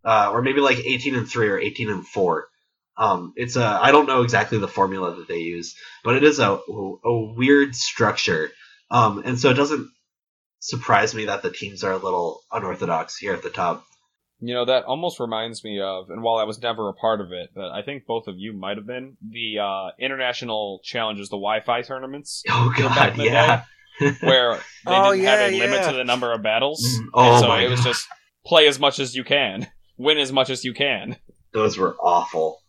Uh, 0.05 0.31
or 0.33 0.43
maybe 0.43 0.61
like 0.61 0.79
eighteen 0.79 1.15
and 1.15 1.29
three 1.29 1.49
or 1.49 1.59
eighteen 1.59 1.91
and 1.91 2.07
four. 2.07 2.49
Um, 2.97 3.33
it's 3.37 3.57
a 3.57 3.65
I 3.65 3.93
don't 3.93 4.07
know 4.07 4.23
exactly 4.23 4.59
the 4.59 4.69
formula 4.69 5.15
that 5.17 5.29
they 5.29 5.39
use, 5.39 5.75
but 6.03 6.17
it 6.17 6.25
is 6.25 6.39
a 6.39 6.59
a 6.69 7.33
weird 7.37 7.75
structure. 7.75 8.51
Um, 8.91 9.23
and 9.25 9.39
so 9.39 9.51
it 9.51 9.55
doesn't 9.55 9.91
surprise 10.61 11.15
me 11.15 11.27
that 11.27 11.43
the 11.43 11.51
teams 11.51 11.85
are 11.85 11.93
a 11.93 11.99
little 11.99 12.41
unorthodox 12.53 13.17
here 13.17 13.35
at 13.35 13.43
the 13.43 13.51
top. 13.51 13.85
You 14.39 14.55
know, 14.55 14.67
that 14.67 14.85
almost 14.85 15.19
reminds 15.19 15.65
me 15.65 15.81
of, 15.81 16.11
and 16.11 16.23
while 16.23 16.37
I 16.37 16.45
was 16.45 16.61
never 16.61 16.91
a 16.91 16.93
part 16.93 17.23
of 17.23 17.33
it, 17.33 17.51
but 17.55 17.71
I 17.71 17.83
think 17.83 18.05
both 18.05 18.27
of 18.27 18.35
you 18.37 18.53
might 18.53 18.77
have 18.77 18.87
been, 18.87 19.17
the 19.27 19.61
uh, 19.61 19.91
international 19.99 20.81
challenges, 20.85 21.31
the 21.31 21.37
Wi-Fi 21.37 21.83
tournaments, 21.83 22.43
Oh 22.51 22.73
god, 22.77 23.17
yeah. 23.17 23.65
Where 24.21 24.55
they 24.85 24.93
Oh, 24.93 25.13
didn't 25.13 25.27
have 25.27 25.53
a 25.53 25.59
limit 25.59 25.81
yeah. 25.81 25.91
to 25.91 25.97
the 25.97 26.05
number 26.05 26.33
of 26.33 26.43
battles. 26.43 26.83
Mm, 26.85 27.07
oh 27.15 27.33
and 27.33 27.41
so 27.41 27.49
my 27.49 27.63
it 27.63 27.71
was 27.71 27.81
God. 27.81 27.87
just 27.87 28.09
play 28.47 28.67
as 28.69 28.79
much 28.79 28.99
as 28.99 29.15
you 29.15 29.25
can, 29.25 29.67
win 29.97 30.19
as 30.19 30.33
much 30.33 30.51
as 30.51 30.65
you 30.65 30.73
can. 30.75 31.17
Those 31.53 31.77
were 31.79 31.97
awful. 32.03 32.61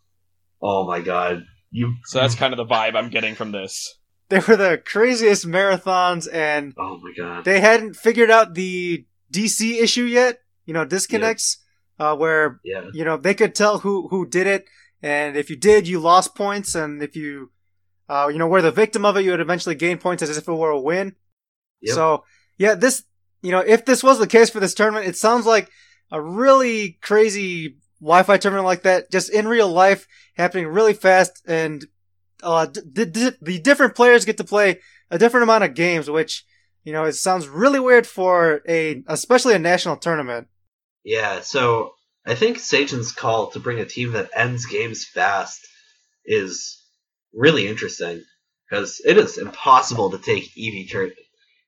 Oh 0.62 0.86
my 0.86 1.00
god. 1.00 1.44
You 1.70 1.94
So 2.04 2.18
that's 2.20 2.34
kind 2.34 2.52
of 2.52 2.56
the 2.56 2.64
vibe 2.64 2.96
I'm 2.96 3.10
getting 3.10 3.34
from 3.34 3.52
this. 3.52 3.94
They 4.30 4.38
were 4.40 4.56
the 4.56 4.80
craziest 4.84 5.46
marathons, 5.46 6.28
and 6.32 6.74
Oh 6.78 6.98
my 7.02 7.12
god. 7.16 7.44
they 7.44 7.60
hadn't 7.60 7.94
figured 7.96 8.30
out 8.30 8.54
the 8.54 9.06
DC 9.32 9.80
issue 9.82 10.04
yet. 10.04 10.40
You 10.66 10.74
know, 10.74 10.84
disconnects, 10.84 11.64
uh, 11.98 12.14
where 12.16 12.60
Yeah. 12.64 12.90
you 12.92 13.04
know 13.04 13.16
they 13.16 13.34
could 13.34 13.54
tell 13.54 13.78
who 13.78 14.08
who 14.08 14.26
did 14.28 14.46
it, 14.46 14.64
and 15.02 15.36
if 15.36 15.48
you 15.50 15.56
did, 15.56 15.86
you 15.88 15.98
lost 16.00 16.34
points, 16.34 16.74
and 16.74 17.02
if 17.02 17.16
you, 17.16 17.50
uh, 18.08 18.28
you 18.32 18.38
know, 18.38 18.46
were 18.46 18.62
the 18.62 18.70
victim 18.70 19.04
of 19.04 19.16
it, 19.16 19.24
you 19.24 19.30
would 19.32 19.40
eventually 19.40 19.74
gain 19.74 19.98
points 19.98 20.22
as 20.22 20.36
if 20.36 20.48
it 20.48 20.52
were 20.52 20.70
a 20.70 20.80
win. 20.80 21.14
Yep. 21.82 21.94
So 21.94 22.24
yeah, 22.56 22.74
this 22.74 23.04
you 23.42 23.52
know, 23.52 23.60
if 23.60 23.84
this 23.84 24.02
was 24.02 24.18
the 24.18 24.26
case 24.26 24.50
for 24.50 24.60
this 24.60 24.74
tournament, 24.74 25.06
it 25.06 25.16
sounds 25.16 25.46
like 25.46 25.70
a 26.10 26.20
really 26.20 26.98
crazy 27.00 27.76
Wi-Fi 28.00 28.38
tournament 28.38 28.66
like 28.66 28.82
that, 28.82 29.10
just 29.10 29.30
in 29.30 29.46
real 29.48 29.68
life, 29.68 30.06
happening 30.36 30.66
really 30.66 30.94
fast, 30.94 31.42
and 31.46 31.84
uh, 32.42 32.66
d- 32.66 33.04
d- 33.04 33.30
the 33.40 33.58
different 33.58 33.94
players 33.94 34.24
get 34.24 34.36
to 34.38 34.44
play 34.44 34.80
a 35.10 35.18
different 35.18 35.44
amount 35.44 35.64
of 35.64 35.74
games, 35.74 36.08
which 36.08 36.44
you 36.84 36.92
know 36.92 37.04
it 37.04 37.14
sounds 37.14 37.48
really 37.48 37.80
weird 37.80 38.06
for 38.06 38.62
a, 38.68 39.02
especially 39.06 39.54
a 39.54 39.58
national 39.58 39.96
tournament. 39.96 40.48
Yeah, 41.04 41.40
so 41.40 41.92
I 42.26 42.34
think 42.34 42.58
Sejun's 42.58 43.12
call 43.12 43.50
to 43.50 43.60
bring 43.60 43.80
a 43.80 43.84
team 43.84 44.12
that 44.12 44.30
ends 44.34 44.66
games 44.66 45.04
fast 45.04 45.66
is 46.24 46.82
really 47.34 47.66
interesting 47.68 48.22
because 48.68 49.00
it 49.04 49.16
is 49.16 49.38
impossible 49.38 50.10
to 50.10 50.18
take 50.18 50.54
Eevee 50.54 50.90
tur- 50.90 51.14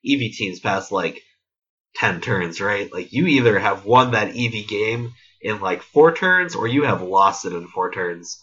Eevee 0.05 0.33
teams 0.33 0.59
past 0.59 0.91
like 0.91 1.21
ten 1.95 2.21
turns, 2.21 2.61
right? 2.61 2.91
Like 2.91 3.11
you 3.11 3.27
either 3.27 3.57
have 3.59 3.85
won 3.85 4.11
that 4.11 4.33
Eevee 4.33 4.67
game 4.67 5.13
in 5.41 5.59
like 5.59 5.81
four 5.81 6.13
turns 6.15 6.55
or 6.55 6.67
you 6.67 6.83
have 6.83 7.01
lost 7.01 7.45
it 7.45 7.53
in 7.53 7.67
four 7.67 7.91
turns. 7.91 8.41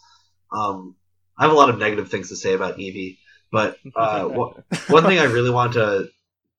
Um, 0.53 0.97
I 1.39 1.45
have 1.45 1.53
a 1.53 1.57
lot 1.57 1.71
of 1.71 1.79
negative 1.79 2.11
things 2.11 2.31
to 2.31 2.37
say 2.37 2.55
about 2.55 2.79
Eevee, 2.79 3.19
but 3.53 3.79
uh, 3.97 4.25
one 4.25 5.05
thing 5.05 5.19
I 5.19 5.25
really 5.25 5.51
want 5.51 5.75
to 5.75 6.09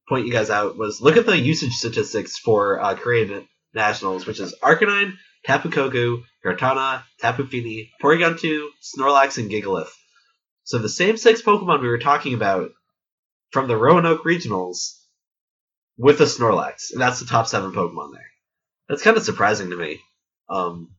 point 0.07 0.25
you 0.25 0.33
guys 0.33 0.49
out 0.49 0.77
was 0.77 1.01
look 1.01 1.17
at 1.17 1.25
the 1.25 1.37
usage 1.37 1.73
statistics 1.73 2.37
for 2.37 2.81
uh, 2.81 2.95
Korean 2.95 3.47
Nationals, 3.73 4.25
which 4.25 4.39
is 4.39 4.55
Arcanine, 4.63 5.13
Tapu 5.45 5.69
Koko, 5.69 6.23
Kartana, 6.43 7.03
Tapu 7.21 7.45
Fini, 7.47 7.91
Porygon 8.01 8.39
2, 8.39 8.69
Snorlax, 8.81 9.37
and 9.37 9.51
Gigalith. 9.51 9.91
So 10.69 10.77
the 10.77 10.87
same 10.87 11.17
six 11.17 11.41
Pokemon 11.41 11.81
we 11.81 11.87
were 11.87 11.97
talking 11.97 12.35
about 12.35 12.69
from 13.49 13.67
the 13.67 13.75
Roanoke 13.75 14.23
Regionals 14.23 14.99
with 15.97 16.21
a 16.21 16.25
Snorlax, 16.25 16.91
and 16.91 17.01
that's 17.01 17.19
the 17.19 17.25
top 17.25 17.47
seven 17.47 17.71
Pokemon 17.71 18.13
there. 18.13 18.29
That's 18.87 19.01
kind 19.01 19.17
of 19.17 19.23
surprising 19.23 19.71
to 19.71 19.75
me. 19.75 19.99
Um, 20.47 20.91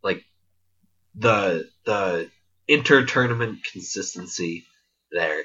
like 0.00 0.22
the 1.16 1.68
the 1.84 2.30
inter 2.68 3.04
tournament 3.04 3.64
consistency 3.72 4.64
there. 5.10 5.42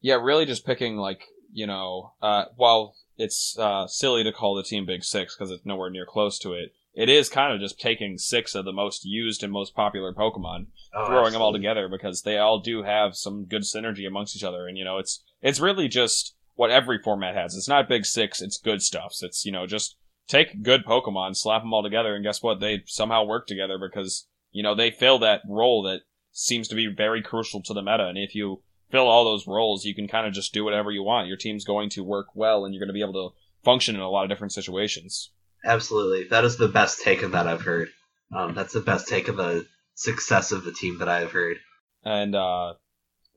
Yeah, 0.00 0.20
really 0.22 0.46
just 0.46 0.64
picking 0.64 0.96
like 0.96 1.24
you 1.52 1.66
know, 1.66 2.12
uh, 2.22 2.44
while 2.54 2.94
it's 3.16 3.58
uh, 3.58 3.88
silly 3.88 4.22
to 4.22 4.32
call 4.32 4.54
the 4.54 4.62
team 4.62 4.86
Big 4.86 5.02
Six 5.02 5.34
because 5.34 5.50
it's 5.50 5.66
nowhere 5.66 5.90
near 5.90 6.06
close 6.06 6.38
to 6.38 6.52
it. 6.52 6.70
It 6.98 7.08
is 7.08 7.28
kind 7.28 7.54
of 7.54 7.60
just 7.60 7.78
taking 7.78 8.18
six 8.18 8.56
of 8.56 8.64
the 8.64 8.72
most 8.72 9.04
used 9.04 9.44
and 9.44 9.52
most 9.52 9.72
popular 9.72 10.12
Pokemon, 10.12 10.66
Oh, 10.92 11.06
throwing 11.06 11.32
them 11.32 11.40
all 11.40 11.52
together 11.52 11.88
because 11.88 12.22
they 12.22 12.38
all 12.38 12.58
do 12.58 12.82
have 12.82 13.14
some 13.14 13.44
good 13.44 13.62
synergy 13.62 14.04
amongst 14.04 14.34
each 14.34 14.42
other. 14.42 14.66
And 14.66 14.76
you 14.76 14.84
know, 14.84 14.98
it's 14.98 15.22
it's 15.40 15.60
really 15.60 15.86
just 15.86 16.34
what 16.56 16.72
every 16.72 16.98
format 16.98 17.36
has. 17.36 17.54
It's 17.54 17.68
not 17.68 17.88
Big 17.88 18.04
Six. 18.04 18.42
It's 18.42 18.58
good 18.58 18.82
stuffs. 18.82 19.22
It's 19.22 19.46
you 19.46 19.52
know 19.52 19.64
just 19.64 19.96
take 20.26 20.64
good 20.64 20.84
Pokemon, 20.84 21.36
slap 21.36 21.62
them 21.62 21.72
all 21.72 21.84
together, 21.84 22.16
and 22.16 22.24
guess 22.24 22.42
what? 22.42 22.58
They 22.58 22.82
somehow 22.86 23.24
work 23.24 23.46
together 23.46 23.78
because 23.78 24.26
you 24.50 24.64
know 24.64 24.74
they 24.74 24.90
fill 24.90 25.20
that 25.20 25.42
role 25.48 25.84
that 25.84 26.00
seems 26.32 26.66
to 26.66 26.74
be 26.74 26.88
very 26.88 27.22
crucial 27.22 27.62
to 27.62 27.74
the 27.74 27.82
meta. 27.82 28.08
And 28.08 28.18
if 28.18 28.34
you 28.34 28.62
fill 28.90 29.06
all 29.06 29.24
those 29.24 29.46
roles, 29.46 29.84
you 29.84 29.94
can 29.94 30.08
kind 30.08 30.26
of 30.26 30.32
just 30.32 30.52
do 30.52 30.64
whatever 30.64 30.90
you 30.90 31.04
want. 31.04 31.28
Your 31.28 31.36
team's 31.36 31.64
going 31.64 31.90
to 31.90 32.02
work 32.02 32.26
well, 32.34 32.64
and 32.64 32.74
you're 32.74 32.80
going 32.80 32.88
to 32.88 32.92
be 32.92 33.02
able 33.02 33.30
to 33.30 33.36
function 33.64 33.94
in 33.94 34.00
a 34.00 34.10
lot 34.10 34.24
of 34.24 34.30
different 34.30 34.52
situations. 34.52 35.30
Absolutely, 35.64 36.28
that 36.28 36.44
is 36.44 36.56
the 36.56 36.68
best 36.68 37.02
take 37.02 37.22
of 37.22 37.32
that 37.32 37.46
I've 37.46 37.62
heard. 37.62 37.88
Um, 38.34 38.54
that's 38.54 38.72
the 38.72 38.80
best 38.80 39.08
take 39.08 39.28
of 39.28 39.36
the 39.36 39.66
success 39.94 40.52
of 40.52 40.64
the 40.64 40.72
team 40.72 40.98
that 40.98 41.08
I 41.08 41.20
have 41.20 41.32
heard. 41.32 41.58
And 42.04 42.34
uh, 42.34 42.74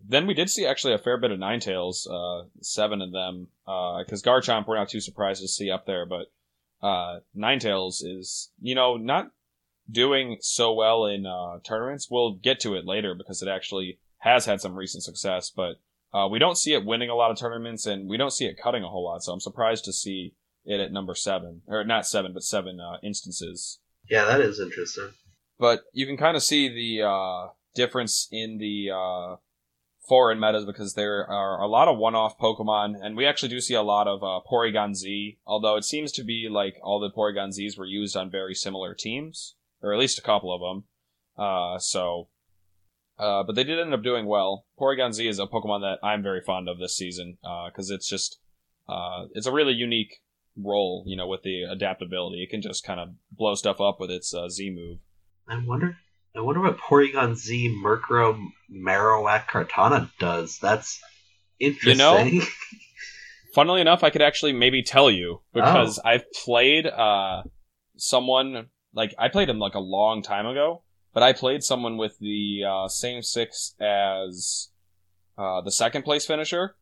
then 0.07 0.27
we 0.27 0.33
did 0.33 0.49
see 0.49 0.65
actually 0.65 0.93
a 0.93 0.99
fair 0.99 1.17
bit 1.17 1.31
of 1.31 1.39
Ninetales, 1.39 2.07
uh, 2.09 2.47
seven 2.61 3.01
of 3.01 3.11
them, 3.11 3.47
because 3.65 4.21
Garchomp 4.23 4.67
we're 4.67 4.77
not 4.77 4.89
too 4.89 4.99
surprised 4.99 5.41
to 5.41 5.47
see 5.47 5.71
up 5.71 5.85
there, 5.85 6.05
but 6.05 6.27
uh, 6.81 7.19
Ninetales 7.37 8.03
is, 8.03 8.51
you 8.59 8.75
know, 8.75 8.97
not 8.97 9.31
doing 9.89 10.37
so 10.41 10.73
well 10.73 11.05
in 11.05 11.25
uh, 11.25 11.59
tournaments. 11.63 12.07
We'll 12.09 12.35
get 12.35 12.59
to 12.61 12.75
it 12.75 12.85
later 12.85 13.15
because 13.15 13.41
it 13.41 13.49
actually 13.49 13.99
has 14.19 14.45
had 14.45 14.61
some 14.61 14.75
recent 14.75 15.03
success, 15.03 15.51
but 15.55 15.75
uh, 16.13 16.27
we 16.27 16.39
don't 16.39 16.57
see 16.57 16.73
it 16.73 16.85
winning 16.85 17.09
a 17.09 17.15
lot 17.15 17.31
of 17.31 17.37
tournaments, 17.37 17.85
and 17.85 18.09
we 18.09 18.17
don't 18.17 18.33
see 18.33 18.45
it 18.45 18.59
cutting 18.61 18.83
a 18.83 18.89
whole 18.89 19.05
lot. 19.05 19.23
So 19.23 19.31
I'm 19.31 19.39
surprised 19.39 19.85
to 19.85 19.93
see 19.93 20.33
it 20.65 20.79
at 20.79 20.91
number 20.91 21.15
seven, 21.15 21.61
or 21.67 21.83
not 21.83 22.05
seven, 22.05 22.33
but 22.33 22.43
seven 22.43 22.79
uh, 22.79 22.97
instances 23.03 23.79
Yeah, 24.09 24.25
that 24.25 24.41
is 24.41 24.59
interesting. 24.59 25.09
but 25.59 25.81
you 25.93 26.05
can 26.05 26.17
kind 26.17 26.35
of 26.35 26.43
see 26.43 26.67
the 26.69 27.07
uh, 27.07 27.47
difference 27.75 28.27
in 28.31 28.57
the 28.57 28.89
uh, 28.93 29.35
foreign 30.07 30.39
metas 30.39 30.65
because 30.65 30.93
there 30.93 31.25
are 31.29 31.61
a 31.61 31.67
lot 31.67 31.87
of 31.87 31.97
one-off 31.97 32.37
Pokemon, 32.37 32.95
and 33.01 33.15
we 33.15 33.25
actually 33.25 33.49
do 33.49 33.61
see 33.61 33.75
a 33.75 33.81
lot 33.83 34.07
of 34.07 34.23
uh, 34.23 34.39
Porygon 34.49 34.93
Z. 34.95 35.37
Although 35.45 35.77
it 35.77 35.85
seems 35.85 36.11
to 36.13 36.23
be 36.23 36.47
like 36.49 36.75
all 36.83 36.99
the 36.99 37.11
Porygon 37.11 37.49
Zs 37.49 37.77
were 37.77 37.85
used 37.85 38.15
on 38.17 38.29
very 38.29 38.53
similar 38.55 38.93
teams, 38.93 39.55
or 39.81 39.93
at 39.93 39.99
least 39.99 40.19
a 40.19 40.23
couple 40.23 40.53
of 40.53 40.61
them. 40.61 40.83
Uh, 41.37 41.79
so, 41.79 42.27
uh, 43.17 43.43
but 43.43 43.55
they 43.55 43.63
did 43.63 43.79
end 43.79 43.93
up 43.93 44.03
doing 44.03 44.25
well. 44.25 44.65
Porygon 44.79 45.13
Z 45.13 45.27
is 45.27 45.39
a 45.39 45.45
Pokemon 45.47 45.81
that 45.81 46.05
I'm 46.05 46.21
very 46.21 46.41
fond 46.41 46.67
of 46.67 46.77
this 46.79 46.95
season 46.95 47.37
because 47.67 47.89
it's 47.89 48.09
just 48.09 48.39
uh, 48.89 49.25
it's 49.33 49.47
a 49.47 49.51
really 49.51 49.73
unique 49.73 50.21
role, 50.57 51.03
you 51.07 51.15
know, 51.15 51.27
with 51.27 51.43
the 51.43 51.63
adaptability. 51.63 52.43
It 52.43 52.49
can 52.49 52.61
just 52.61 52.83
kind 52.85 52.99
of 52.99 53.09
blow 53.31 53.55
stuff 53.55 53.79
up 53.81 53.99
with 53.99 54.11
its 54.11 54.33
uh, 54.33 54.49
Z 54.49 54.69
move. 54.71 54.99
I 55.47 55.63
wonder. 55.65 55.97
I 56.35 56.39
wonder 56.39 56.61
what 56.61 56.77
Porygon 56.77 57.35
Z 57.35 57.81
Murkrow 57.83 58.41
Marowak 58.71 59.47
Kartana 59.47 60.09
does. 60.19 60.59
That's 60.59 60.99
interesting. 61.59 61.97
know? 62.39 62.45
funnily 63.53 63.81
enough, 63.81 64.03
I 64.03 64.09
could 64.09 64.21
actually 64.21 64.53
maybe 64.53 64.81
tell 64.81 65.11
you 65.11 65.41
because 65.53 65.99
I've 66.03 66.31
played 66.31 66.87
uh 66.87 67.43
someone 67.97 68.67
like 68.93 69.13
I 69.17 69.29
played 69.29 69.49
him 69.49 69.59
like 69.59 69.75
a 69.75 69.79
long 69.79 70.21
time 70.21 70.45
ago, 70.45 70.83
but 71.13 71.23
I 71.23 71.33
played 71.33 71.63
someone 71.63 71.97
with 71.97 72.17
the 72.19 72.63
uh, 72.67 72.87
same 72.87 73.21
six 73.21 73.75
as 73.79 74.69
uh, 75.37 75.61
the 75.61 75.71
second 75.71 76.03
place 76.03 76.25
finisher. 76.25 76.75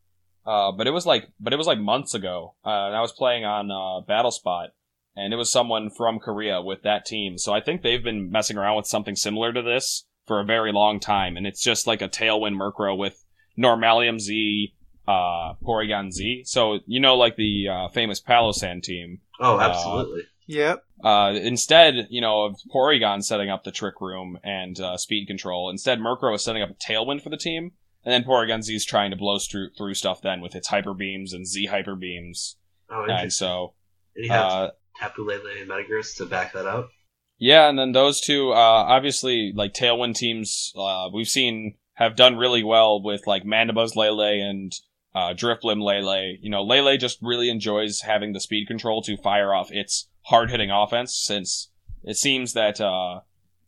Uh, 0.46 0.72
but 0.72 0.86
it 0.86 0.90
was 0.90 1.06
like, 1.06 1.28
but 1.38 1.52
it 1.52 1.56
was 1.56 1.66
like 1.66 1.78
months 1.78 2.14
ago, 2.14 2.54
uh, 2.64 2.86
and 2.86 2.96
I 2.96 3.00
was 3.00 3.12
playing 3.12 3.44
on 3.44 3.70
uh, 3.70 4.04
Battle 4.06 4.30
Spot, 4.30 4.70
and 5.14 5.32
it 5.32 5.36
was 5.36 5.52
someone 5.52 5.90
from 5.90 6.18
Korea 6.18 6.62
with 6.62 6.82
that 6.82 7.04
team. 7.04 7.38
So 7.38 7.52
I 7.52 7.60
think 7.60 7.82
they've 7.82 8.02
been 8.02 8.30
messing 8.30 8.56
around 8.56 8.76
with 8.76 8.86
something 8.86 9.16
similar 9.16 9.52
to 9.52 9.62
this 9.62 10.06
for 10.26 10.40
a 10.40 10.44
very 10.44 10.72
long 10.72 10.98
time, 10.98 11.36
and 11.36 11.46
it's 11.46 11.62
just 11.62 11.86
like 11.86 12.02
a 12.02 12.08
Tailwind 12.08 12.56
Murkrow 12.56 12.96
with 12.96 13.22
Normalium 13.58 14.18
Z, 14.18 14.74
uh, 15.06 15.54
Porygon 15.62 16.10
Z. 16.10 16.44
So 16.46 16.78
you 16.86 17.00
know, 17.00 17.16
like 17.16 17.36
the 17.36 17.68
uh, 17.68 17.88
famous 17.88 18.20
Palossand 18.20 18.82
team. 18.82 19.20
oh, 19.40 19.60
absolutely. 19.60 20.22
Yep. 20.46 20.84
Uh, 21.04 21.32
instead, 21.40 22.08
you 22.10 22.20
know, 22.20 22.44
of 22.44 22.56
Porygon 22.74 23.22
setting 23.22 23.50
up 23.50 23.62
the 23.62 23.70
Trick 23.70 24.00
Room 24.00 24.38
and 24.42 24.78
uh, 24.80 24.96
Speed 24.96 25.26
Control, 25.26 25.70
instead 25.70 26.00
Murkrow 26.00 26.34
is 26.34 26.42
setting 26.42 26.62
up 26.62 26.70
a 26.70 26.74
Tailwind 26.74 27.22
for 27.22 27.30
the 27.30 27.36
team, 27.36 27.72
and 28.04 28.12
then 28.12 28.24
Porygon 28.24 28.62
Z 28.62 28.74
is 28.74 28.84
trying 28.84 29.10
to 29.10 29.16
blow 29.16 29.38
through, 29.38 29.70
through 29.76 29.94
stuff 29.94 30.22
then 30.22 30.40
with 30.40 30.54
its 30.54 30.68
Hyper 30.68 30.94
Beams 30.94 31.32
and 31.32 31.46
Z 31.46 31.66
Hyper 31.66 31.94
Beams. 31.96 32.56
oh, 32.90 33.02
And 33.02 33.10
interesting. 33.10 33.30
so, 33.46 33.74
and 34.16 34.24
you 34.26 34.30
have 34.32 34.44
uh, 34.50 34.70
Tapu 35.00 35.24
Lele 35.24 35.42
and 35.60 35.70
Metagross 35.70 36.16
to 36.16 36.26
back 36.26 36.52
that 36.52 36.66
up. 36.66 36.90
yeah, 37.38 37.68
and 37.68 37.78
then 37.78 37.92
those 37.92 38.20
two, 38.20 38.52
uh, 38.52 38.54
obviously, 38.54 39.52
like 39.54 39.72
Tailwind 39.74 40.14
teams, 40.14 40.72
uh, 40.76 41.08
we've 41.12 41.28
seen 41.28 41.76
have 41.94 42.16
done 42.16 42.36
really 42.36 42.62
well 42.62 43.02
with 43.02 43.26
like 43.26 43.44
Mandibuzz 43.44 43.94
Lele 43.96 44.40
and 44.42 44.72
uh, 45.14 45.34
Drifblim 45.34 45.82
Lele. 45.82 46.36
You 46.40 46.48
know, 46.50 46.62
Lele 46.62 46.96
just 46.96 47.18
really 47.20 47.50
enjoys 47.50 48.00
having 48.00 48.32
the 48.32 48.40
speed 48.40 48.66
control 48.66 49.02
to 49.02 49.16
fire 49.18 49.52
off 49.54 49.70
its 49.70 50.08
hard 50.22 50.50
hitting 50.50 50.70
offense 50.70 51.14
since 51.14 51.70
it 52.02 52.16
seems 52.16 52.54
that 52.54 52.80
uh, 52.80 53.20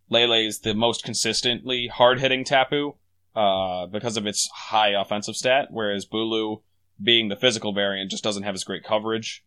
Lele 0.09 0.47
is 0.47 0.61
the 0.61 0.75
most 0.75 1.05
consistently 1.05 1.88
hard 1.88 2.21
hitting 2.21 2.45
Tapu 2.45 2.95
uh, 3.35 3.87
because 3.87 4.16
of 4.16 4.27
its 4.27 4.49
high 4.53 4.90
offensive 4.90 5.37
stat, 5.37 5.68
whereas 5.71 6.07
Bulu, 6.07 6.62
being 7.03 7.29
the 7.29 7.37
physical 7.37 7.73
variant, 7.73 8.11
just 8.11 8.25
doesn't 8.25 8.42
have 8.42 8.55
as 8.55 8.64
great 8.64 8.85
coverage. 8.85 9.45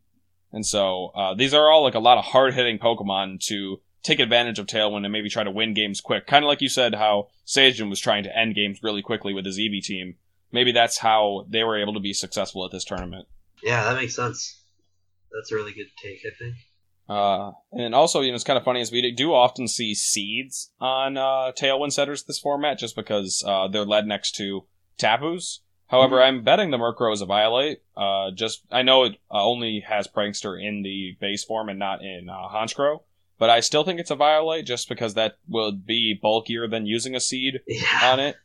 And 0.52 0.65
so 0.65 1.12
uh, 1.15 1.34
these 1.34 1.54
are 1.54 1.69
all 1.69 1.84
like 1.84 1.95
a 1.95 2.00
lot 2.00 2.17
of 2.17 2.26
hard 2.26 2.54
hitting 2.54 2.80
Pokemon 2.80 3.39
to 3.48 3.82
take 4.04 4.19
advantage 4.19 4.60
of 4.60 4.67
Tailwind 4.67 5.04
and 5.04 5.12
maybe 5.12 5.30
try 5.30 5.43
to 5.43 5.52
win 5.52 5.74
games 5.74 6.00
quick. 6.00 6.28
Kind 6.28 6.45
of 6.45 6.48
like 6.48 6.62
you 6.62 6.69
said, 6.69 6.95
how 6.95 7.28
Sejun 7.45 7.89
was 7.89 8.00
trying 8.00 8.24
to 8.24 8.38
end 8.38 8.56
games 8.56 8.80
really 8.84 9.02
quickly 9.02 9.34
with 9.34 9.45
his 9.45 9.58
Eevee 9.58 9.84
team. 9.84 10.15
Maybe 10.52 10.71
that's 10.71 11.00
how 11.00 11.45
they 11.50 11.63
were 11.63 11.82
able 11.82 11.93
to 11.95 12.00
be 12.00 12.13
successful 12.13 12.63
at 12.65 12.71
this 12.71 12.86
tournament. 12.86 13.28
Yeah, 13.63 13.84
that 13.84 13.95
makes 13.95 14.15
sense. 14.15 14.62
That's 15.32 15.52
a 15.52 15.56
really 15.56 15.74
good 15.74 15.88
take, 16.02 16.19
I 16.26 16.34
think. 16.38 16.56
Uh, 17.08 17.52
and 17.72 17.94
also, 17.94 18.22
you 18.22 18.30
know, 18.32 18.36
it's 18.36 18.44
kind 18.44 18.58
of 18.58 18.63
funny 18.63 18.82
is 18.82 18.91
we 18.91 19.12
do 19.12 19.34
often 19.34 19.68
see 19.68 19.94
seeds 19.94 20.72
on 20.80 21.18
uh, 21.18 21.52
Tailwind 21.56 21.94
setters 21.94 22.24
this 22.24 22.39
format 22.39 22.80
just 22.80 22.96
because 22.96 23.44
uh, 23.46 23.68
they're 23.68 23.86
led 23.86 24.08
next 24.08 24.32
to 24.36 24.65
Tapus. 24.98 25.60
However, 25.88 26.22
I'm 26.22 26.44
betting 26.44 26.72
the 26.72 26.78
Murkrow 26.78 27.13
is 27.13 27.22
Eviolite. 27.22 27.78
Uh, 27.96 28.32
just 28.34 28.63
I 28.72 28.82
know 28.82 29.04
it 29.04 29.13
uh, 29.32 29.44
only 29.46 29.82
has 29.88 30.08
Prankster 30.08 30.60
in 30.60 30.82
the 30.82 31.15
base 31.22 31.44
form 31.44 31.70
and 31.70 31.78
not 31.78 32.02
in 32.02 32.28
uh, 32.28 32.50
Honchkrow, 32.50 33.02
but 33.38 33.51
I 33.51 33.60
still 33.60 33.84
think 33.84 33.99
it's 33.99 34.10
Eviolite 34.12 34.66
just 34.66 34.89
because 34.89 35.14
that 35.14 35.38
would 35.47 35.86
be 35.86 36.18
bulkier 36.20 36.68
than 36.68 36.88
using 36.88 37.14
a 37.16 37.20
seed 37.20 37.60
Yeah. 37.68 37.99
on 38.03 38.20
it. 38.20 38.36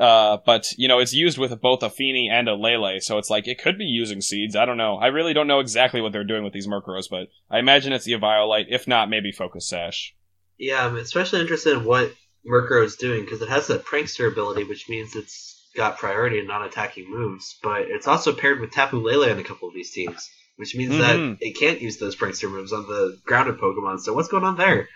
Uh, 0.00 0.38
but 0.46 0.72
you 0.78 0.88
know, 0.88 0.98
it's 0.98 1.12
used 1.12 1.36
with 1.36 1.60
both 1.60 1.82
a 1.82 1.90
Fini 1.90 2.30
and 2.32 2.48
a 2.48 2.54
Lele, 2.54 3.00
so 3.00 3.18
it's 3.18 3.28
like 3.28 3.46
it 3.46 3.60
could 3.62 3.76
be 3.76 3.84
using 3.84 4.22
seeds. 4.22 4.56
I 4.56 4.64
don't 4.64 4.78
know. 4.78 4.96
I 4.96 5.08
really 5.08 5.34
don't 5.34 5.46
know 5.46 5.60
exactly 5.60 6.00
what 6.00 6.12
they're 6.12 6.24
doing 6.24 6.42
with 6.42 6.54
these 6.54 6.66
Murkrows, 6.66 7.10
but 7.10 7.28
I 7.50 7.58
imagine 7.58 7.92
it's 7.92 8.06
the 8.06 8.12
Eviolite. 8.12 8.66
If 8.70 8.88
not, 8.88 9.10
maybe 9.10 9.30
Focus 9.30 9.68
Sash. 9.68 10.14
Yeah, 10.56 10.86
I'm 10.86 10.96
especially 10.96 11.40
interested 11.42 11.74
in 11.74 11.84
what 11.84 12.14
Murkrow 12.46 12.82
is 12.82 12.96
doing 12.96 13.24
because 13.24 13.42
it 13.42 13.50
has 13.50 13.66
that 13.66 13.84
prankster 13.84 14.26
ability, 14.32 14.64
which 14.64 14.88
means 14.88 15.14
it's 15.14 15.68
got 15.76 15.98
priority 15.98 16.38
in 16.38 16.46
non-attacking 16.46 17.10
moves. 17.10 17.58
But 17.62 17.82
it's 17.82 18.08
also 18.08 18.32
paired 18.32 18.60
with 18.60 18.72
Tapu 18.72 18.98
Lele 18.98 19.30
on 19.30 19.38
a 19.38 19.44
couple 19.44 19.68
of 19.68 19.74
these 19.74 19.90
teams, 19.92 20.30
which 20.56 20.74
means 20.74 20.94
Mhm. 20.94 20.98
that 20.98 21.46
it 21.46 21.58
can't 21.58 21.82
use 21.82 21.98
those 21.98 22.16
prankster 22.16 22.50
moves 22.50 22.72
on 22.72 22.86
the 22.86 23.18
grounded 23.26 23.58
Pokemon. 23.58 24.00
So 24.00 24.14
what's 24.14 24.28
going 24.28 24.44
on 24.44 24.56
there? 24.56 24.88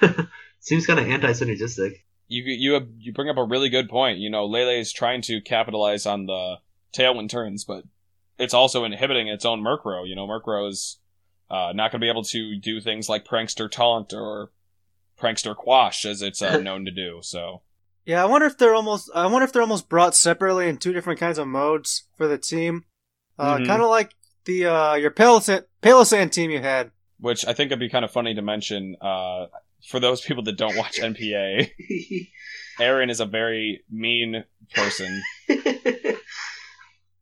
Seems 0.60 0.86
kind 0.86 0.98
of 0.98 1.06
anti-synergistic. 1.06 2.00
You 2.28 2.42
you 2.44 2.72
have, 2.74 2.88
you 2.98 3.12
bring 3.12 3.28
up 3.28 3.36
a 3.38 3.44
really 3.44 3.68
good 3.68 3.88
point. 3.88 4.18
You 4.18 4.30
know, 4.30 4.46
Lele 4.46 4.80
is 4.80 4.92
trying 4.92 5.22
to 5.22 5.40
capitalize 5.40 6.06
on 6.06 6.26
the 6.26 6.56
Tailwind 6.96 7.28
turns, 7.28 7.64
but 7.64 7.84
it's 8.38 8.54
also 8.54 8.84
inhibiting 8.84 9.28
its 9.28 9.44
own 9.44 9.62
Murkrow. 9.62 10.08
You 10.08 10.16
know, 10.16 10.26
Murkrow 10.26 10.68
is 10.68 10.98
uh, 11.50 11.72
not 11.74 11.90
going 11.92 12.00
to 12.00 12.04
be 12.04 12.10
able 12.10 12.24
to 12.24 12.56
do 12.58 12.80
things 12.80 13.08
like 13.08 13.24
Prankster 13.24 13.70
Taunt 13.70 14.12
or 14.12 14.50
Prankster 15.20 15.54
Quash 15.56 16.04
as 16.04 16.22
it's 16.22 16.42
uh, 16.42 16.58
known 16.60 16.84
to 16.84 16.90
do. 16.90 17.20
So. 17.22 17.62
Yeah, 18.04 18.22
I 18.22 18.26
wonder 18.26 18.46
if 18.46 18.56
they're 18.56 18.74
almost. 18.74 19.10
I 19.14 19.26
wonder 19.26 19.44
if 19.44 19.52
they're 19.52 19.62
almost 19.62 19.88
brought 19.88 20.14
separately 20.14 20.68
in 20.68 20.76
two 20.78 20.92
different 20.92 21.18
kinds 21.18 21.38
of 21.38 21.48
modes 21.48 22.04
for 22.16 22.28
the 22.28 22.38
team. 22.38 22.84
Uh, 23.36 23.56
Mhm. 23.56 23.66
Kind 23.66 23.82
of 23.82 23.88
like 23.90 24.12
the 24.44 24.66
uh, 24.66 24.94
your 24.94 25.10
Palossand 25.10 26.30
team 26.30 26.50
you 26.52 26.60
had. 26.60 26.92
Which 27.18 27.44
I 27.46 27.52
think 27.52 27.70
would 27.70 27.80
be 27.80 27.88
kind 27.88 28.04
of 28.04 28.10
funny 28.12 28.34
to 28.34 28.42
mention 28.42 28.94
uh, 29.00 29.46
for 29.88 30.00
those 30.00 30.20
people 30.20 30.42
that 30.44 30.56
don't 30.56 30.76
watch 30.76 30.98
NPA. 31.00 31.70
Aaron 32.80 33.10
is 33.10 33.20
a 33.20 33.26
very 33.26 33.82
mean 33.90 34.44
person. 34.74 35.22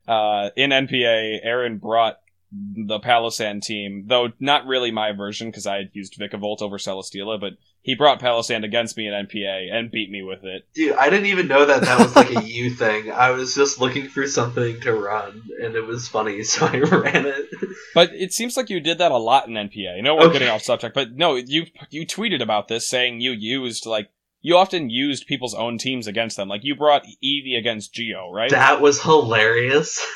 Uh, 0.07 0.49
in 0.55 0.69
NPA, 0.69 1.39
Aaron 1.43 1.77
brought 1.77 2.17
the 2.51 2.99
Palossand 2.99 3.63
team, 3.63 4.05
though 4.07 4.31
not 4.39 4.65
really 4.67 4.91
my 4.91 5.11
version 5.11 5.49
because 5.49 5.65
I 5.65 5.77
had 5.77 5.89
used 5.93 6.19
Vikavolt 6.19 6.61
over 6.61 6.77
Celesteela, 6.77 7.39
but 7.39 7.53
he 7.85 7.93
brought 7.93 8.19
Palossand 8.19 8.63
against 8.65 8.97
me 8.97 9.07
in 9.07 9.13
NPA 9.13 9.71
and 9.71 9.91
beat 9.91 10.09
me 10.09 10.23
with 10.23 10.43
it. 10.43 10.63
Dude, 10.73 10.95
I 10.95 11.11
didn't 11.11 11.27
even 11.27 11.47
know 11.47 11.65
that 11.67 11.83
that 11.83 11.99
was 11.99 12.15
like 12.15 12.31
a 12.31 12.41
you 12.41 12.71
thing. 12.71 13.11
I 13.11 13.29
was 13.29 13.53
just 13.53 13.79
looking 13.79 14.07
for 14.09 14.25
something 14.27 14.81
to 14.81 14.91
run, 14.91 15.43
and 15.61 15.75
it 15.75 15.85
was 15.85 16.07
funny, 16.07 16.41
so 16.51 16.65
I 16.65 16.79
ran 16.79 17.27
it. 17.27 17.45
But 17.93 18.09
it 18.13 18.33
seems 18.33 18.57
like 18.57 18.71
you 18.71 18.79
did 18.79 18.97
that 18.97 19.11
a 19.11 19.17
lot 19.17 19.47
in 19.47 19.53
NPA. 19.53 20.01
Know 20.01 20.15
we're 20.15 20.23
Okay. 20.23 20.33
getting 20.33 20.49
off 20.49 20.63
subject, 20.63 20.95
but 20.95 21.11
no, 21.13 21.35
you 21.35 21.67
you 21.91 22.07
tweeted 22.07 22.41
about 22.41 22.67
this 22.67 22.89
saying 22.89 23.21
you 23.21 23.31
used 23.31 23.85
like 23.85 24.09
you 24.41 24.57
often 24.57 24.89
used 24.89 25.27
people's 25.27 25.53
own 25.53 25.77
teams 25.77 26.07
against 26.07 26.37
them. 26.37 26.47
Like 26.49 26.63
you 26.63 26.75
brought 26.75 27.03
Eevee 27.23 27.55
against 27.57 27.93
Geo, 27.93 28.31
right? 28.31 28.49
That 28.49 28.81
was 28.81 28.99
hilarious. 29.01 30.03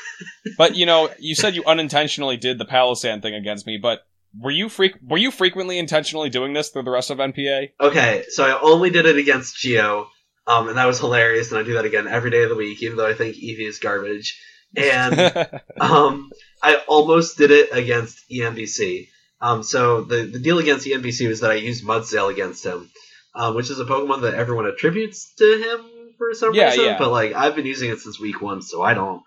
But 0.57 0.75
you 0.75 0.85
know, 0.85 1.09
you 1.17 1.33
said 1.33 1.55
you 1.55 1.63
unintentionally 1.65 2.35
did 2.35 2.57
the 2.57 2.65
Palossand 2.65 3.21
thing 3.21 3.33
against 3.33 3.65
me, 3.65 3.77
but 3.81 4.01
were 4.37 4.51
you 4.51 4.69
freak 4.69 4.93
were 5.01 5.17
you 5.17 5.31
frequently 5.31 5.77
intentionally 5.79 6.29
doing 6.29 6.53
this 6.53 6.69
through 6.69 6.83
the 6.83 6.91
rest 6.91 7.09
of 7.09 7.17
NPA? 7.17 7.69
Okay, 7.79 8.23
so 8.29 8.43
I 8.45 8.59
only 8.61 8.89
did 8.89 9.05
it 9.05 9.17
against 9.17 9.57
Geo, 9.57 10.07
um, 10.47 10.67
and 10.69 10.77
that 10.77 10.85
was 10.85 10.99
hilarious, 10.99 11.51
and 11.51 11.59
I 11.59 11.63
do 11.63 11.73
that 11.73 11.85
again 11.85 12.07
every 12.07 12.31
day 12.31 12.43
of 12.43 12.49
the 12.49 12.55
week, 12.55 12.81
even 12.83 12.97
though 12.97 13.07
I 13.07 13.13
think 13.13 13.35
Eevee 13.35 13.67
is 13.67 13.79
garbage. 13.79 14.39
And 14.77 15.19
um, 15.79 16.29
I 16.61 16.75
almost 16.87 17.37
did 17.37 17.51
it 17.51 17.69
against 17.71 18.19
E 18.31 18.41
EMBC. 18.41 19.07
Um, 19.41 19.63
so 19.63 20.01
the 20.01 20.23
the 20.23 20.39
deal 20.39 20.59
against 20.59 20.85
E 20.85 20.93
EMBC 20.93 21.27
was 21.27 21.39
that 21.39 21.51
I 21.51 21.55
used 21.55 21.83
Mudsdale 21.83 22.31
against 22.31 22.65
him, 22.65 22.89
um, 23.33 23.55
which 23.55 23.69
is 23.71 23.79
a 23.79 23.85
Pokemon 23.85 24.21
that 24.21 24.33
everyone 24.35 24.65
attributes 24.67 25.33
to 25.35 25.57
him 25.57 26.13
for 26.17 26.33
some 26.33 26.53
Yeah, 26.53 26.65
reason. 26.69 26.85
yeah. 26.85 26.97
But 26.99 27.09
like 27.11 27.33
I've 27.33 27.55
been 27.55 27.65
using 27.65 27.89
it 27.89 27.99
since 27.99 28.19
week 28.19 28.41
one, 28.41 28.61
so 28.61 28.81
I 28.81 28.93
don't. 28.93 29.23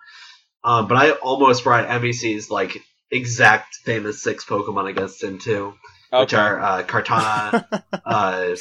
Um, 0.63 0.87
but 0.87 0.95
I 0.95 1.11
almost 1.11 1.65
brought 1.65 1.89
MBC's 1.89 2.49
like 2.49 2.77
exact 3.13 3.75
famous 3.85 4.21
six 4.23 4.43
Pokemon 4.45 4.89
against 4.89 5.23
him 5.23 5.39
too, 5.39 5.73
which 6.11 6.33
are 6.33 6.59
uh, 6.59 6.83
Kartana, 6.83 7.83
uh, 8.05 8.55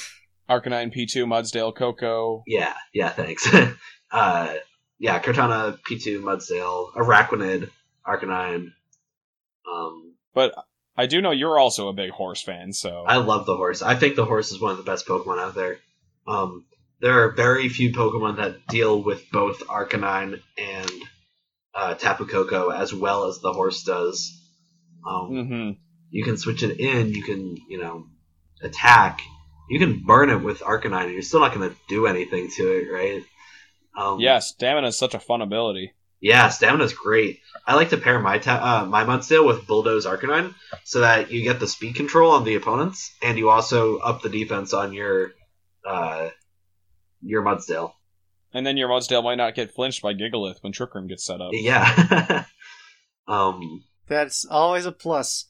Arcanine 0.49 0.95
P2, 0.95 1.25
Mudsdale, 1.25 1.75
Koko. 1.75 2.43
yeah, 2.47 2.75
yeah, 2.93 3.09
thanks. 3.09 3.49
uh, 4.11 4.55
yeah, 4.99 5.19
Kartana, 5.21 5.79
P2, 5.89 6.21
Mudsdale, 6.21 6.93
Araquanid, 6.95 7.71
Arcanine. 8.07 8.73
Um, 9.73 10.15
But 10.35 10.55
I 10.97 11.07
do 11.07 11.21
know 11.23 11.31
you're 11.31 11.59
also 11.59 11.89
a 11.89 11.93
big 11.93 12.11
horse 12.11 12.43
fan, 12.43 12.73
so 12.73 13.05
I 13.07 13.17
love 13.17 13.47
the 13.47 13.57
horse. 13.57 13.81
I 13.83 13.95
think 13.95 14.17
the 14.17 14.27
horse 14.27 14.53
is 14.53 14.61
one 14.61 14.73
of 14.73 14.77
the 14.77 14.85
best 14.85 15.07
Pokemon 15.07 15.39
out 15.39 15.55
there. 15.55 15.79
Um, 16.27 16.67
there 17.01 17.25
are 17.25 17.33
very 17.33 17.69
few 17.69 17.93
Pokemon 17.93 18.37
that 18.37 18.67
deal 18.69 19.03
with 19.03 19.31
both 19.33 19.67
Arcanine 19.67 20.41
and 20.59 20.91
uh, 21.75 21.95
Tapu 21.95 22.27
Koko 22.27 22.69
as 22.69 22.93
well 22.93 23.25
as 23.25 23.41
the 23.41 23.53
horse 23.53 23.83
does. 23.83 24.39
Um, 25.07 25.49
hmm 25.49 25.71
You 26.11 26.25
can 26.25 26.37
switch 26.37 26.63
it 26.63 26.79
in. 26.79 27.15
You 27.15 27.23
can, 27.23 27.57
you 27.69 27.81
know, 27.81 28.07
attack. 28.63 29.21
You 29.69 29.79
can 29.79 30.03
burn 30.05 30.31
it 30.31 30.43
with 30.43 30.61
Arcanine, 30.61 31.05
and 31.05 31.13
you're 31.13 31.23
still 31.23 31.41
not 31.41 31.55
going 31.55 31.71
to 31.71 31.77
do 31.89 32.07
anything 32.07 32.51
to 32.57 32.63
it, 32.73 32.93
right? 32.93 33.25
Um, 33.97 34.21
yeah, 34.21 34.39
stamina 34.39 34.89
is 34.89 34.99
such 34.99 35.15
a 35.15 35.21
fun 35.21 35.43
ability. 35.43 35.93
Yeah, 36.21 36.49
stamina's 36.51 36.93
great. 36.93 37.41
I 37.67 37.75
like 37.75 37.91
to 37.91 37.97
pair 37.97 38.21
my 38.21 38.39
ta- 38.39 38.83
uh, 38.85 38.87
my 38.87 39.05
Mudsdale 39.05 39.47
with 39.47 39.67
Bulldoze 39.67 40.07
Arcanine 40.07 40.55
so 40.85 41.01
that 41.01 41.33
you 41.33 41.43
get 41.43 41.59
the 41.59 41.67
speed 41.67 41.97
control 41.97 42.31
on 42.31 42.45
the 42.45 42.55
opponents, 42.55 43.13
and 43.23 43.37
you 43.37 43.51
also 43.51 43.99
up 43.99 44.23
the 44.23 44.29
defense 44.29 44.73
on 44.73 44.93
your 44.93 45.33
uh, 45.85 46.29
your 47.23 47.43
Mudsdale. 47.43 47.93
And 48.55 48.65
then 48.65 48.77
your 48.77 48.89
Mudsdale 48.89 49.25
might 49.25 49.35
not 49.37 49.55
get 49.55 49.75
flinched 49.75 50.03
by 50.03 50.15
Gigalith 50.15 50.63
when 50.63 50.73
Trick 50.73 50.95
Room 50.95 51.09
gets 51.09 51.25
set 51.25 51.41
up. 51.41 51.51
Yeah. 51.53 52.45
um. 53.27 53.83
That's 54.09 54.45
always 54.45 54.87
a 54.87 54.93
plus. 54.93 55.47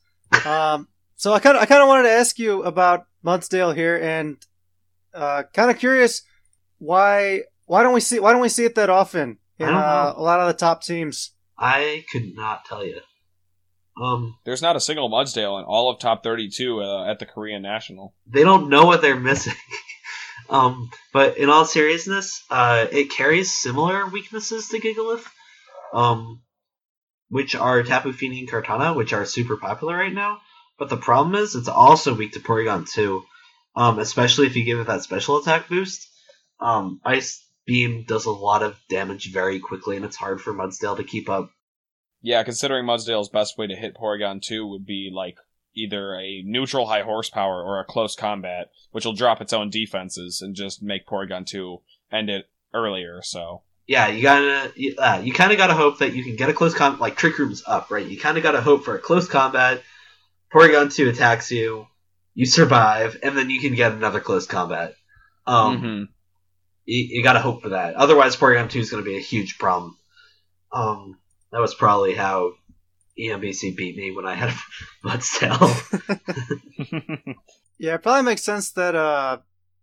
Um, 0.47 0.89
so 1.17 1.33
I 1.33 1.39
kind 1.39 1.57
of 1.57 1.63
I 1.63 1.67
kind 1.67 1.83
of 1.83 1.89
wanted 1.89 2.05
to 2.05 2.15
ask 2.15 2.39
you 2.39 2.63
about 2.63 3.07
Mudsdale 3.25 3.75
here, 3.75 3.97
and 3.97 4.37
uh, 5.15 5.45
kind 5.53 5.71
of 5.71 5.79
curious 5.79 6.23
why 6.79 7.43
why 7.67 7.83
don't 7.83 7.95
we 7.95 8.01
see 8.01 8.19
why 8.19 8.33
don't 8.33 8.41
we 8.41 8.49
see 8.49 8.65
it 8.65 8.75
that 8.75 8.91
often 8.91 9.39
in 9.59 9.69
uh, 9.69 9.71
know. 9.71 10.15
a 10.17 10.23
lot 10.23 10.41
of 10.41 10.49
the 10.49 10.55
top 10.55 10.83
teams? 10.83 11.31
I 11.57 12.05
could 12.11 12.35
not 12.35 12.65
tell 12.65 12.85
you. 12.85 13.01
Um. 14.01 14.37
There's 14.45 14.63
not 14.63 14.77
a 14.77 14.81
single 14.81 15.11
Mudsdale 15.11 15.59
in 15.59 15.65
all 15.65 15.91
of 15.91 16.01
top 16.01 16.25
32 16.25 16.81
uh, 16.81 17.11
at 17.11 17.19
the 17.19 17.27
Korean 17.27 17.63
National. 17.63 18.15
They 18.27 18.43
don't 18.43 18.69
know 18.69 18.87
what 18.87 19.03
they're 19.03 19.21
missing. 19.21 19.55
um. 20.51 20.91
But 21.13 21.37
in 21.37 21.51
all 21.51 21.65
seriousness, 21.65 22.43
uh, 22.51 22.87
it 22.91 23.11
carries 23.11 23.53
similar 23.53 24.07
weaknesses 24.07 24.69
to 24.69 24.81
Gigalith. 24.81 25.25
Um. 25.93 26.41
Which 27.33 27.55
are 27.55 27.83
Tapu 27.83 28.13
Fini 28.13 28.41
and 28.41 28.51
Kartana, 28.51 28.95
which 28.95 29.15
are 29.15 29.25
super 29.25 29.57
popular 29.57 29.97
right 29.97 30.13
now. 30.13 30.43
But 30.79 30.91
the 30.91 30.99
problem 30.99 31.35
is, 31.35 31.55
it's 31.55 31.67
also 31.67 32.15
weak 32.15 32.35
to 32.35 32.41
Porygon 32.41 32.87
too. 32.87 33.25
Um, 33.75 33.99
especially 33.99 34.47
if 34.49 34.55
you 34.55 34.65
give 34.65 34.79
it 34.81 34.87
that 34.89 35.03
special 35.03 35.39
attack 35.39 35.71
boost. 35.71 36.07
Um, 36.61 37.01
Ice 37.07 37.43
Beam 37.67 38.05
does 38.07 38.27
a 38.27 38.31
lot 38.31 38.63
of 38.63 38.77
damage 38.91 39.33
very 39.33 39.61
quickly, 39.61 39.97
and 39.97 40.05
it's 40.05 40.17
hard 40.17 40.43
for 40.43 40.53
Mudsdale 40.53 40.99
to 40.99 41.05
keep 41.05 41.31
up. 41.31 41.51
Yeah, 42.21 42.43
considering 42.43 42.85
Mudsdale's 42.85 43.31
best 43.31 43.57
way 43.57 43.67
to 43.67 43.77
hit 43.77 43.97
Porygon 43.97 44.43
2 44.43 44.67
would 44.67 44.85
be 44.85 45.11
like 45.11 45.39
either 45.75 46.15
a 46.15 46.43
neutral 46.45 46.87
high 46.87 47.01
horsepower 47.01 47.65
or 47.65 47.81
a 47.81 47.87
close 47.87 48.15
combat, 48.15 48.69
which 48.91 49.07
will 49.07 49.15
drop 49.15 49.41
its 49.41 49.55
own 49.55 49.71
defenses 49.71 50.43
and 50.43 50.55
just 50.55 50.83
make 50.83 51.07
Porygon 51.07 51.47
2 51.47 51.79
end 52.13 52.29
it 52.29 52.51
earlier, 52.75 53.23
so. 53.23 53.63
Yeah, 53.87 54.07
you 54.09 54.23
gotta, 54.23 54.73
you, 54.77 54.95
uh, 54.97 55.21
you 55.23 55.33
kind 55.33 55.53
of 55.53 55.59
gotta 55.59 55.75
hope 55.75 55.99
that 55.99 56.15
you 56.15 56.23
can 56.25 56.37
get 56.37 56.49
a 56.49 56.53
close 56.55 56.75
combat. 56.75 57.01
Like 57.01 57.17
Trick 57.17 57.39
Room's 57.39 57.63
up, 57.67 57.91
right? 57.91 58.07
You 58.07 58.19
kind 58.19 58.37
of 58.37 58.43
gotta 58.43 58.61
hope 58.61 58.85
for 58.85 58.95
a 58.95 58.99
close 59.01 59.29
combat. 59.29 59.83
Porygon 60.53 60.95
two 60.95 61.09
attacks 61.09 61.51
you, 61.51 61.87
you 62.35 62.47
survive, 62.47 63.19
and 63.23 63.37
then 63.37 63.51
you 63.51 63.61
can 63.61 63.75
get 63.75 63.93
another 63.93 64.21
close 64.21 64.47
combat. 64.47 64.95
Um, 65.47 65.83
Mhm. 65.83 66.09
you, 66.85 67.07
you 67.19 67.23
gotta 67.25 67.41
hope 67.41 67.63
for 67.63 67.71
that. 67.71 67.95
Otherwise, 67.95 68.37
Porygon 68.37 68.71
two 68.71 68.81
is 68.81 68.91
gonna 68.91 69.03
be 69.03 69.17
a 69.17 69.21
huge 69.21 69.59
problem. 69.59 69.97
Um, 70.71 71.19
that 71.51 71.61
was 71.61 71.75
probably 71.75 72.15
how 72.15 72.53
EMBC 73.19 73.77
beat 73.77 73.97
me 73.97 74.11
when 74.13 74.27
I 74.27 74.35
had 74.35 74.55
Mudsdale. 75.05 75.69
Yeah, 77.79 77.95
it 77.95 78.03
probably 78.03 78.23
makes 78.23 78.45
sense 78.45 78.71
that 78.73 78.95
uh, 78.95 79.39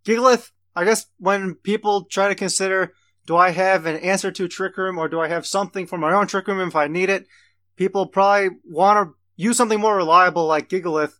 Gigalith. 0.06 0.50
I 0.74 0.84
guess 0.84 1.04
when 1.18 1.54
people 1.56 2.04
try 2.04 2.28
to 2.28 2.34
consider, 2.34 2.94
do 3.30 3.36
I 3.36 3.50
have 3.50 3.86
an 3.86 3.94
answer 3.98 4.32
to 4.32 4.48
Trick 4.48 4.76
Room 4.76 4.98
or 4.98 5.08
do 5.08 5.20
I 5.20 5.28
have 5.28 5.46
something 5.46 5.86
for 5.86 5.96
my 5.96 6.12
own 6.12 6.26
Trick 6.26 6.48
Room 6.48 6.58
if 6.66 6.74
I 6.74 6.88
need 6.88 7.08
it? 7.08 7.28
People 7.76 8.06
probably 8.06 8.56
want 8.64 9.06
to 9.06 9.14
use 9.36 9.56
something 9.56 9.78
more 9.78 9.94
reliable 9.94 10.48
like 10.48 10.68
Gigalith, 10.68 11.12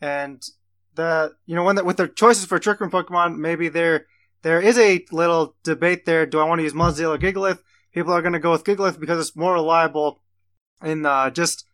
and 0.00 0.40
the 0.94 1.32
you 1.44 1.56
know 1.56 1.64
when 1.64 1.74
the, 1.74 1.82
with 1.82 1.96
their 1.96 2.06
choices 2.06 2.44
for 2.44 2.60
Trick 2.60 2.78
Room 2.78 2.92
Pokemon, 2.92 3.38
maybe 3.38 3.68
there 3.68 4.06
there 4.42 4.60
is 4.60 4.78
a 4.78 5.04
little 5.10 5.56
debate 5.64 6.04
there. 6.04 6.24
Do 6.24 6.38
I 6.38 6.44
want 6.44 6.60
to 6.60 6.62
use 6.62 6.72
Mudsdale 6.72 7.16
or 7.16 7.18
Gigalith? 7.18 7.58
People 7.92 8.12
are 8.12 8.22
going 8.22 8.34
to 8.34 8.38
go 8.38 8.52
with 8.52 8.62
Gigalith 8.62 9.00
because 9.00 9.18
it's 9.18 9.36
more 9.36 9.54
reliable 9.54 10.22
in 10.84 11.04
uh, 11.04 11.30
just 11.30 11.64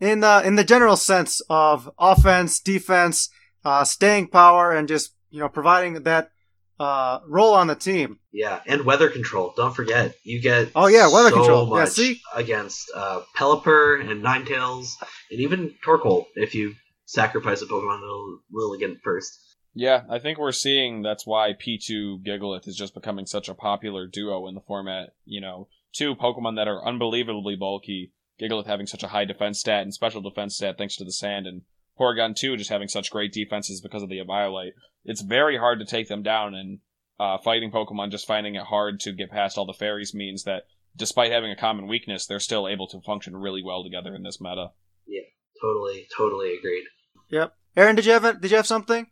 in 0.00 0.24
uh, 0.24 0.42
in 0.44 0.56
the 0.56 0.64
general 0.64 0.96
sense 0.96 1.40
of 1.48 1.88
offense, 1.96 2.58
defense, 2.58 3.30
uh, 3.64 3.84
staying 3.84 4.30
power, 4.30 4.72
and 4.72 4.88
just 4.88 5.14
you 5.30 5.38
know 5.38 5.48
providing 5.48 6.02
that 6.02 6.32
uh, 6.78 7.20
role 7.26 7.54
on 7.54 7.66
the 7.66 7.74
team. 7.74 8.18
Yeah, 8.32 8.60
and 8.66 8.84
weather 8.84 9.08
control. 9.08 9.52
Don't 9.56 9.74
forget, 9.74 10.14
you 10.24 10.40
get 10.40 10.70
Oh, 10.74 10.86
yeah, 10.86 11.12
weather 11.12 11.30
so 11.30 11.36
control. 11.36 11.76
Yeah, 11.76 11.84
see? 11.86 12.20
against 12.34 12.90
uh, 12.94 13.22
Pelipper 13.36 14.00
and 14.00 14.22
Ninetales, 14.22 14.92
and 15.30 15.40
even 15.40 15.74
Torkoal 15.84 16.26
if 16.34 16.54
you 16.54 16.74
sacrifice 17.06 17.62
a 17.62 17.66
Pokemon 17.66 18.00
that'll 18.00 18.40
really 18.52 18.78
get 18.78 19.00
first. 19.02 19.38
Yeah, 19.74 20.02
I 20.10 20.18
think 20.18 20.38
we're 20.38 20.52
seeing 20.52 21.02
that's 21.02 21.26
why 21.26 21.52
P2 21.52 22.24
Gigalith 22.26 22.66
is 22.66 22.76
just 22.76 22.94
becoming 22.94 23.26
such 23.26 23.48
a 23.48 23.54
popular 23.54 24.06
duo 24.06 24.48
in 24.48 24.54
the 24.54 24.60
format. 24.60 25.10
You 25.24 25.40
know, 25.40 25.68
two 25.92 26.14
Pokemon 26.16 26.56
that 26.56 26.68
are 26.68 26.84
unbelievably 26.84 27.56
bulky, 27.56 28.12
Gigalith 28.40 28.66
having 28.66 28.86
such 28.86 29.02
a 29.02 29.08
high 29.08 29.24
defense 29.24 29.60
stat 29.60 29.82
and 29.82 29.94
special 29.94 30.20
defense 30.20 30.56
stat 30.56 30.76
thanks 30.78 30.96
to 30.96 31.04
the 31.04 31.12
sand, 31.12 31.46
and 31.46 31.62
Porygon 31.98 32.36
2 32.36 32.56
just 32.56 32.70
having 32.70 32.88
such 32.88 33.10
great 33.10 33.32
defenses 33.32 33.80
because 33.80 34.02
of 34.02 34.08
the 34.08 34.18
Eviolite. 34.18 34.72
It's 35.04 35.22
very 35.22 35.56
hard 35.56 35.80
to 35.80 35.86
take 35.86 36.08
them 36.08 36.22
down, 36.22 36.54
and 36.54 36.78
uh, 37.18 37.38
fighting 37.38 37.70
Pokemon 37.70 38.10
just 38.10 38.26
finding 38.26 38.54
it 38.54 38.64
hard 38.64 39.00
to 39.00 39.12
get 39.12 39.30
past 39.30 39.58
all 39.58 39.66
the 39.66 39.72
fairies 39.72 40.14
means 40.14 40.44
that 40.44 40.64
despite 40.96 41.32
having 41.32 41.50
a 41.50 41.56
common 41.56 41.86
weakness, 41.86 42.26
they're 42.26 42.40
still 42.40 42.68
able 42.68 42.88
to 42.88 43.00
function 43.00 43.36
really 43.36 43.62
well 43.62 43.82
together 43.82 44.14
in 44.14 44.22
this 44.22 44.40
meta. 44.40 44.68
Yeah, 45.06 45.22
totally, 45.62 46.06
totally 46.16 46.56
agreed. 46.56 46.84
Yep. 47.30 47.52
Aaron, 47.76 47.96
did 47.96 48.06
you 48.06 48.12
have 48.12 48.24
a, 48.24 48.34
did 48.34 48.50
you 48.50 48.56
have 48.56 48.66
something? 48.66 49.06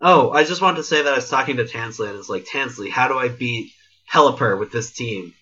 Oh, 0.00 0.30
I 0.30 0.44
just 0.44 0.62
wanted 0.62 0.78
to 0.78 0.84
say 0.84 1.02
that 1.02 1.12
I 1.12 1.16
was 1.16 1.28
talking 1.28 1.56
to 1.56 1.64
Tansley, 1.64 2.08
and 2.08 2.18
it's 2.18 2.28
like, 2.28 2.46
Tansley, 2.46 2.90
how 2.90 3.08
do 3.08 3.18
I 3.18 3.28
beat 3.28 3.72
Pelipper 4.12 4.58
with 4.58 4.70
this 4.70 4.92
team? 4.92 5.34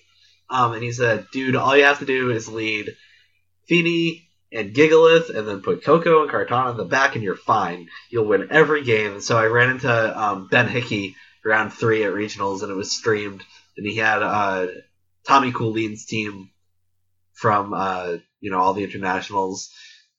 Um, 0.48 0.72
and 0.72 0.82
he 0.82 0.92
said, 0.92 1.26
dude, 1.32 1.56
all 1.56 1.76
you 1.76 1.84
have 1.84 1.98
to 1.98 2.06
do 2.06 2.30
is 2.30 2.48
lead 2.48 2.94
Fini, 3.68 4.25
and 4.52 4.74
Gigalith, 4.74 5.30
and 5.30 5.46
then 5.46 5.62
put 5.62 5.84
Koko 5.84 6.22
and 6.22 6.30
Kartana 6.30 6.72
in 6.72 6.76
the 6.76 6.84
back, 6.84 7.14
and 7.14 7.24
you're 7.24 7.36
fine. 7.36 7.88
You'll 8.10 8.26
win 8.26 8.48
every 8.50 8.84
game. 8.84 9.12
And 9.12 9.22
so 9.22 9.36
I 9.36 9.46
ran 9.46 9.70
into 9.70 10.20
um, 10.20 10.48
Ben 10.50 10.68
Hickey 10.68 11.16
round 11.44 11.72
three 11.72 12.04
at 12.04 12.12
regionals, 12.12 12.62
and 12.62 12.70
it 12.70 12.76
was 12.76 12.92
streamed, 12.92 13.42
and 13.76 13.86
he 13.86 13.96
had 13.96 14.22
uh, 14.22 14.66
Tommy 15.26 15.52
Coulin's 15.52 16.06
team 16.06 16.50
from 17.32 17.72
uh, 17.74 18.16
you 18.40 18.50
know 18.50 18.58
all 18.58 18.74
the 18.74 18.84
internationals, 18.84 19.70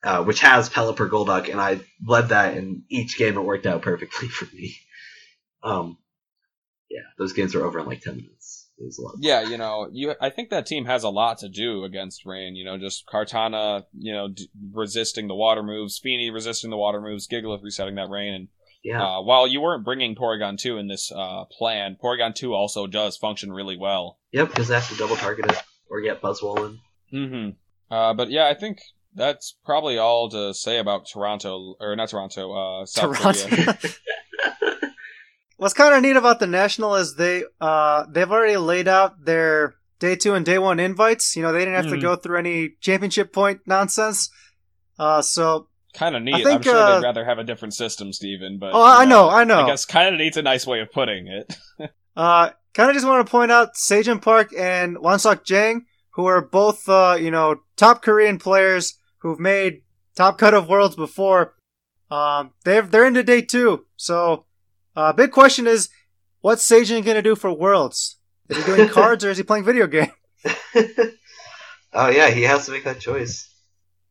uh, 0.03 0.23
which 0.23 0.41
has 0.41 0.69
Pelipper 0.69 1.09
Golduck, 1.09 1.49
and 1.49 1.59
I 1.59 1.79
led 2.05 2.29
that 2.29 2.57
in 2.57 2.83
each 2.89 3.17
game. 3.17 3.37
It 3.37 3.41
worked 3.41 3.65
out 3.65 3.81
perfectly 3.81 4.27
for 4.29 4.45
me. 4.53 4.75
Um, 5.63 5.97
yeah, 6.89 7.01
those 7.17 7.33
games 7.33 7.55
were 7.55 7.65
over 7.65 7.79
in 7.79 7.85
like 7.85 8.01
ten 8.01 8.17
minutes. 8.17 8.66
It 8.79 8.85
was 8.85 8.99
a 8.99 9.01
lot. 9.01 9.15
Yeah, 9.19 9.41
you 9.41 9.57
know, 9.57 9.89
you. 9.91 10.13
I 10.21 10.29
think 10.29 10.51
that 10.51 10.67
team 10.67 10.85
has 10.85 11.03
a 11.03 11.09
lot 11.09 11.39
to 11.39 11.49
do 11.49 11.83
against 11.83 12.25
Rain. 12.25 12.55
You 12.55 12.63
know, 12.63 12.77
just 12.77 13.07
Kartana, 13.07 13.85
you 13.97 14.13
know, 14.13 14.27
d- 14.27 14.49
resisting 14.71 15.27
the 15.27 15.35
water 15.35 15.63
moves, 15.63 15.99
Fini 16.01 16.29
resisting 16.29 16.69
the 16.69 16.77
water 16.77 17.01
moves, 17.01 17.27
Gigalith 17.27 17.63
resetting 17.63 17.95
that 17.95 18.09
Rain, 18.09 18.33
and 18.33 18.47
yeah. 18.83 19.03
uh, 19.03 19.21
while 19.21 19.47
you 19.47 19.61
weren't 19.61 19.83
bringing 19.83 20.15
Porygon 20.15 20.59
two 20.59 20.77
in 20.77 20.87
this 20.87 21.11
uh, 21.11 21.45
plan, 21.45 21.97
Porygon 22.01 22.35
two 22.35 22.53
also 22.53 22.85
does 22.85 23.17
function 23.17 23.51
really 23.51 23.77
well. 23.77 24.19
Yep, 24.31 24.49
because 24.49 24.67
they 24.67 24.75
have 24.75 24.89
to 24.89 24.95
double 24.95 25.15
target 25.15 25.51
it 25.51 25.61
or 25.89 26.01
get 26.01 26.21
Buzzwollen. 26.21 26.77
Mm-hmm. 27.11 27.49
Uh, 27.89 28.13
but 28.13 28.29
yeah, 28.29 28.47
I 28.47 28.53
think 28.53 28.79
that's 29.15 29.57
probably 29.65 29.97
all 29.97 30.29
to 30.29 30.53
say 30.53 30.77
about 30.77 31.07
Toronto, 31.07 31.75
or 31.79 31.95
not 31.95 32.09
Toronto, 32.09 32.53
uh, 32.53 32.85
South 32.85 33.17
Toronto. 33.17 33.47
Korea. 33.47 33.77
What's 35.57 35.73
kind 35.73 35.93
of 35.93 36.01
neat 36.01 36.15
about 36.15 36.39
the 36.39 36.47
national 36.47 36.95
is 36.95 37.15
they 37.15 37.43
uh 37.59 38.05
they've 38.11 38.31
already 38.31 38.57
laid 38.57 38.87
out 38.87 39.25
their 39.25 39.75
day 39.99 40.15
two 40.15 40.33
and 40.35 40.45
day 40.45 40.59
one 40.59 40.79
invites. 40.79 41.35
You 41.35 41.41
know, 41.41 41.51
they 41.51 41.59
didn't 41.59 41.75
have 41.75 41.87
to 41.87 41.97
Mhm. 41.97 42.01
go 42.01 42.15
through 42.15 42.37
any 42.39 42.75
championship 42.81 43.33
point 43.33 43.61
nonsense. 43.65 44.29
Uh, 44.99 45.21
so 45.21 45.67
Kind 45.93 46.15
of 46.15 46.21
neat. 46.21 46.35
I 46.35 46.43
think, 46.43 46.57
I'm 46.57 46.61
sure 46.61 46.75
uh, 46.75 46.95
they'd 46.99 47.05
rather 47.07 47.25
have 47.25 47.39
a 47.39 47.43
different 47.43 47.73
system, 47.73 48.13
Stephen. 48.13 48.59
but 48.59 48.71
Oh, 48.73 48.81
I 48.81 49.03
you 49.03 49.09
know, 49.09 49.29
I 49.29 49.43
know. 49.45 49.63
I 49.63 49.67
guess 49.67 49.85
kind 49.85 50.13
of 50.13 50.19
neat's 50.19 50.37
a 50.37 50.41
nice 50.43 50.67
way 50.67 50.79
of 50.81 50.91
putting 50.91 51.27
it. 51.27 51.57
Uh, 52.15 52.49
kind 52.73 52.89
of 52.89 52.95
just 52.95 53.05
want 53.05 53.23
to 53.23 53.29
point 53.29 53.51
out 53.51 53.75
Sejun 53.75 54.19
Park 54.19 54.49
and 54.57 54.97
Wansok 54.97 55.45
Jang, 55.45 55.85
who 56.15 56.25
are 56.25 56.41
both, 56.41 56.89
uh, 56.89 57.15
you 57.19 57.29
know, 57.29 57.57
top 57.75 58.01
Korean 58.01 58.39
players 58.39 58.97
who've 59.19 59.39
made 59.39 59.83
top 60.15 60.39
cut 60.39 60.55
of 60.55 60.67
worlds 60.67 60.95
before. 60.95 61.53
Um, 62.09 62.53
they've, 62.65 62.89
they're 62.89 63.05
into 63.05 63.21
day 63.21 63.41
two. 63.43 63.85
So, 63.97 64.46
uh, 64.97 65.13
big 65.13 65.31
question 65.31 65.67
is, 65.67 65.89
what's 66.41 66.67
Sejun 66.67 67.05
gonna 67.05 67.21
do 67.21 67.35
for 67.35 67.53
worlds? 67.53 68.17
Is 68.49 68.57
he 68.57 68.63
doing 68.63 68.89
cards 68.93 69.23
or 69.23 69.29
is 69.29 69.37
he 69.37 69.43
playing 69.43 69.63
video 69.63 69.87
game? 69.87 70.11
oh 71.93 72.09
yeah, 72.09 72.29
he 72.29 72.41
has 72.43 72.65
to 72.65 72.71
make 72.71 72.83
that 72.83 72.99
choice. 72.99 73.47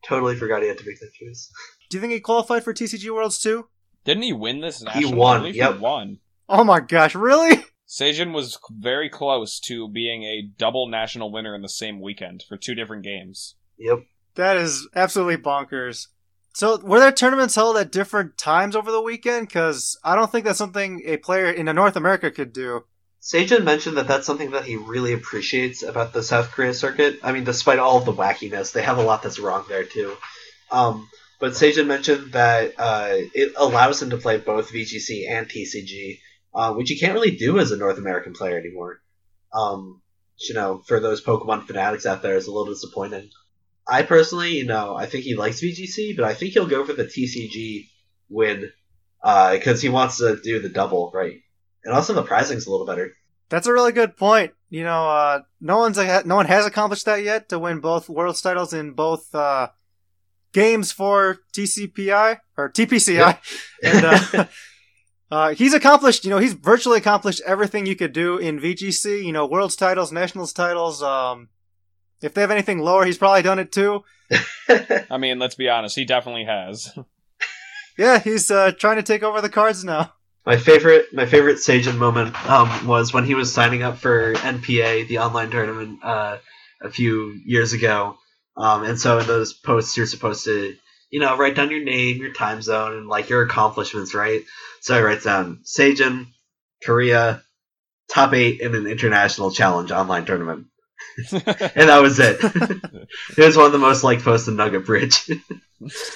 Totally 0.04 0.36
forgot 0.36 0.62
he 0.62 0.68
had 0.68 0.78
to 0.78 0.86
make 0.86 1.00
that 1.00 1.12
choice. 1.12 1.50
Do 1.90 1.96
you 1.96 2.00
think 2.00 2.12
he 2.12 2.20
qualified 2.20 2.62
for 2.62 2.72
TCG 2.72 3.12
Worlds 3.12 3.40
too? 3.40 3.66
Didn't 4.04 4.22
he 4.22 4.32
win 4.32 4.60
this 4.60 4.80
national? 4.82 5.16
won, 5.16 5.52
yep. 5.52 5.74
He 5.74 5.78
won. 5.80 6.20
Oh 6.48 6.62
my 6.62 6.78
gosh, 6.78 7.16
really? 7.16 7.64
Sejun 7.88 8.32
was 8.32 8.58
very 8.70 9.08
close 9.08 9.58
to 9.60 9.88
being 9.88 10.22
a 10.22 10.42
double 10.42 10.86
national 10.86 11.32
winner 11.32 11.54
in 11.54 11.62
the 11.62 11.68
same 11.68 12.00
weekend 12.00 12.44
for 12.48 12.56
two 12.56 12.74
different 12.74 13.02
games. 13.02 13.56
Yep. 13.78 14.04
That 14.36 14.56
is 14.56 14.88
absolutely 14.94 15.38
bonkers. 15.38 16.08
So, 16.56 16.78
were 16.78 17.00
there 17.00 17.12
tournaments 17.12 17.54
held 17.54 17.76
at 17.76 17.92
different 17.92 18.38
times 18.38 18.76
over 18.76 18.90
the 18.90 19.02
weekend? 19.02 19.46
Because 19.46 19.98
I 20.02 20.16
don't 20.16 20.32
think 20.32 20.46
that's 20.46 20.56
something 20.56 21.02
a 21.04 21.18
player 21.18 21.50
in 21.50 21.66
North 21.66 21.96
America 21.96 22.30
could 22.30 22.54
do. 22.54 22.86
Sejun 23.20 23.62
mentioned 23.62 23.98
that 23.98 24.08
that's 24.08 24.24
something 24.24 24.52
that 24.52 24.64
he 24.64 24.76
really 24.76 25.12
appreciates 25.12 25.82
about 25.82 26.14
the 26.14 26.22
South 26.22 26.52
Korea 26.52 26.72
circuit. 26.72 27.18
I 27.22 27.32
mean, 27.32 27.44
despite 27.44 27.78
all 27.78 28.00
the 28.00 28.14
wackiness, 28.14 28.72
they 28.72 28.80
have 28.80 28.96
a 28.96 29.02
lot 29.02 29.22
that's 29.22 29.38
wrong 29.38 29.66
there 29.68 29.84
too. 29.84 30.16
Um, 30.72 31.06
but 31.38 31.52
Sejun 31.52 31.88
mentioned 31.88 32.32
that 32.32 32.72
uh, 32.78 33.16
it 33.34 33.52
allows 33.58 34.00
him 34.00 34.08
to 34.08 34.16
play 34.16 34.38
both 34.38 34.72
VGC 34.72 35.30
and 35.30 35.46
TCG, 35.46 36.20
uh, 36.54 36.72
which 36.72 36.90
you 36.90 36.98
can't 36.98 37.12
really 37.12 37.36
do 37.36 37.58
as 37.58 37.70
a 37.70 37.76
North 37.76 37.98
American 37.98 38.32
player 38.32 38.58
anymore. 38.58 39.02
Um, 39.52 40.00
you 40.38 40.54
know, 40.54 40.82
for 40.86 41.00
those 41.00 41.22
Pokemon 41.22 41.66
fanatics 41.66 42.06
out 42.06 42.22
there, 42.22 42.36
is 42.36 42.46
a 42.46 42.50
little 42.50 42.72
disappointing. 42.72 43.28
I 43.88 44.02
personally, 44.02 44.56
you 44.56 44.66
know, 44.66 44.96
I 44.96 45.06
think 45.06 45.24
he 45.24 45.36
likes 45.36 45.60
VGC, 45.60 46.16
but 46.16 46.24
I 46.24 46.34
think 46.34 46.52
he'll 46.52 46.66
go 46.66 46.84
for 46.84 46.92
the 46.92 47.04
TCG 47.04 47.88
win 48.28 48.72
because 49.22 49.80
he 49.80 49.88
wants 49.88 50.18
to 50.18 50.40
do 50.42 50.58
the 50.60 50.68
double, 50.68 51.10
right? 51.14 51.40
And 51.84 51.94
also 51.94 52.12
the 52.12 52.22
pricing's 52.22 52.66
a 52.66 52.70
little 52.70 52.86
better. 52.86 53.12
That's 53.48 53.66
a 53.66 53.72
really 53.72 53.92
good 53.92 54.16
point. 54.16 54.52
You 54.70 54.82
know, 54.82 55.08
uh, 55.08 55.42
no 55.60 55.78
one's 55.78 55.98
no 55.98 56.34
one 56.34 56.46
has 56.46 56.66
accomplished 56.66 57.04
that 57.04 57.22
yet 57.22 57.48
to 57.50 57.58
win 57.58 57.78
both 57.78 58.08
world's 58.08 58.40
titles 58.40 58.72
in 58.72 58.92
both 58.92 59.32
uh, 59.32 59.68
games 60.52 60.90
for 60.90 61.38
TCPI 61.52 62.40
or 62.56 62.72
TPCI. 62.72 63.38
and 63.84 64.04
uh, 64.04 64.44
uh, 65.30 65.54
he's 65.54 65.74
accomplished. 65.74 66.24
You 66.24 66.30
know, 66.30 66.38
he's 66.38 66.54
virtually 66.54 66.98
accomplished 66.98 67.40
everything 67.46 67.86
you 67.86 67.94
could 67.94 68.12
do 68.12 68.38
in 68.38 68.58
VGC. 68.58 69.24
You 69.24 69.32
know, 69.32 69.46
world's 69.46 69.76
titles, 69.76 70.10
nationals 70.10 70.52
titles. 70.52 71.02
Um, 71.02 71.48
if 72.22 72.34
they 72.34 72.40
have 72.40 72.50
anything 72.50 72.78
lower, 72.78 73.04
he's 73.04 73.18
probably 73.18 73.42
done 73.42 73.58
it 73.58 73.72
too. 73.72 74.04
I 75.10 75.18
mean, 75.18 75.38
let's 75.38 75.54
be 75.54 75.68
honest, 75.68 75.96
he 75.96 76.04
definitely 76.04 76.44
has. 76.44 76.96
Yeah, 77.98 78.18
he's 78.18 78.50
uh, 78.50 78.72
trying 78.72 78.96
to 78.96 79.02
take 79.02 79.22
over 79.22 79.40
the 79.40 79.48
cards 79.48 79.82
now. 79.82 80.12
My 80.44 80.58
favorite, 80.58 81.14
my 81.14 81.26
favorite 81.26 81.56
Sejun 81.56 81.96
moment 81.96 82.34
um, 82.48 82.86
was 82.86 83.12
when 83.12 83.24
he 83.24 83.34
was 83.34 83.52
signing 83.52 83.82
up 83.82 83.96
for 83.96 84.34
NPA, 84.34 85.08
the 85.08 85.18
online 85.18 85.50
tournament, 85.50 86.00
uh, 86.04 86.36
a 86.82 86.90
few 86.90 87.40
years 87.44 87.72
ago. 87.72 88.18
Um, 88.56 88.84
and 88.84 89.00
so 89.00 89.18
in 89.18 89.26
those 89.26 89.52
posts, 89.52 89.96
you're 89.96 90.06
supposed 90.06 90.44
to, 90.44 90.76
you 91.10 91.20
know, 91.20 91.36
write 91.36 91.56
down 91.56 91.70
your 91.70 91.82
name, 91.82 92.18
your 92.18 92.32
time 92.32 92.62
zone, 92.62 92.96
and 92.96 93.08
like 93.08 93.28
your 93.28 93.42
accomplishments, 93.42 94.14
right? 94.14 94.42
So 94.82 94.96
I 94.96 95.02
write 95.02 95.22
down 95.24 95.60
Sejun, 95.64 96.26
Korea, 96.84 97.42
top 98.12 98.34
eight 98.34 98.60
in 98.60 98.74
an 98.74 98.86
international 98.86 99.50
challenge 99.50 99.90
online 99.90 100.26
tournament, 100.26 100.66
and 101.32 101.88
that 101.88 102.00
was 102.02 102.18
it. 102.18 102.36
it 103.38 103.44
was 103.44 103.56
one 103.56 103.66
of 103.66 103.72
the 103.72 103.78
most 103.78 104.02
liked 104.04 104.22
posts 104.22 104.48
in 104.48 104.56
Nugget 104.56 104.84
Bridge. 104.86 105.28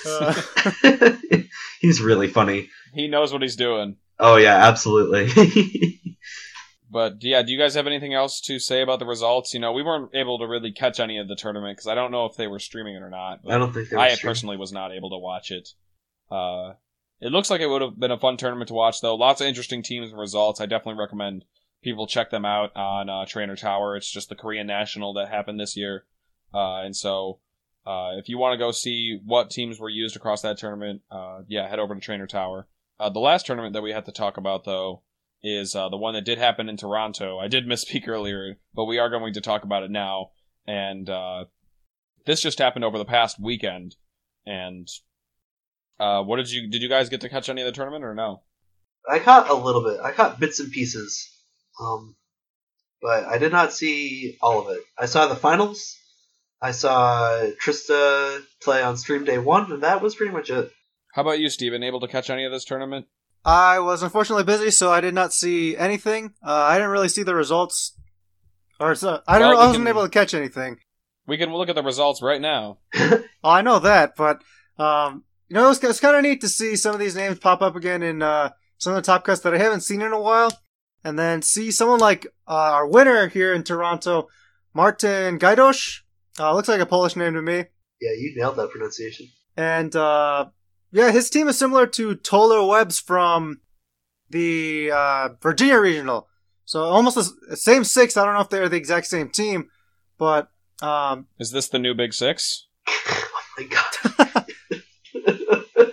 Uh, 0.06 0.40
He's 1.80 2.00
really 2.00 2.28
funny. 2.28 2.68
he 2.94 3.08
knows 3.08 3.32
what 3.32 3.42
he's 3.42 3.56
doing. 3.56 3.96
Oh 4.18 4.36
yeah, 4.36 4.56
absolutely. 4.68 5.30
But 6.92 7.22
yeah, 7.22 7.42
do 7.42 7.52
you 7.52 7.58
guys 7.58 7.74
have 7.74 7.86
anything 7.86 8.14
else 8.14 8.40
to 8.42 8.58
say 8.58 8.82
about 8.82 8.98
the 8.98 9.06
results? 9.06 9.54
You 9.54 9.60
know, 9.60 9.72
we 9.72 9.82
weren't 9.82 10.10
able 10.12 10.40
to 10.40 10.46
really 10.46 10.72
catch 10.72 10.98
any 10.98 11.18
of 11.18 11.28
the 11.28 11.36
tournament 11.36 11.76
because 11.76 11.86
I 11.86 11.94
don't 11.94 12.10
know 12.10 12.26
if 12.26 12.36
they 12.36 12.48
were 12.48 12.58
streaming 12.58 12.96
it 12.96 13.02
or 13.02 13.10
not. 13.10 13.40
I 13.48 13.58
don't 13.58 13.72
think 13.72 13.88
they 13.88 13.96
were 13.96 14.02
I 14.02 14.14
streaming. 14.14 14.30
personally 14.30 14.56
was 14.56 14.72
not 14.72 14.92
able 14.92 15.10
to 15.10 15.18
watch 15.18 15.52
it. 15.52 15.68
Uh, 16.30 16.72
it 17.20 17.30
looks 17.30 17.48
like 17.48 17.60
it 17.60 17.68
would 17.68 17.82
have 17.82 17.98
been 17.98 18.10
a 18.10 18.18
fun 18.18 18.36
tournament 18.36 18.68
to 18.68 18.74
watch, 18.74 19.00
though. 19.00 19.14
Lots 19.14 19.40
of 19.40 19.46
interesting 19.46 19.82
teams 19.84 20.10
and 20.10 20.18
results. 20.18 20.60
I 20.60 20.66
definitely 20.66 20.98
recommend 21.00 21.44
people 21.82 22.06
check 22.06 22.30
them 22.30 22.44
out 22.44 22.74
on 22.76 23.08
uh, 23.08 23.24
Trainer 23.26 23.56
Tower. 23.56 23.96
It's 23.96 24.10
just 24.10 24.28
the 24.28 24.34
Korean 24.34 24.66
National 24.66 25.14
that 25.14 25.28
happened 25.28 25.58
this 25.58 25.76
year, 25.76 26.04
uh, 26.54 26.82
and 26.82 26.96
so 26.96 27.40
uh, 27.86 28.10
if 28.18 28.28
you 28.28 28.38
want 28.38 28.52
to 28.52 28.58
go 28.58 28.70
see 28.70 29.18
what 29.24 29.50
teams 29.50 29.80
were 29.80 29.88
used 29.88 30.16
across 30.16 30.42
that 30.42 30.58
tournament, 30.58 31.02
uh, 31.10 31.40
yeah, 31.48 31.68
head 31.68 31.78
over 31.78 31.94
to 31.94 32.00
Trainer 32.00 32.26
Tower. 32.26 32.68
Uh, 32.98 33.08
the 33.08 33.20
last 33.20 33.46
tournament 33.46 33.72
that 33.72 33.82
we 33.82 33.92
have 33.92 34.04
to 34.04 34.12
talk 34.12 34.36
about, 34.36 34.64
though, 34.64 35.02
is 35.42 35.74
uh, 35.74 35.88
the 35.88 35.96
one 35.96 36.12
that 36.14 36.26
did 36.26 36.36
happen 36.36 36.68
in 36.68 36.76
Toronto. 36.76 37.38
I 37.38 37.48
did 37.48 37.66
misspeak 37.66 38.02
earlier, 38.08 38.58
but 38.74 38.84
we 38.84 38.98
are 38.98 39.08
going 39.08 39.32
to 39.34 39.40
talk 39.40 39.64
about 39.64 39.82
it 39.82 39.90
now. 39.90 40.30
And 40.66 41.08
this 42.26 42.42
just 42.42 42.58
happened 42.58 42.84
over 42.84 42.98
the 42.98 43.04
past 43.04 43.40
weekend. 43.40 43.96
And 44.46 44.86
what 45.96 46.36
did 46.36 46.50
you 46.50 46.68
did 46.68 46.82
you 46.82 46.88
guys 46.88 47.08
get 47.08 47.22
to 47.22 47.28
catch 47.28 47.48
any 47.48 47.62
of 47.62 47.66
the 47.66 47.72
tournament 47.72 48.04
or 48.04 48.14
no? 48.14 48.42
I 49.08 49.18
caught 49.18 49.48
a 49.48 49.54
little 49.54 49.82
bit. 49.82 49.98
I 50.00 50.12
caught 50.12 50.38
bits 50.38 50.60
and 50.60 50.70
pieces, 50.70 51.29
um, 51.80 52.16
but 53.02 53.24
I 53.24 53.38
did 53.38 53.52
not 53.52 53.72
see 53.72 54.36
all 54.42 54.60
of 54.60 54.76
it. 54.76 54.82
I 54.98 55.06
saw 55.06 55.26
the 55.26 55.36
finals. 55.36 55.96
I 56.62 56.72
saw 56.72 57.46
Trista 57.64 58.42
play 58.62 58.82
on 58.82 58.96
stream 58.96 59.24
day 59.24 59.38
one, 59.38 59.72
and 59.72 59.82
that 59.82 60.02
was 60.02 60.14
pretty 60.14 60.32
much 60.32 60.50
it. 60.50 60.70
How 61.14 61.22
about 61.22 61.40
you, 61.40 61.48
Steven? 61.48 61.82
Able 61.82 62.00
to 62.00 62.08
catch 62.08 62.28
any 62.30 62.44
of 62.44 62.52
this 62.52 62.64
tournament? 62.64 63.06
I 63.44 63.78
was 63.78 64.02
unfortunately 64.02 64.44
busy, 64.44 64.70
so 64.70 64.92
I 64.92 65.00
did 65.00 65.14
not 65.14 65.32
see 65.32 65.76
anything. 65.76 66.34
Uh, 66.46 66.52
I 66.52 66.74
didn't 66.74 66.90
really 66.90 67.08
see 67.08 67.22
the 67.22 67.34
results, 67.34 67.98
or 68.78 68.94
so, 68.94 69.22
I, 69.26 69.38
didn't, 69.38 69.52
Well, 69.52 69.60
I 69.60 69.66
wasn't 69.68 69.86
can- 69.86 69.88
able 69.88 70.02
to 70.02 70.10
catch 70.10 70.34
anything. 70.34 70.76
We 71.26 71.38
can 71.38 71.52
look 71.52 71.68
at 71.68 71.74
the 71.76 71.82
results 71.82 72.20
right 72.22 72.40
now. 72.40 72.78
Oh, 72.94 73.22
I 73.44 73.62
know 73.62 73.78
that, 73.78 74.14
but 74.16 74.42
um, 74.78 75.24
you 75.48 75.54
know, 75.54 75.70
it's, 75.70 75.82
it's 75.82 76.00
kind 76.00 76.16
of 76.16 76.22
neat 76.22 76.40
to 76.42 76.48
see 76.48 76.76
some 76.76 76.92
of 76.94 77.00
these 77.00 77.16
names 77.16 77.38
pop 77.38 77.62
up 77.62 77.76
again 77.76 78.02
in 78.02 78.20
uh, 78.20 78.50
some 78.78 78.92
of 78.94 78.96
the 78.96 79.06
top 79.06 79.24
cuts 79.24 79.40
that 79.42 79.54
I 79.54 79.58
haven't 79.58 79.82
seen 79.82 80.02
in 80.02 80.12
a 80.12 80.20
while, 80.20 80.50
and 81.04 81.18
then 81.18 81.42
see 81.42 81.70
someone 81.70 82.00
like 82.00 82.26
uh, 82.48 82.72
our 82.72 82.86
winner 82.86 83.28
here 83.28 83.52
in 83.54 83.62
Toronto, 83.62 84.28
Martin 84.74 85.38
Gajdosz. 85.38 86.00
Uh, 86.38 86.54
looks 86.54 86.68
like 86.68 86.80
a 86.80 86.86
Polish 86.86 87.16
name 87.16 87.34
to 87.34 87.42
me. 87.42 87.64
Yeah, 88.00 88.12
you 88.16 88.32
nailed 88.36 88.56
that 88.56 88.70
pronunciation. 88.70 89.28
And 89.56 89.94
uh, 89.94 90.46
yeah, 90.92 91.10
his 91.10 91.28
team 91.30 91.48
is 91.48 91.58
similar 91.58 91.86
to 91.88 92.14
Toller 92.14 92.66
Webb's 92.66 92.98
from 92.98 93.60
the 94.30 94.90
uh, 94.92 95.30
Virginia 95.42 95.78
Regional. 95.78 96.28
So 96.64 96.82
almost 96.82 97.16
the 97.16 97.56
same 97.56 97.84
six. 97.84 98.16
I 98.16 98.24
don't 98.24 98.34
know 98.34 98.40
if 98.40 98.48
they're 98.48 98.68
the 98.68 98.76
exact 98.76 99.06
same 99.06 99.28
team, 99.28 99.68
but 100.18 100.50
um, 100.82 101.26
Is 101.38 101.50
this 101.50 101.68
the 101.68 101.78
new 101.78 101.94
Big 101.94 102.14
Six? 102.14 102.68
oh 102.88 103.30
my 103.58 103.64
god. 103.64 104.46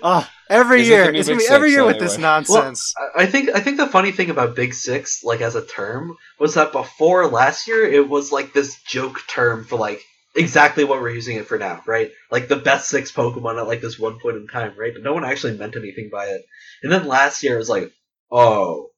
Oh, 0.03 0.29
every 0.49 0.81
Is 0.81 0.87
it 0.87 0.91
the 0.91 0.95
year. 0.95 1.11
new 1.11 1.19
It's 1.19 1.27
gonna 1.27 1.39
be 1.39 1.47
every 1.47 1.69
Six, 1.69 1.75
year 1.75 1.85
with 1.85 1.95
anyway? 1.95 2.07
this 2.07 2.17
nonsense. 2.17 2.93
I- 2.97 3.23
I 3.23 3.25
think 3.25 3.49
I 3.55 3.59
think 3.59 3.77
the 3.77 3.87
funny 3.87 4.11
thing 4.11 4.29
about 4.29 4.55
Big 4.55 4.73
Six, 4.73 5.23
like 5.23 5.41
as 5.41 5.55
a 5.55 5.65
term, 5.65 6.15
was 6.39 6.53
that 6.55 6.71
before 6.71 7.27
last 7.27 7.67
year 7.67 7.85
it 7.85 8.07
was 8.07 8.31
like 8.31 8.53
this 8.53 8.81
joke 8.83 9.19
term 9.27 9.65
for 9.65 9.77
like 9.77 10.01
exactly 10.35 10.83
what 10.83 11.01
we're 11.01 11.09
using 11.09 11.37
it 11.37 11.47
for 11.47 11.57
now, 11.57 11.81
right? 11.87 12.11
Like 12.31 12.47
the 12.47 12.55
best 12.57 12.89
six 12.89 13.11
Pokemon 13.11 13.59
at 13.59 13.67
like 13.67 13.81
this 13.81 13.97
one 13.99 14.19
point 14.19 14.37
in 14.37 14.47
time, 14.47 14.73
right? 14.77 14.93
But 14.93 15.03
no 15.03 15.13
one 15.13 15.25
actually 15.25 15.57
meant 15.57 15.75
anything 15.75 16.09
by 16.11 16.25
it. 16.27 16.41
And 16.83 16.91
then 16.91 17.07
last 17.07 17.41
year 17.43 17.55
it 17.55 17.59
was 17.59 17.69
like, 17.69 17.91
oh, 18.31 18.89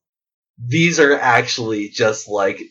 these 0.62 1.00
are 1.00 1.18
actually 1.18 1.88
just 1.90 2.28
like 2.28 2.62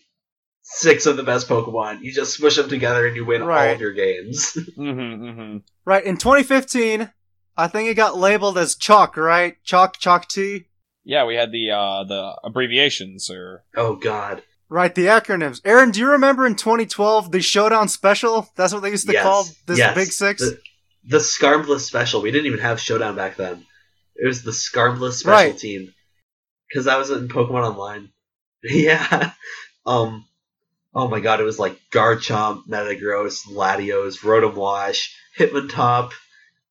six 0.63 1.07
of 1.07 1.17
the 1.17 1.23
best 1.23 1.49
Pokemon. 1.49 2.03
You 2.03 2.13
just 2.13 2.35
smush 2.37 2.57
them 2.57 2.69
together 2.69 3.07
and 3.07 3.17
you 3.17 3.25
win 3.25 3.41
all 3.41 3.49
Right. 3.49 3.69
of 3.69 3.81
your 3.81 3.95
games. 3.95 4.53
Mm-hmm, 4.79 5.25
mm-hmm. 5.25 5.57
right, 5.87 6.05
in 6.05 6.19
2015, 6.19 7.11
I 7.59 7.67
think 7.69 7.89
it 7.89 7.95
got 7.95 8.17
labeled 8.17 8.57
as 8.57 8.77
Chalk, 8.77 9.17
right? 9.17 9.57
Chalk, 9.65 9.99
Chalk 9.99 10.29
T. 10.29 10.67
Yeah, 11.05 11.25
we 11.25 11.35
had 11.35 11.51
the 11.53 11.71
uh, 11.73 12.05
the 12.05 12.37
abbreviations 12.45 13.29
or 13.31 13.65
oh 13.77 13.97
God. 13.97 14.43
Right, 14.71 14.95
the 14.95 15.07
acronyms. 15.07 15.61
Aaron, 15.65 15.91
do 15.91 16.01
you 16.01 16.11
remember 16.11 16.47
in 16.47 16.55
2012 16.55 17.33
the 17.33 17.41
Showdown 17.41 17.89
Special? 17.89 18.49
That's 18.55 18.73
what 18.73 18.83
they 18.83 18.91
used 18.91 19.07
to 19.07 19.13
Yes, 19.15 19.23
call 19.23 19.45
this 19.67 19.79
yes. 19.79 19.95
Big 19.95 20.13
Six. 20.13 20.43
The, 20.43 20.61
the 21.05 21.19
Scarmless 21.19 21.81
special. 21.81 22.21
We 22.21 22.31
didn't 22.31 22.47
even 22.47 22.59
have 22.59 22.79
Showdown 22.79 23.17
back 23.17 23.37
then. 23.37 23.65
It 24.15 24.27
was 24.27 24.43
the 24.43 24.51
Scarmless 24.51 25.13
special 25.15 25.33
Right. 25.53 25.59
team. 25.59 25.93
Because 26.69 26.87
I 26.87 26.99
was 26.99 27.11
in 27.11 27.29
Pokemon 27.29 27.71
Online. 27.71 28.11
yeah. 28.63 29.33
Um. 29.87 30.27
Oh 30.95 31.09
my 31.09 31.21
god, 31.21 31.41
it 31.41 31.45
was 31.45 31.59
like 31.59 31.79
Garchomp, 31.91 32.67
Metagross, 32.69 33.47
Latios, 33.51 34.19
Rotom 34.19 34.55
Wash, 34.55 35.17
Hitmontop. 35.39 36.11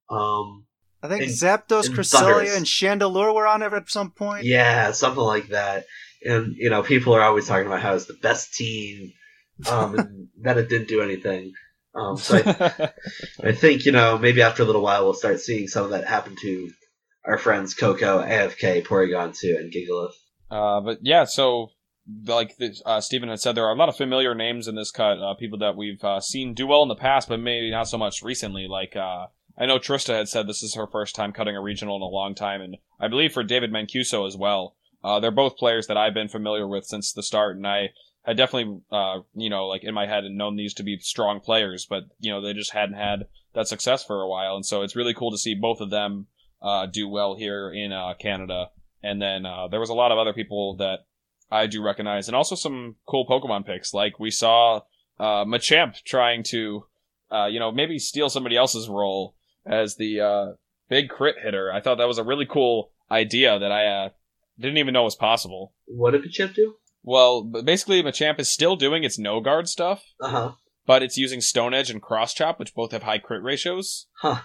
Um. 0.10 0.66
I 1.08 1.18
think 1.18 1.24
and- 1.24 1.32
Zapdos, 1.32 1.88
and 1.88 1.95
Cresselia, 1.95 2.55
and 2.55 2.66
Chandelure 2.66 3.34
were 3.34 3.47
on 3.47 3.62
it 3.62 3.74
at 3.74 3.89
some 3.89 4.12
point. 4.12 4.45
Yeah, 4.45 4.91
something 4.91 5.24
like 5.24 5.49
that. 5.49 5.86
And 6.24 6.55
you 6.58 6.70
know, 6.70 6.84
people 6.84 7.14
are 7.14 7.22
always 7.22 7.47
talking 7.47 7.68
about 7.68 7.82
how 7.82 7.95
it's 7.95 8.05
the 8.05 8.18
best 8.22 8.53
team. 8.53 9.14
Um, 9.70 9.97
and 9.97 10.28
that 10.41 10.58
it 10.58 10.70
didn't 10.70 10.88
do 10.88 11.01
anything. 11.01 11.53
Um, 11.95 12.18
so 12.18 12.38
I, 12.38 12.91
I 13.43 13.51
think 13.53 13.86
you 13.86 13.91
know 13.91 14.18
maybe 14.18 14.41
after 14.41 14.64
a 14.64 14.66
little 14.66 14.84
while 14.84 15.03
we'll 15.03 15.14
start 15.14 15.39
seeing 15.39 15.68
some 15.68 15.86
of 15.86 15.91
that 15.91 16.05
happen 16.05 16.36
to 16.41 16.70
our 17.26 17.38
friends 17.38 17.74
Koko, 17.74 18.22
AFK, 18.22 18.86
Porygon 18.86 19.38
2, 19.38 19.58
and 19.60 19.74
Gigalith. 19.74 20.14
Uh, 20.49 20.82
but 20.82 20.99
yeah, 21.01 21.26
so 21.26 21.72
like 22.26 22.55
uh, 22.86 23.01
Stephen 23.01 23.30
had 23.30 23.39
said, 23.39 23.55
there 23.55 23.66
are 23.66 23.74
a 23.74 23.78
lot 23.78 23.89
of 23.89 23.97
familiar 23.97 24.34
names 24.34 24.68
in 24.68 24.76
this 24.76 24.91
cut. 24.91 25.20
Uh, 25.20 25.34
people 25.36 25.60
that 25.60 25.76
we've 25.76 26.03
uh, 26.03 26.22
seen 26.22 26.53
do 26.53 26.66
well 26.66 26.84
in 26.84 26.88
the 26.88 26.95
past, 26.95 27.28
but 27.28 27.39
maybe 27.39 27.70
not 27.70 27.89
so 27.89 27.97
much 27.97 28.24
recently. 28.24 28.68
Like 28.68 28.95
uh, 28.95 29.28
I 29.58 29.66
know 29.66 29.80
Trista 29.80 30.16
had 30.16 30.30
said 30.30 30.47
this 30.47 30.62
is 30.62 30.76
her 30.76 30.86
first 30.86 31.16
time 31.16 31.34
cutting 31.34 31.55
a 31.55 31.62
regional 31.62 31.95
in 31.95 32.03
a 32.03 32.05
long 32.05 32.36
time, 32.36 32.62
and 32.62 32.78
I 32.99 33.08
believe 33.08 33.34
for 33.34 33.43
David 33.43 33.72
Mancuso 33.72 34.28
as 34.28 34.38
well. 34.38 34.76
Uh, 35.03 35.20
they're 35.20 35.32
both 35.32 35.58
players 35.58 35.88
that 35.88 35.97
I've 35.97 36.14
been 36.14 36.28
familiar 36.28 36.68
with 36.68 36.86
since 36.86 37.12
the 37.12 37.24
start, 37.24 37.55
and 37.55 37.66
I 37.66 37.89
had 38.24 38.38
definitely, 38.38 38.82
uh, 38.91 39.20
you 39.34 39.49
know, 39.49 39.68
like 39.68 39.84
in 39.84 39.93
my 39.93 40.05
head 40.05 40.26
and 40.26 40.38
known 40.38 40.58
these 40.58 40.74
to 40.76 40.84
be 40.84 40.99
strong 40.99 41.39
players, 41.39 41.88
but 41.89 42.03
you 42.20 42.32
know 42.32 42.41
they 42.41 42.53
just 42.53 42.72
hadn't 42.72 42.95
had 42.95 43.28
that 43.53 43.68
success 43.68 44.03
for 44.03 44.22
a 44.22 44.28
while, 44.28 44.55
and 44.55 44.66
so 44.66 44.84
it's 44.84 44.95
really 44.95 45.14
cool 45.14 45.32
to 45.32 45.38
see 45.38 45.55
both 45.55 45.82
of 45.82 45.89
them 45.89 46.28
uh, 46.62 46.86
do 46.86 47.08
well 47.08 47.36
here 47.36 47.72
in 47.72 47.91
uh, 47.91 48.14
Canada. 48.20 48.70
And 49.01 49.22
then 49.22 49.45
uh, 49.45 49.68
there 49.70 49.80
was 49.80 49.89
a 49.89 49.95
lot 49.95 50.12
of 50.12 50.18
other 50.18 50.34
people 50.34 50.76
that 50.78 51.05
I 51.49 51.68
do 51.68 51.82
recognize, 51.82 52.28
and 52.28 52.36
also 52.36 52.55
some 52.55 52.95
cool 53.08 53.26
Pokemon 53.26 53.66
picks. 53.66 53.93
Like 53.93 54.20
we 54.20 54.30
saw 54.30 54.82
uh, 55.20 55.45
Machamp 55.45 56.03
trying 56.03 56.43
to, 56.43 56.86
uh, 57.32 57.45
you 57.45 57.60
know, 57.60 57.72
maybe 57.72 57.97
steal 57.97 58.30
somebody 58.30 58.58
else's 58.58 58.89
role 58.89 59.36
as 59.70 59.95
the 59.95 60.22
uh, 60.22 60.45
big 60.89 61.09
crit 61.09 61.36
hitter. 61.43 61.72
I 61.72 61.82
thought 61.82 61.97
that 61.97 62.07
was 62.07 62.18
a 62.18 62.24
really 62.24 62.45
cool 62.45 62.91
idea 63.11 63.57
that 63.59 63.72
I 63.72 63.86
uh, 63.86 64.09
didn't 64.59 64.78
even 64.78 64.93
know 64.93 65.03
was 65.03 65.15
possible. 65.15 65.74
What 65.86 66.11
did 66.11 66.30
Chip 66.32 66.53
do? 66.53 66.76
Well, 67.03 67.43
basically, 67.43 68.03
Machamp 68.03 68.39
is 68.39 68.51
still 68.51 68.76
doing 68.76 69.03
its 69.03 69.18
no 69.18 69.39
guard 69.39 69.70
stuff, 69.70 70.03
Uh 70.22 70.30
huh. 70.30 70.51
but 70.86 71.03
it's 71.03 71.18
using 71.18 71.39
Stone 71.41 71.74
Edge 71.74 71.89
and 71.89 72.01
Cross 72.01 72.34
Chop, 72.34 72.59
which 72.59 72.74
both 72.76 72.91
have 72.91 73.03
high 73.03 73.18
crit 73.20 73.41
ratios. 73.43 74.07
Huh. 74.22 74.41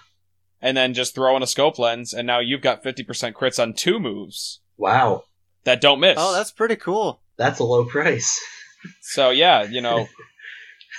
And 0.61 0.77
then 0.77 0.93
just 0.93 1.13
throw 1.13 1.35
in 1.35 1.43
a 1.43 1.47
scope 1.47 1.77
lens, 1.77 2.13
and 2.13 2.25
now 2.25 2.39
you've 2.39 2.61
got 2.61 2.83
50% 2.83 3.33
crits 3.33 3.61
on 3.61 3.73
two 3.73 3.99
moves 3.99 4.61
Wow, 4.77 5.23
that 5.65 5.81
don't 5.81 5.99
miss. 5.99 6.15
Oh, 6.17 6.33
that's 6.33 6.51
pretty 6.51 6.77
cool. 6.77 7.21
that's 7.37 7.59
a 7.59 7.63
low 7.65 7.83
price. 7.85 8.39
So 9.01 9.29
yeah, 9.29 9.63
you 9.63 9.81
know, 9.81 10.07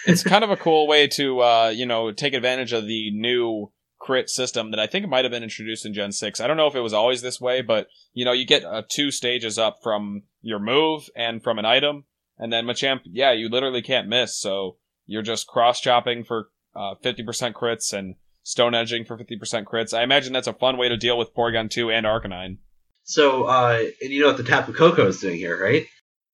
it's 0.07 0.23
kind 0.23 0.45
of 0.45 0.51
a 0.51 0.57
cool 0.57 0.87
way 0.87 1.07
to 1.09 1.41
uh, 1.41 1.69
you 1.75 1.87
know 1.87 2.13
take 2.13 2.35
advantage 2.35 2.73
of 2.73 2.87
the 2.87 3.11
new 3.11 3.71
crit 4.05 4.29
system 4.29 4.71
that 4.71 4.79
I 4.79 4.87
think 4.87 5.09
might 5.09 5.25
have 5.25 5.33
been 5.33 5.43
introduced 5.43 5.87
in 5.87 5.95
Gen 5.95 6.13
six. 6.13 6.39
I 6.39 6.47
don't 6.47 6.59
know 6.59 6.67
if 6.67 6.75
it 6.75 6.81
was 6.81 6.93
always 6.93 7.23
this 7.23 7.41
way, 7.41 7.63
but 7.63 7.89
you 8.13 8.27
know, 8.27 8.33
you 8.33 8.45
get 8.45 8.63
uh, 8.63 8.83
two 8.87 9.11
stages 9.11 9.59
up 9.59 9.79
from 9.83 10.25
your 10.43 10.59
move 10.59 11.09
and 11.17 11.43
from 11.43 11.59
an 11.59 11.65
item, 11.65 12.05
and 12.39 12.53
then 12.53 12.67
Machamp, 12.67 13.01
yeah, 13.07 13.33
you 13.33 13.49
literally 13.49 13.81
can't 13.81 14.07
miss. 14.07 14.39
So 14.39 14.77
you're 15.07 15.23
just 15.23 15.47
cross 15.47 15.81
chopping 15.81 16.23
for 16.23 16.51
uh, 16.77 16.97
fifty 17.03 17.23
percent 17.23 17.57
crits 17.57 17.95
and 17.95 18.17
stone 18.43 18.75
edging 18.75 19.07
for 19.07 19.17
fifty 19.17 19.39
percent 19.39 19.67
crits. 19.67 19.97
I 19.97 20.03
imagine 20.03 20.35
that's 20.35 20.47
a 20.47 20.53
fun 20.53 20.77
way 20.77 20.91
to 20.91 20.99
deal 20.99 21.17
with 21.17 21.35
Porygon 21.35 21.71
two 21.71 21.91
and 21.91 22.05
Arcanine. 22.05 22.59
So, 23.05 23.45
uh, 23.45 23.85
and 24.03 24.11
you 24.11 24.21
know 24.21 24.29
what 24.29 24.37
the 24.37 24.45
Tapu 24.45 24.75
Koko 24.75 25.07
is 25.09 25.21
doing 25.21 25.37
here, 25.37 25.59
right? 25.63 25.87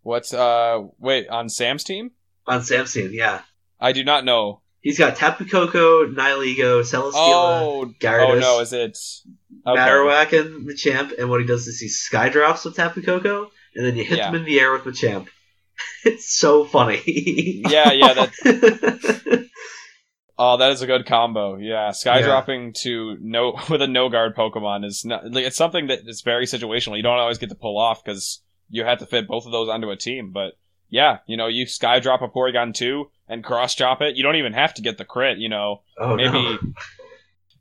What's 0.03 0.35
uh 0.35 0.81
wait 0.99 1.29
on 1.29 1.49
Sam's 1.49 1.85
team? 1.85 2.11
On 2.47 2.63
Sam's 2.63 2.93
team, 2.93 3.11
yeah. 3.13 3.43
I 3.79 3.93
do 3.93 4.03
not 4.03 4.25
know. 4.25 4.60
He's 4.83 4.99
got 4.99 5.17
Tapu 5.17 5.45
Koko, 5.47 6.07
Nihilego, 6.07 6.81
Celesteela, 6.83 7.13
oh, 7.15 7.83
oh, 7.83 7.95
Gyarados, 8.01 8.37
oh 8.37 8.39
no, 8.39 8.61
is 8.61 8.73
it? 8.73 8.99
Okay. 9.67 9.79
Marowak, 9.81 10.33
and 10.39 10.67
Machamp. 10.67 11.19
And 11.19 11.29
what 11.29 11.41
he 11.41 11.47
does 11.47 11.67
is 11.67 11.79
he 11.79 11.89
Skydrops 11.89 12.65
with 12.65 12.77
Tapu 12.77 13.03
Koko, 13.03 13.51
and 13.75 13.85
then 13.87 13.97
you 13.97 14.05
hit 14.05 14.19
Yeah. 14.19 14.31
them 14.31 14.41
in 14.41 14.45
the 14.47 14.59
air 14.59 14.73
with 14.73 14.85
Machamp. 14.85 15.29
It's 16.05 16.35
so 16.39 16.65
funny. 16.65 17.01
Yeah, 17.07 17.93
yeah, 17.93 18.13
that 18.15 19.49
oh, 20.39 20.57
that 20.59 20.73
is 20.73 20.83
a 20.83 20.87
good 20.87 21.07
combo. 21.07 21.57
Yeah, 21.57 21.91
sky 21.93 22.19
Yeah. 22.21 22.27
dropping 22.27 22.75
to 22.83 23.17
no 23.21 23.59
with 23.71 23.83
a 23.83 23.87
no 23.87 24.09
guard 24.09 24.35
Pokemon 24.37 24.85
is 24.85 25.05
not. 25.05 25.31
Like, 25.31 25.45
it's 25.47 25.57
something 25.57 25.87
that 25.89 26.01
is 26.07 26.23
very 26.23 26.47
situational. 26.47 26.97
You 26.97 27.03
don't 27.03 27.19
always 27.19 27.39
get 27.39 27.49
to 27.51 27.55
pull 27.55 27.79
off 27.79 28.03
because 28.05 28.43
you 28.69 28.85
have 28.85 28.99
to 28.99 29.07
fit 29.07 29.27
both 29.29 29.47
of 29.47 29.53
those 29.53 29.69
onto 29.69 29.91
a 29.91 29.97
team. 29.97 30.33
But 30.33 30.53
yeah, 30.91 31.19
you 31.27 31.37
know, 31.37 31.47
you 31.47 31.67
sky 31.67 32.01
drop 32.01 32.21
a 32.21 32.29
Porygon 32.29 32.75
two 32.75 33.11
and 33.29 33.45
cross 33.45 33.75
chop 33.75 34.03
it. 34.03 34.17
You 34.17 34.23
don't 34.23 34.37
even 34.37 34.53
have 34.53 34.75
to 34.75 34.83
get 34.83 34.99
the 34.99 35.05
crit. 35.05 35.39
You 35.39 35.49
know, 35.49 35.83
oh, 35.99 36.17
maybe. 36.17 36.33
no. 36.33 36.59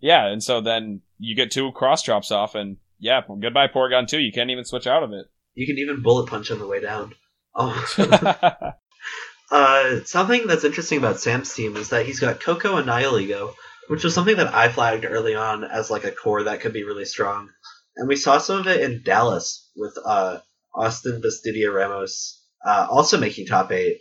Yeah, 0.01 0.27
and 0.27 0.41
so 0.41 0.61
then 0.61 1.01
you 1.17 1.35
get 1.35 1.51
two 1.51 1.73
cross 1.73 2.01
chops 2.03 2.31
off, 2.31 2.55
and 2.55 2.77
yeah, 2.99 3.19
goodbye 3.27 3.67
Porygon 3.67 4.07
two. 4.07 4.19
You 4.19 4.31
can't 4.31 4.49
even 4.49 4.63
switch 4.63 4.87
out 4.87 5.03
of 5.03 5.11
it. 5.11 5.25
You 5.55 5.67
can 5.67 5.77
even 5.77 6.01
bullet 6.01 6.29
punch 6.29 6.51
on 6.51 6.59
the 6.59 6.67
way 6.67 6.79
down. 6.79 7.13
Oh. 7.53 7.85
uh, 9.51 9.99
something 10.05 10.47
that's 10.47 10.63
interesting 10.63 10.99
about 10.99 11.19
Sam's 11.19 11.53
team 11.53 11.75
is 11.75 11.89
that 11.89 12.05
he's 12.05 12.21
got 12.21 12.39
Koko 12.39 12.77
and 12.77 12.87
Nihilego, 12.87 13.53
which 13.89 14.05
was 14.05 14.13
something 14.13 14.37
that 14.37 14.53
I 14.53 14.69
flagged 14.69 15.03
early 15.03 15.35
on 15.35 15.65
as 15.65 15.91
like 15.91 16.05
a 16.05 16.11
core 16.11 16.43
that 16.43 16.61
could 16.61 16.71
be 16.71 16.85
really 16.85 17.03
strong. 17.03 17.49
And 17.97 18.07
we 18.07 18.15
saw 18.15 18.37
some 18.37 18.59
of 18.59 18.67
it 18.67 18.79
in 18.79 19.03
Dallas 19.03 19.69
with 19.75 19.97
uh, 20.05 20.39
Austin 20.73 21.21
Bastidia 21.21 21.73
Ramos 21.73 22.38
uh, 22.65 22.87
also 22.89 23.17
making 23.17 23.45
top 23.45 23.71
eight. 23.71 23.99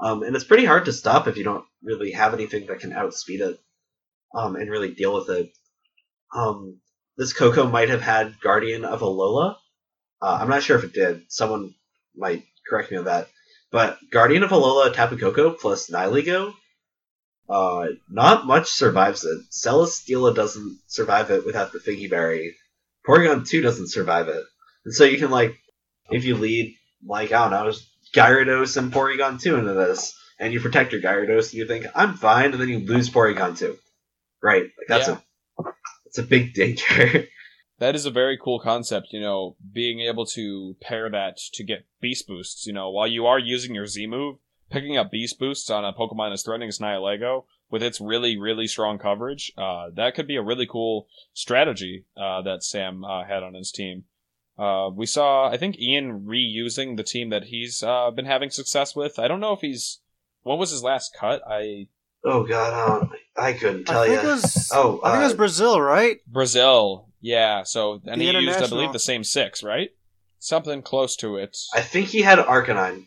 Um, 0.00 0.22
and 0.22 0.34
it's 0.34 0.44
pretty 0.44 0.64
hard 0.64 0.86
to 0.86 0.92
stop 0.92 1.28
if 1.28 1.36
you 1.36 1.44
don't 1.44 1.64
really 1.82 2.12
have 2.12 2.34
anything 2.34 2.66
that 2.66 2.80
can 2.80 2.92
outspeed 2.92 3.40
it 3.40 3.58
um, 4.34 4.56
and 4.56 4.70
really 4.70 4.92
deal 4.94 5.14
with 5.14 5.28
it. 5.30 5.50
Um, 6.34 6.80
this 7.16 7.32
Koko 7.32 7.68
might 7.68 7.90
have 7.90 8.00
had 8.00 8.40
Guardian 8.40 8.84
of 8.84 9.00
Alola. 9.00 9.56
Uh, 10.20 10.38
I'm 10.40 10.48
not 10.48 10.62
sure 10.62 10.78
if 10.78 10.84
it 10.84 10.94
did. 10.94 11.22
Someone 11.28 11.74
might 12.16 12.44
correct 12.68 12.90
me 12.90 12.96
on 12.96 13.04
that. 13.04 13.28
But 13.70 13.98
Guardian 14.10 14.42
of 14.42 14.50
Alola 14.50 14.92
Tapu 14.92 15.18
Koko 15.18 15.52
plus 15.52 15.90
Nihilego, 15.90 16.54
uh, 17.48 17.86
not 18.08 18.46
much 18.46 18.68
survives 18.68 19.24
it. 19.24 19.38
Celesteela 19.50 20.34
doesn't 20.34 20.78
survive 20.86 21.30
it 21.30 21.44
without 21.44 21.72
the 21.72 21.78
Figgy 21.78 22.08
Berry. 22.08 22.56
Porygon 23.06 23.46
2 23.46 23.62
doesn't 23.62 23.90
survive 23.90 24.28
it. 24.28 24.44
And 24.84 24.94
so 24.94 25.04
you 25.04 25.18
can, 25.18 25.30
like, 25.30 25.56
if 26.10 26.24
you 26.24 26.36
lead, 26.36 26.76
like, 27.04 27.32
I 27.32 27.48
don't 27.48 27.66
know, 27.66 27.72
Gyarados 28.12 28.76
and 28.76 28.92
Porygon 28.92 29.40
2 29.40 29.56
into 29.56 29.72
this, 29.74 30.14
and 30.38 30.52
you 30.52 30.60
protect 30.60 30.92
your 30.92 31.00
Gyarados, 31.00 31.46
and 31.50 31.54
you 31.54 31.66
think, 31.66 31.86
I'm 31.94 32.14
fine, 32.14 32.52
and 32.52 32.60
then 32.60 32.68
you 32.68 32.80
lose 32.80 33.08
Porygon 33.10 33.56
2. 33.56 33.76
Right. 34.42 34.62
Like, 34.64 34.88
that's 34.88 35.08
Yeah. 35.08 35.18
a, 35.58 35.62
that's 36.04 36.18
a 36.18 36.22
big 36.22 36.54
danger. 36.54 37.26
That 37.78 37.94
is 37.94 38.06
a 38.06 38.10
very 38.10 38.38
cool 38.40 38.60
concept, 38.60 39.08
you 39.12 39.20
know, 39.20 39.56
being 39.72 40.00
able 40.00 40.24
to 40.26 40.76
pair 40.80 41.10
that 41.10 41.38
to 41.54 41.64
get 41.64 41.86
beast 42.00 42.28
boosts. 42.28 42.66
You 42.66 42.72
know, 42.72 42.90
while 42.90 43.08
you 43.08 43.26
are 43.26 43.38
using 43.38 43.74
your 43.74 43.86
Z 43.86 44.06
move, 44.06 44.36
picking 44.70 44.96
up 44.96 45.10
beast 45.10 45.38
boosts 45.38 45.68
on 45.68 45.84
a 45.84 45.92
Pokemon 45.92 46.32
as 46.32 46.42
threatening 46.42 46.68
as 46.68 46.78
Nihilego 46.78 47.44
with 47.70 47.82
its 47.82 48.00
really, 48.00 48.36
really 48.38 48.66
strong 48.68 48.98
coverage, 48.98 49.52
uh, 49.56 49.86
that 49.94 50.14
could 50.14 50.28
be 50.28 50.36
a 50.36 50.42
really 50.42 50.66
cool 50.66 51.08
strategy 51.32 52.04
uh, 52.16 52.42
that 52.42 52.62
Sam 52.62 53.04
uh, 53.04 53.24
had 53.24 53.42
on 53.42 53.54
his 53.54 53.72
team. 53.72 54.04
Uh, 54.58 54.90
we 54.94 55.06
saw, 55.06 55.48
I 55.48 55.56
think, 55.56 55.78
Ian 55.78 56.26
reusing 56.26 56.96
the 56.96 57.02
team 57.02 57.30
that 57.30 57.44
he's 57.44 57.82
uh, 57.82 58.10
been 58.10 58.26
having 58.26 58.50
success 58.50 58.94
with. 58.94 59.18
I 59.18 59.28
don't 59.28 59.40
know 59.40 59.52
if 59.52 59.60
he's. 59.60 60.00
What 60.42 60.58
was 60.58 60.70
his 60.70 60.82
last 60.82 61.16
cut? 61.18 61.42
I 61.48 61.86
Oh 62.24 62.44
god, 62.44 63.10
I, 63.36 63.48
I 63.48 63.52
couldn't 63.52 63.84
tell 63.84 64.02
I 64.02 64.06
think 64.06 64.22
you. 64.22 64.28
it 64.28 64.32
was. 64.32 64.70
Oh, 64.72 65.00
I 65.02 65.10
think 65.10 65.20
it 65.22 65.24
was 65.24 65.32
uh, 65.32 65.36
Brazil, 65.36 65.80
right? 65.80 66.18
Brazil, 66.26 67.08
yeah. 67.20 67.64
So 67.64 68.00
and 68.06 68.20
The 68.20 68.26
he 68.26 68.38
used, 68.38 68.62
I 68.62 68.68
believe, 68.68 68.92
the 68.92 68.98
same 68.98 69.24
six, 69.24 69.62
right? 69.62 69.90
Something 70.38 70.82
close 70.82 71.16
to 71.16 71.36
it. 71.36 71.56
I 71.74 71.80
think 71.80 72.08
he 72.08 72.22
had 72.22 72.38
Arcanine. 72.38 73.06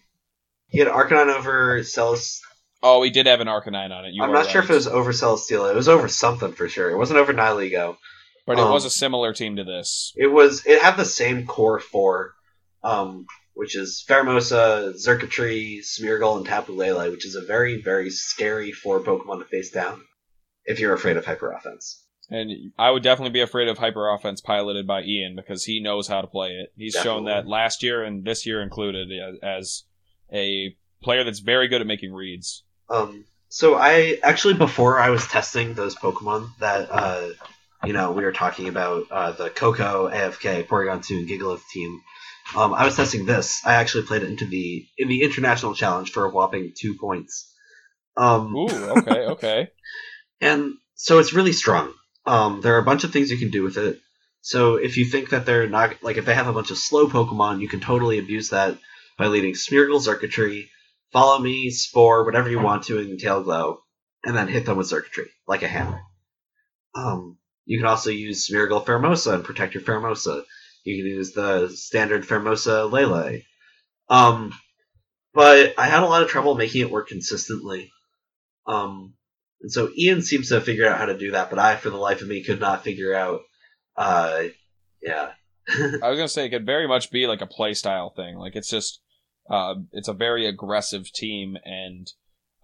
He 0.68 0.80
had 0.80 0.88
Arcanine 0.88 1.34
over 1.34 1.84
Celes. 1.84 2.42
Oh, 2.84 3.02
he 3.04 3.10
did 3.10 3.26
have 3.26 3.40
an 3.40 3.48
Arcanine 3.48 3.92
on 3.92 4.06
it. 4.06 4.14
You 4.14 4.22
I'm 4.24 4.30
are 4.30 4.34
not 4.34 4.48
sure 4.48 4.62
if 4.62 4.70
it 4.70 4.74
was 4.74 4.88
over 4.88 5.12
Celesteela. 5.12 5.72
It 5.72 5.76
was 5.76 5.90
over 5.90 6.08
something 6.08 6.52
for 6.52 6.68
sure. 6.68 6.90
It 6.90 6.98
wasn't 6.98 7.20
over 7.20 7.34
Nihilego. 7.34 7.98
But 8.46 8.58
it 8.58 8.64
um, 8.64 8.72
was 8.72 8.86
a 8.86 8.90
similar 8.90 9.34
team 9.34 9.56
to 9.58 9.64
this. 9.64 10.14
It 10.16 10.28
was. 10.28 10.66
It 10.66 10.82
had 10.82 10.98
the 10.98 11.06
same 11.06 11.46
core 11.46 11.80
four, 11.80 12.34
um, 12.84 13.26
which 13.54 13.76
is 13.76 14.04
Pheromosa, 14.08 14.94
Xurkitree, 14.96 15.80
Smeargle, 15.80 16.38
and 16.38 16.46
Tapu 16.46 16.74
Lele, 16.74 17.12
which 17.12 17.26
is 17.26 17.36
a 17.36 17.46
very, 17.46 17.82
very 17.82 18.10
scary 18.10 18.72
four 18.72 19.00
Pokemon 19.00 19.40
to 19.40 19.46
face 19.46 19.72
down 19.72 20.02
if 20.66 20.80
you're 20.80 20.94
afraid 20.94 21.18
of 21.18 21.26
Hyper 21.26 21.52
Offense. 21.52 22.02
And 22.30 22.72
I 22.78 22.90
would 22.90 23.04
definitely 23.04 23.34
be 23.34 23.42
afraid 23.42 23.68
of 23.68 23.78
hyper 23.78 24.10
offense 24.10 24.42
piloted 24.42 24.88
by 24.88 25.04
Ian 25.04 25.36
because 25.36 25.64
he 25.64 25.80
knows 25.80 26.08
how 26.08 26.22
to 26.22 26.28
play 26.28 26.54
it. 26.54 26.74
He's 26.76 26.96
shown 26.96 27.26
that 27.26 27.48
last 27.48 27.84
year 27.84 28.04
and 28.04 28.26
this 28.26 28.48
year 28.48 28.64
included 28.64 29.12
as- 29.12 29.40
as 29.44 29.84
a 30.34 30.76
player 31.04 31.24
that's 31.24 31.40
very 31.40 31.68
good 31.68 31.82
at 31.82 31.88
making 31.88 32.14
reads. 32.14 32.64
Um, 32.90 33.26
so 33.50 33.76
I 33.76 34.18
actually 34.24 34.56
before 34.56 35.00
I 35.00 35.12
was 35.12 35.28
testing 35.28 35.76
those 35.76 35.96
Pokemon 35.96 36.50
that 36.58 36.90
uh, 36.92 37.30
you 37.86 37.94
know 37.94 38.12
we 38.12 38.24
were 38.24 38.32
talking 38.32 38.68
about 38.68 39.06
uh, 39.12 39.32
the 39.32 39.50
Koko, 39.50 40.10
AFK, 40.10 40.68
Porygon 40.68 41.06
Two, 41.06 41.18
and 41.18 41.28
Gigalith 41.30 41.68
team. 41.72 42.02
Um, 42.56 42.74
I 42.74 42.86
was 42.86 42.96
testing 42.96 43.26
this. 43.26 43.66
I 43.66 43.76
actually 43.76 44.06
played 44.06 44.24
it 44.24 44.30
into 44.30 44.46
the 44.46 44.86
in 44.98 45.08
the 45.08 45.24
international 45.24 45.74
challenge 45.74 46.12
for 46.12 46.26
a 46.26 46.30
whopping 46.30 46.74
two 46.76 46.96
points. 46.96 47.52
Um, 48.18 48.56
Ooh, 48.56 48.68
okay, 48.68 49.12
okay. 49.30 49.68
and 50.42 50.74
so 50.96 51.20
it's 51.20 51.34
really 51.34 51.54
strong. 51.54 51.94
Um, 52.26 52.62
there 52.62 52.76
are 52.76 52.80
a 52.80 52.86
bunch 52.86 53.04
of 53.04 53.12
things 53.12 53.30
you 53.30 53.38
can 53.38 53.52
do 53.52 53.64
with 53.64 53.78
it. 53.78 54.00
So 54.42 54.76
if 54.76 54.98
you 54.98 55.06
think 55.06 55.30
that 55.30 55.46
they're 55.46 55.68
not 55.68 56.04
like 56.04 56.18
if 56.18 56.26
they 56.26 56.36
have 56.36 56.48
a 56.48 56.54
bunch 56.54 56.72
of 56.72 56.78
slow 56.78 57.08
Pokemon, 57.08 57.62
you 57.62 57.68
can 57.68 57.80
totally 57.80 58.20
abuse 58.20 58.50
that 58.50 58.78
by 59.18 59.28
leading 59.28 59.54
Smeargle, 59.54 60.00
Xurkitree, 60.00 60.68
Follow 61.12 61.40
Me, 61.40 61.72
Spore, 61.72 62.26
whatever 62.26 62.50
you 62.50 62.60
want 62.60 62.84
to 62.84 63.00
in 63.00 63.18
Tail 63.18 63.42
Glow, 63.42 63.80
and 64.24 64.36
then 64.36 64.48
hit 64.48 64.66
them 64.66 64.78
with 64.78 64.90
Xurkitree 64.90 65.30
like 65.48 65.64
a 65.64 65.68
hammer. 65.68 66.02
Um, 66.94 67.38
you 67.66 67.80
can 67.80 67.88
also 67.88 68.10
use 68.10 68.48
Smeargle 68.48 68.86
Pheromosa 68.86 69.34
and 69.34 69.44
protect 69.44 69.74
your 69.74 69.84
Pheromosa. 69.84 70.44
You 70.84 71.04
can 71.04 71.12
use 71.12 71.32
the 71.32 71.70
standard 71.70 72.26
Pheromosa 72.26 72.92
Lele. 72.92 73.42
Um, 74.08 74.54
but 75.34 75.74
I 75.78 75.88
had 75.88 76.04
a 76.04 76.08
lot 76.08 76.22
of 76.22 76.30
trouble 76.30 76.56
making 76.56 76.82
it 76.82 76.92
work 76.92 77.10
consistently. 77.10 77.92
Um, 78.68 79.16
and 79.62 79.72
so 79.72 79.90
Ian 79.98 80.22
seems 80.22 80.50
to 80.50 80.56
have 80.56 80.64
figured 80.64 80.88
out 80.88 81.00
how 81.00 81.06
to 81.06 81.18
do 81.18 81.32
that, 81.32 81.50
but 81.50 81.60
I, 81.60 81.76
for 81.76 81.90
the 81.90 81.98
life 81.98 82.22
of 82.22 82.28
me, 82.28 82.44
could 82.44 82.60
not 82.60 82.84
figure 82.84 83.14
out. 83.14 83.42
Uh, 83.98 84.44
yeah. 85.02 85.32
I 85.70 86.10
was 86.10 86.18
gonna 86.18 86.28
say 86.28 86.46
it 86.46 86.50
could 86.50 86.66
very 86.66 86.88
much 86.88 87.10
be 87.10 87.26
like 87.26 87.42
a 87.42 87.48
playstyle 87.48 88.16
thing. 88.16 88.38
Like 88.38 88.56
it's 88.56 88.70
just, 88.70 89.02
uh, 89.50 89.76
it's 89.92 90.08
a 90.08 90.14
very 90.14 90.46
aggressive 90.46 91.12
team, 91.12 91.58
and 91.66 92.08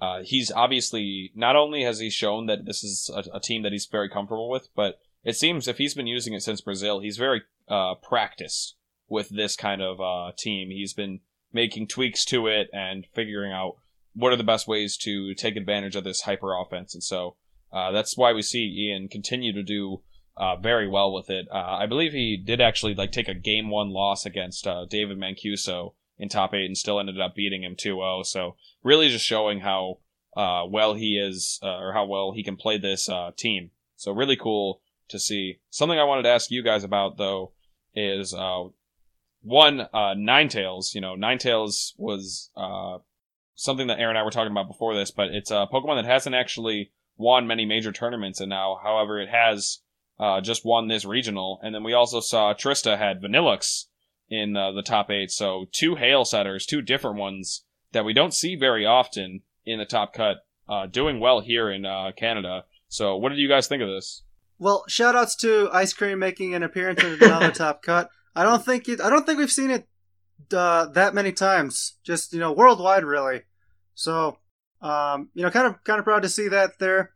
uh, 0.01 0.23
he's 0.23 0.51
obviously 0.51 1.31
not 1.35 1.55
only 1.55 1.83
has 1.83 1.99
he 1.99 2.09
shown 2.09 2.47
that 2.47 2.65
this 2.65 2.83
is 2.83 3.09
a, 3.13 3.37
a 3.37 3.39
team 3.39 3.61
that 3.61 3.71
he's 3.71 3.85
very 3.85 4.09
comfortable 4.09 4.49
with, 4.49 4.67
but 4.75 4.99
it 5.23 5.35
seems 5.35 5.67
if 5.67 5.77
he's 5.77 5.93
been 5.93 6.07
using 6.07 6.33
it 6.33 6.41
since 6.41 6.59
Brazil, 6.59 6.99
he's 6.99 7.17
very 7.17 7.43
uh, 7.69 7.93
practiced 8.01 8.75
with 9.07 9.29
this 9.29 9.55
kind 9.55 9.79
of 9.81 10.01
uh, 10.01 10.31
team. 10.35 10.69
He's 10.71 10.93
been 10.93 11.19
making 11.53 11.87
tweaks 11.87 12.25
to 12.25 12.47
it 12.47 12.67
and 12.73 13.05
figuring 13.13 13.53
out 13.53 13.75
what 14.13 14.33
are 14.33 14.37
the 14.37 14.43
best 14.43 14.67
ways 14.67 14.97
to 14.97 15.35
take 15.35 15.55
advantage 15.55 15.95
of 15.95 16.03
this 16.03 16.21
hyper 16.21 16.55
offense, 16.55 16.95
and 16.95 17.03
so 17.03 17.35
uh, 17.71 17.91
that's 17.91 18.17
why 18.17 18.33
we 18.33 18.41
see 18.41 18.89
Ian 18.89 19.07
continue 19.07 19.53
to 19.53 19.63
do 19.63 20.01
uh, 20.35 20.55
very 20.55 20.87
well 20.87 21.13
with 21.13 21.29
it. 21.29 21.47
Uh, 21.51 21.77
I 21.79 21.85
believe 21.85 22.11
he 22.11 22.37
did 22.37 22.59
actually 22.59 22.95
like 22.95 23.11
take 23.11 23.27
a 23.27 23.35
game 23.35 23.69
one 23.69 23.91
loss 23.91 24.25
against 24.25 24.67
David 24.89 25.19
Mancuso 25.19 25.93
in 26.21 26.29
top 26.29 26.53
eight 26.53 26.67
and 26.67 26.77
still 26.77 26.99
ended 26.99 27.19
up 27.19 27.35
beating 27.35 27.63
him 27.63 27.75
2-0. 27.75 28.25
So 28.27 28.55
really 28.83 29.09
just 29.09 29.25
showing 29.25 29.59
how 29.59 29.97
uh, 30.37 30.63
well 30.69 30.93
he 30.93 31.17
is 31.17 31.59
uh, 31.63 31.79
or 31.79 31.93
how 31.93 32.05
well 32.05 32.31
he 32.31 32.43
can 32.43 32.55
play 32.55 32.77
this 32.77 33.09
uh, 33.09 33.31
team. 33.35 33.71
So 33.95 34.11
really 34.11 34.37
cool 34.37 34.81
to 35.09 35.17
see. 35.19 35.59
Something 35.71 35.99
I 35.99 36.03
wanted 36.03 36.21
to 36.23 36.29
ask 36.29 36.51
you 36.51 36.63
guys 36.63 36.83
about 36.83 37.17
though 37.17 37.53
is 37.95 38.35
uh, 38.35 38.65
one 39.41 39.81
uh, 39.81 40.13
Ninetales. 40.15 40.93
You 40.93 41.01
know, 41.01 41.15
Ninetales 41.15 41.93
was 41.97 42.51
uh, 42.55 42.99
something 43.55 43.87
that 43.87 43.99
Aaron 43.99 44.11
and 44.15 44.19
I 44.19 44.23
were 44.23 44.29
talking 44.29 44.51
about 44.51 44.67
before 44.67 44.93
this, 44.93 45.09
but 45.09 45.29
it's 45.31 45.49
a 45.49 45.67
Pokemon 45.73 46.03
that 46.03 46.09
hasn't 46.09 46.35
actually 46.35 46.91
won 47.17 47.47
many 47.47 47.65
major 47.65 47.91
tournaments, 47.91 48.39
and 48.39 48.49
now, 48.49 48.79
however, 48.81 49.19
it 49.19 49.29
has 49.29 49.79
just 50.43 50.63
won 50.63 50.87
this 50.87 51.03
regional. 51.03 51.59
And 51.63 51.73
then 51.73 51.83
we 51.83 51.93
also 51.93 52.19
saw 52.19 52.53
Trista 52.53 52.95
had 52.97 53.21
Vanilluxe 53.21 53.85
in 54.31 54.55
uh, 54.55 54.71
the 54.71 54.81
top 54.81 55.11
eight. 55.11 55.29
So 55.29 55.65
two 55.71 55.95
hail 55.95 56.25
setters, 56.25 56.65
two 56.65 56.81
different 56.81 57.17
ones 57.17 57.65
that 57.91 58.05
we 58.05 58.13
don't 58.13 58.33
see 58.33 58.55
very 58.55 58.85
often 58.85 59.41
in 59.65 59.77
the 59.77 59.85
top 59.85 60.13
cut, 60.13 60.37
uh, 60.67 60.87
doing 60.87 61.19
well 61.19 61.41
here 61.41 61.69
in 61.69 61.85
uh, 61.85 62.11
Canada. 62.17 62.63
So 62.87 63.17
what 63.17 63.29
did 63.29 63.37
you 63.37 63.49
guys 63.49 63.67
think 63.67 63.83
of 63.83 63.89
this? 63.89 64.23
Well, 64.57 64.85
shout 64.87 65.15
outs 65.15 65.35
to 65.37 65.69
Ice 65.73 65.93
Cream 65.93 66.19
making 66.19 66.55
an 66.55 66.63
appearance 66.63 67.03
in 67.03 67.17
another 67.21 67.51
top 67.51 67.83
cut. 67.83 68.09
I 68.33 68.43
don't 68.43 68.63
think 68.63 68.87
it, 68.87 69.01
I 69.01 69.09
don't 69.09 69.25
think 69.25 69.37
we've 69.37 69.51
seen 69.51 69.69
it 69.69 69.87
uh, 70.53 70.85
that 70.87 71.13
many 71.13 71.33
times. 71.33 71.97
Just 72.03 72.31
you 72.31 72.39
know, 72.39 72.53
worldwide, 72.53 73.03
really. 73.03 73.41
So, 73.95 74.37
um, 74.81 75.29
you 75.33 75.43
know, 75.43 75.51
kind 75.51 75.67
of 75.67 75.83
kind 75.83 75.99
of 75.99 76.05
proud 76.05 76.21
to 76.21 76.29
see 76.29 76.47
that 76.47 76.79
there. 76.79 77.11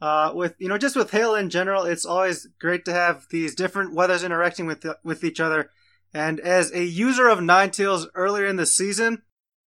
Uh, 0.00 0.32
with 0.34 0.54
you 0.58 0.68
know, 0.68 0.78
just 0.78 0.94
with 0.94 1.10
hail 1.10 1.34
in 1.34 1.50
general, 1.50 1.84
it's 1.84 2.06
always 2.06 2.46
great 2.60 2.84
to 2.84 2.92
have 2.92 3.26
these 3.30 3.54
different 3.54 3.94
weathers 3.94 4.22
interacting 4.22 4.66
with 4.66 4.86
with 5.02 5.24
each 5.24 5.40
other. 5.40 5.70
And 6.12 6.40
as 6.40 6.72
a 6.72 6.84
user 6.84 7.28
of 7.28 7.38
Ninetales 7.38 8.06
earlier 8.14 8.46
in 8.46 8.56
the 8.56 8.66
season, 8.66 9.22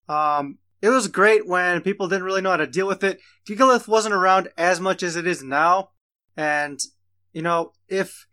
um, 0.08 0.58
it 0.80 0.88
was 0.88 1.06
great 1.06 1.46
when 1.46 1.80
people 1.80 2.08
didn't 2.08 2.24
really 2.24 2.40
know 2.40 2.50
how 2.50 2.56
to 2.56 2.66
deal 2.66 2.88
with 2.88 3.04
it. 3.04 3.20
Gigalith 3.48 3.86
wasn't 3.86 4.14
around 4.14 4.48
as 4.58 4.80
much 4.80 5.02
as 5.02 5.14
it 5.14 5.26
is 5.26 5.42
now, 5.42 5.90
and 6.36 6.80
you 7.32 7.42
know, 7.42 7.72
if 7.88 8.26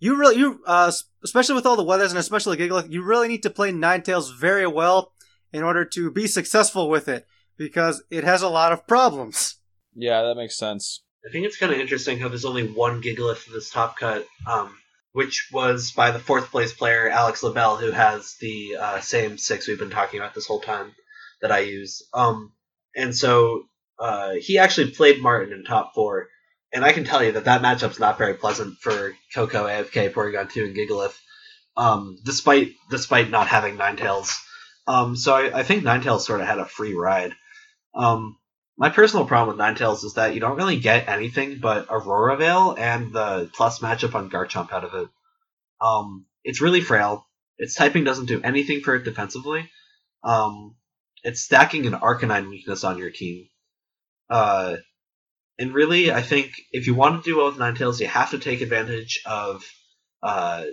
you 0.00 0.16
really, 0.16 0.36
you, 0.36 0.60
uh, 0.66 0.90
especially 1.22 1.54
with 1.54 1.64
all 1.64 1.76
the 1.76 1.84
weathers 1.84 2.10
and 2.10 2.18
especially 2.18 2.56
Gigalith, 2.56 2.90
you 2.90 3.04
really 3.04 3.28
need 3.28 3.44
to 3.44 3.50
play 3.50 3.70
Ninetales 3.70 4.36
very 4.36 4.66
well 4.66 5.12
in 5.52 5.62
order 5.62 5.84
to 5.84 6.10
be 6.10 6.26
successful 6.26 6.90
with 6.90 7.08
it 7.08 7.26
because 7.56 8.02
it 8.10 8.24
has 8.24 8.42
a 8.42 8.48
lot 8.48 8.72
of 8.72 8.86
problems. 8.86 9.56
Yeah, 9.94 10.22
that 10.22 10.34
makes 10.34 10.56
sense. 10.56 11.02
I 11.24 11.30
think 11.30 11.46
it's 11.46 11.56
kind 11.56 11.72
of 11.72 11.78
interesting 11.78 12.18
how 12.18 12.28
there's 12.28 12.44
only 12.44 12.66
one 12.66 13.00
Gigalith 13.00 13.46
in 13.46 13.52
this 13.52 13.70
top 13.70 13.96
cut, 13.96 14.26
um, 14.46 14.76
which 15.12 15.48
was 15.52 15.92
by 15.92 16.10
the 16.10 16.18
fourth 16.18 16.50
place 16.50 16.72
player 16.72 17.08
Alex 17.08 17.42
LaBelle, 17.42 17.76
who 17.76 17.90
has 17.90 18.36
the 18.40 18.76
uh, 18.78 19.00
same 19.00 19.38
six 19.38 19.68
we've 19.68 19.78
been 19.78 19.90
talking 19.90 20.18
about 20.18 20.34
this 20.34 20.46
whole 20.46 20.60
time 20.60 20.94
that 21.40 21.52
I 21.52 21.60
use. 21.60 22.02
Um, 22.14 22.52
and 22.96 23.14
so 23.14 23.64
uh, 23.98 24.32
he 24.40 24.58
actually 24.58 24.90
played 24.90 25.22
Martin 25.22 25.52
in 25.52 25.64
top 25.64 25.94
four, 25.94 26.28
and 26.72 26.84
I 26.84 26.92
can 26.92 27.04
tell 27.04 27.22
you 27.22 27.32
that 27.32 27.44
that 27.44 27.62
matchup's 27.62 28.00
not 28.00 28.18
very 28.18 28.34
pleasant 28.34 28.78
for 28.78 29.14
Koko, 29.34 29.66
AFK, 29.66 30.12
Porygon 30.12 30.50
Two, 30.50 30.64
and 30.64 30.76
Gigalith, 30.76 31.18
um, 31.76 32.18
despite 32.24 32.72
despite 32.90 33.30
not 33.30 33.48
having 33.48 33.76
Ninetales. 33.76 34.34
Um, 34.86 35.14
so 35.14 35.34
I, 35.34 35.60
I 35.60 35.62
think 35.62 35.84
Ninetales 35.84 36.22
sort 36.22 36.40
of 36.40 36.46
had 36.46 36.58
a 36.58 36.64
free 36.64 36.94
ride. 36.94 37.34
Um, 37.94 38.36
my 38.76 38.88
personal 38.88 39.26
problem 39.26 39.56
with 39.56 39.64
Ninetales 39.64 40.04
is 40.04 40.14
that 40.14 40.34
you 40.34 40.40
don't 40.40 40.56
really 40.56 40.78
get 40.78 41.08
anything 41.08 41.58
but 41.60 41.86
Aurora 41.90 42.36
Veil 42.36 42.74
and 42.76 43.12
the 43.12 43.50
plus 43.54 43.80
matchup 43.80 44.14
on 44.14 44.30
Garchomp 44.30 44.72
out 44.72 44.84
of 44.84 44.94
it. 44.94 45.08
Um, 45.80 46.26
it's 46.44 46.60
really 46.60 46.80
frail. 46.80 47.26
Its 47.58 47.74
typing 47.74 48.04
doesn't 48.04 48.26
do 48.26 48.40
anything 48.42 48.80
for 48.80 48.94
it 48.94 49.04
defensively. 49.04 49.70
Um, 50.24 50.76
it's 51.22 51.42
stacking 51.42 51.86
an 51.86 51.92
Arcanine 51.92 52.48
weakness 52.48 52.84
on 52.84 52.98
your 52.98 53.10
team. 53.10 53.48
Uh, 54.30 54.76
and 55.58 55.74
really, 55.74 56.10
I 56.10 56.22
think 56.22 56.52
if 56.72 56.86
you 56.86 56.94
want 56.94 57.22
to 57.22 57.30
do 57.30 57.36
well 57.36 57.46
with 57.46 57.58
Ninetales, 57.58 58.00
you 58.00 58.06
have 58.06 58.30
to 58.30 58.38
take 58.38 58.62
advantage 58.62 59.20
of 59.26 59.64
uh, 60.22 60.64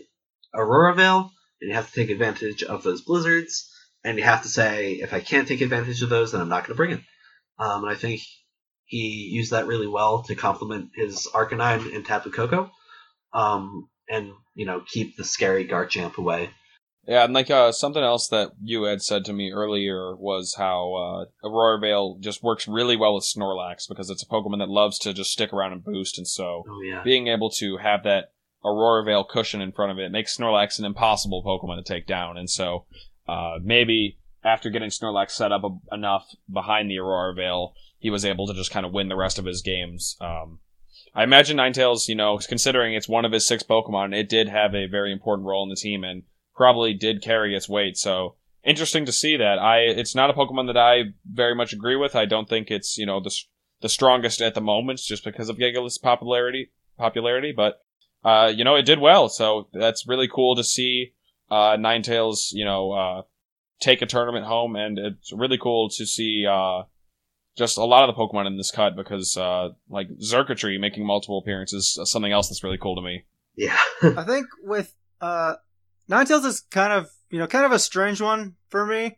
Aurora 0.54 0.96
Veil, 0.96 1.32
and 1.62 1.70
you 1.70 1.76
have 1.76 1.88
to 1.88 1.94
take 1.94 2.10
advantage 2.10 2.64
of 2.64 2.82
those 2.84 3.02
blizzards, 3.02 3.70
and 4.04 4.18
you 4.18 4.24
have 4.24 4.44
to 4.44 4.48
say, 4.48 4.94
if 4.94 5.14
I 5.14 5.20
can't 5.20 5.48
take 5.48 5.62
advantage 5.62 6.02
of 6.02 6.10
those, 6.10 6.32
then 6.32 6.42
I'm 6.42 6.50
not 6.50 6.62
going 6.62 6.74
to 6.74 6.76
bring 6.76 6.92
it. 6.92 7.02
Um, 7.60 7.84
and 7.84 7.92
I 7.92 7.96
think 7.96 8.22
he 8.86 9.30
used 9.32 9.52
that 9.52 9.68
really 9.68 9.88
well 9.88 10.24
to 10.24 10.36
complement 10.36 10.92
his 10.96 11.28
Arcanine 11.34 11.94
and 11.96 12.06
Tapu 12.06 12.32
Koko, 12.32 12.72
um, 13.34 13.90
and 14.10 14.32
you 14.56 14.66
know 14.66 14.82
keep 14.88 15.18
the 15.18 15.24
scary 15.24 15.68
Garchomp 15.68 16.18
away. 16.18 16.50
Yeah, 17.08 17.24
and 17.24 17.34
like 17.34 17.50
uh, 17.50 17.72
something 17.72 18.04
else 18.04 18.28
that 18.30 18.52
you 18.62 18.84
had 18.84 19.02
said 19.02 19.26
to 19.26 19.34
me 19.34 19.52
earlier 19.52 20.16
was 20.16 20.56
how 20.58 20.94
uh, 20.94 21.48
Aurora 21.48 21.80
Veil 21.80 22.18
just 22.20 22.44
works 22.44 22.68
really 22.68 22.96
well 22.96 23.16
with 23.16 23.24
Snorlax 23.24 23.88
because 23.88 24.10
it's 24.10 24.24
a 24.24 24.28
Pokemon 24.28 24.60
that 24.60 24.70
loves 24.70 25.00
to 25.00 25.14
just 25.14 25.32
stick 25.32 25.52
around 25.52 25.74
and 25.74 25.84
boost, 25.84 26.18
and 26.18 26.28
so 26.28 26.64
Oh 26.68 26.82
yeah, 26.82 27.04
being 27.04 27.28
able 27.28 27.50
to 27.52 27.78
have 27.78 28.04
that 28.04 28.32
Aurora 28.64 29.04
Veil 29.04 29.24
cushion 29.24 29.62
in 29.62 29.72
front 29.72 29.92
of 29.92 30.00
it 30.00 30.12
makes 30.12 30.36
Snorlax 30.36 30.80
an 30.80 30.86
impossible 30.86 31.44
Pokemon 31.44 31.78
to 31.78 31.94
take 31.94 32.06
down. 32.06 32.38
And 32.38 32.50
so 32.50 32.86
uh, 33.28 33.60
maybe 33.64 34.18
after 34.44 34.70
getting 34.70 34.90
Snorlax 34.90 35.32
set 35.32 35.52
up 35.52 35.64
a- 35.64 35.96
enough 35.96 36.30
behind 36.52 36.90
the 36.90 37.00
Aurora 37.00 37.34
Veil, 37.34 37.74
he 37.98 38.10
was 38.10 38.26
able 38.26 38.48
to 38.48 38.54
just 38.54 38.72
kind 38.72 38.86
of 38.86 38.94
win 38.94 39.10
the 39.10 39.16
rest 39.16 39.40
of 39.40 39.46
his 39.46 39.62
games. 39.62 40.16
Um, 40.22 40.60
I 41.14 41.24
imagine 41.24 41.58
Ninetales, 41.58 42.08
you 42.08 42.16
know, 42.16 42.38
considering 42.38 42.94
it's 42.94 43.10
one 43.10 43.26
of 43.26 43.32
his 43.32 43.48
six 43.48 43.64
Pokemon, 43.64 44.16
it 44.16 44.30
did 44.30 44.48
have 44.48 44.74
a 44.76 44.88
very 44.88 45.12
important 45.12 45.48
role 45.48 45.64
in 45.64 45.70
the 45.70 45.76
team 45.76 46.04
and 46.04 46.24
probably 46.56 46.94
did 46.94 47.22
carry 47.22 47.56
its 47.56 47.68
weight. 47.68 47.98
So 47.98 48.36
interesting 48.64 49.06
to 49.06 49.12
see 49.12 49.38
that. 49.38 49.60
I 49.60 49.80
it's 49.80 50.16
not 50.16 50.30
a 50.30 50.34
Pokemon 50.34 50.68
that 50.68 50.78
I 50.78 51.14
very 51.26 51.56
much 51.56 51.74
agree 51.74 51.96
with. 51.96 52.16
I 52.16 52.26
don't 52.26 52.48
think 52.48 52.70
it's 52.70 52.98
you 52.98 53.06
know 53.06 53.20
the 53.20 53.36
the 53.82 53.90
strongest 53.90 54.42
at 54.42 54.56
the 54.56 54.62
moment 54.62 55.00
just 55.00 55.24
because 55.24 55.50
of 55.50 55.58
Gigalith's 55.58 55.98
popularity 55.98 56.72
popularity, 56.98 57.54
but 57.56 57.82
uh, 58.24 58.52
you 58.54 58.64
know 58.64 58.76
it 58.76 58.86
did 58.86 59.00
well. 59.00 59.30
So 59.30 59.68
that's 59.74 60.08
really 60.08 60.28
cool 60.28 60.56
to 60.56 60.64
see 60.64 61.14
uh, 61.50 61.78
Ninetales, 61.78 62.50
you 62.52 62.66
know, 62.66 62.92
uh, 62.92 63.22
take 63.80 64.02
a 64.02 64.06
tournament 64.06 64.46
home, 64.46 64.76
and 64.76 64.98
it's 64.98 65.32
really 65.34 65.58
cool 65.58 65.90
to 65.90 66.06
see 66.06 66.46
uh, 66.50 66.84
just 67.58 67.78
a 67.78 67.84
lot 67.84 68.08
of 68.08 68.16
the 68.16 68.20
Pokemon 68.20 68.48
in 68.48 68.58
this 68.58 68.72
cut 68.72 68.96
because 68.96 69.36
uh, 69.38 69.70
like 69.90 70.08
Xurkitree 70.20 70.80
making 70.80 71.06
multiple 71.06 71.40
appearances 71.40 71.98
is 72.00 72.12
something 72.12 72.32
else 72.32 72.50
that's 72.50 72.64
really 72.64 72.78
cool 72.78 72.96
to 72.96 73.02
me. 73.02 73.26
Yeah. 73.56 73.78
I 74.02 74.24
think 74.24 74.48
with 74.64 74.96
uh, 75.22 75.56
Ninetales 76.10 76.46
is 76.46 76.62
kind 76.62 76.94
of 76.94 77.10
you 77.30 77.40
know 77.40 77.48
kind 77.48 77.66
of 77.66 77.72
a 77.72 77.80
strange 77.80 78.22
one 78.22 78.56
for 78.70 78.86
me. 78.86 79.18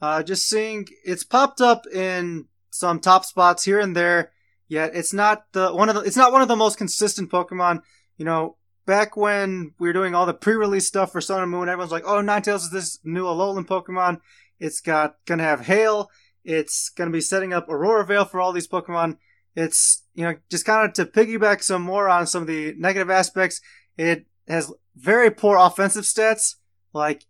Uh, 0.00 0.22
just 0.22 0.48
seeing 0.48 0.86
it's 1.04 1.22
popped 1.22 1.60
up 1.60 1.86
in 1.86 2.46
some 2.70 2.98
top 2.98 3.24
spots 3.24 3.64
here 3.64 3.78
and 3.78 3.94
there, 3.94 4.32
yet 4.66 4.92
it's 4.94 5.12
not 5.12 5.44
the 5.52 5.72
one 5.72 5.88
of 5.88 5.94
the 5.94 6.00
it's 6.00 6.16
not 6.16 6.32
one 6.32 6.42
of 6.42 6.48
the 6.48 6.56
most 6.56 6.78
consistent 6.78 7.30
Pokemon. 7.30 7.82
You 8.16 8.24
know, 8.24 8.56
back 8.86 9.16
when 9.16 9.72
we 9.78 9.88
were 9.88 9.92
doing 9.92 10.14
all 10.14 10.26
the 10.26 10.34
pre-release 10.34 10.86
stuff 10.86 11.12
for 11.12 11.20
Sun 11.20 11.42
and 11.42 11.50
Moon, 11.50 11.68
everyone's 11.68 11.92
like, 11.92 12.04
"Oh, 12.06 12.22
Ninetales 12.22 12.56
is 12.56 12.70
this 12.70 12.98
new 13.04 13.24
Alolan 13.24 13.66
Pokemon. 13.66 14.20
It's 14.58 14.80
got 14.80 15.16
gonna 15.26 15.42
have 15.42 15.66
Hail. 15.66 16.10
It's 16.44 16.88
gonna 16.88 17.10
be 17.10 17.20
setting 17.20 17.52
up 17.52 17.68
Aurora 17.68 18.06
Veil 18.06 18.24
for 18.24 18.40
all 18.40 18.52
these 18.52 18.68
Pokemon." 18.68 19.18
It's 19.54 20.04
you 20.14 20.24
know 20.24 20.34
just 20.50 20.64
kind 20.64 20.88
of 20.88 20.94
to 20.94 21.06
piggyback 21.06 21.62
some 21.62 21.82
more 21.82 22.08
on 22.08 22.26
some 22.26 22.42
of 22.42 22.48
the 22.48 22.74
negative 22.78 23.10
aspects. 23.10 23.60
It 23.96 24.26
has 24.48 24.72
very 24.96 25.30
poor 25.30 25.56
offensive 25.56 26.04
stats. 26.04 26.56
Like 26.92 27.26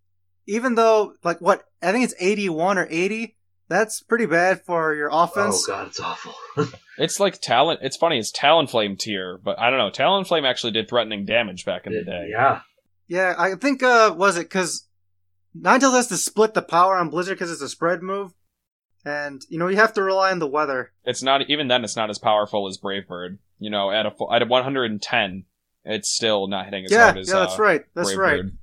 even 0.47 0.75
though 0.75 1.15
like 1.23 1.41
what 1.41 1.65
I 1.83 1.93
think 1.93 2.05
it's 2.05 2.15
81 2.19 2.79
or 2.79 2.87
80, 2.91 3.37
that's 3.73 4.03
pretty 4.03 4.27
bad 4.27 4.63
for 4.65 4.95
your 4.95 5.09
offense. 5.13 5.67
Oh 5.69 5.73
god, 5.73 5.87
it's 5.89 6.01
awful. 6.01 6.35
It's 6.99 7.19
like 7.19 7.41
talent. 7.41 7.81
It's 7.83 7.97
funny. 7.97 8.19
It's 8.19 8.31
Talonflame 8.31 8.99
tier, 8.99 9.39
but 9.43 9.59
I 9.59 9.71
don't 9.71 9.79
know. 9.79 9.91
Talonflame 9.91 10.49
actually 10.49 10.73
did 10.73 10.89
threatening 10.89 11.25
damage 11.25 11.65
back 11.65 11.87
in 11.87 11.95
the 11.95 12.05
day. 12.05 12.29
Yeah. 12.31 12.61
Yeah, 13.09 13.35
I 13.37 13.55
think 13.55 13.83
uh 13.83 14.15
was 14.17 14.37
it 14.37 14.45
because 14.45 14.87
Ninetales 15.57 15.95
has 15.95 16.07
to 16.09 16.17
split 16.17 16.55
the 16.55 16.63
power 16.63 16.97
on 16.97 17.11
Blizzard 17.11 17.37
because 17.37 17.51
it's 17.51 17.63
a 17.63 17.69
spread 17.69 18.03
move, 18.03 18.33
and 19.05 19.43
you 19.49 19.59
know 19.59 19.69
you 19.69 19.77
have 19.77 19.93
to 19.95 20.03
rely 20.03 20.31
on 20.31 20.39
the 20.39 20.47
weather. 20.47 20.93
It's 21.05 21.23
not 21.23 21.49
even 21.51 21.69
then. 21.69 21.85
It's 21.85 21.97
not 21.97 22.11
as 22.11 22.19
powerful 22.19 22.69
as 22.69 22.79
Brave 22.79 23.09
Bird. 23.09 23.39
You 23.59 23.71
know, 23.71 23.91
at 23.91 24.07
a 24.07 24.13
at 24.33 24.43
a 24.43 24.47
110, 24.47 25.45
it's 25.85 26.09
still 26.09 26.47
not 26.47 26.67
hitting 26.67 26.85
as 26.85 26.93
yeah, 26.93 27.05
hard 27.05 27.19
as 27.19 27.29
yeah, 27.29 27.39
that's 27.41 27.59
uh, 27.59 27.63
right, 27.63 27.85
that's 27.95 28.15
Brave 28.15 28.19
right. 28.19 28.43
Bird. 28.43 28.59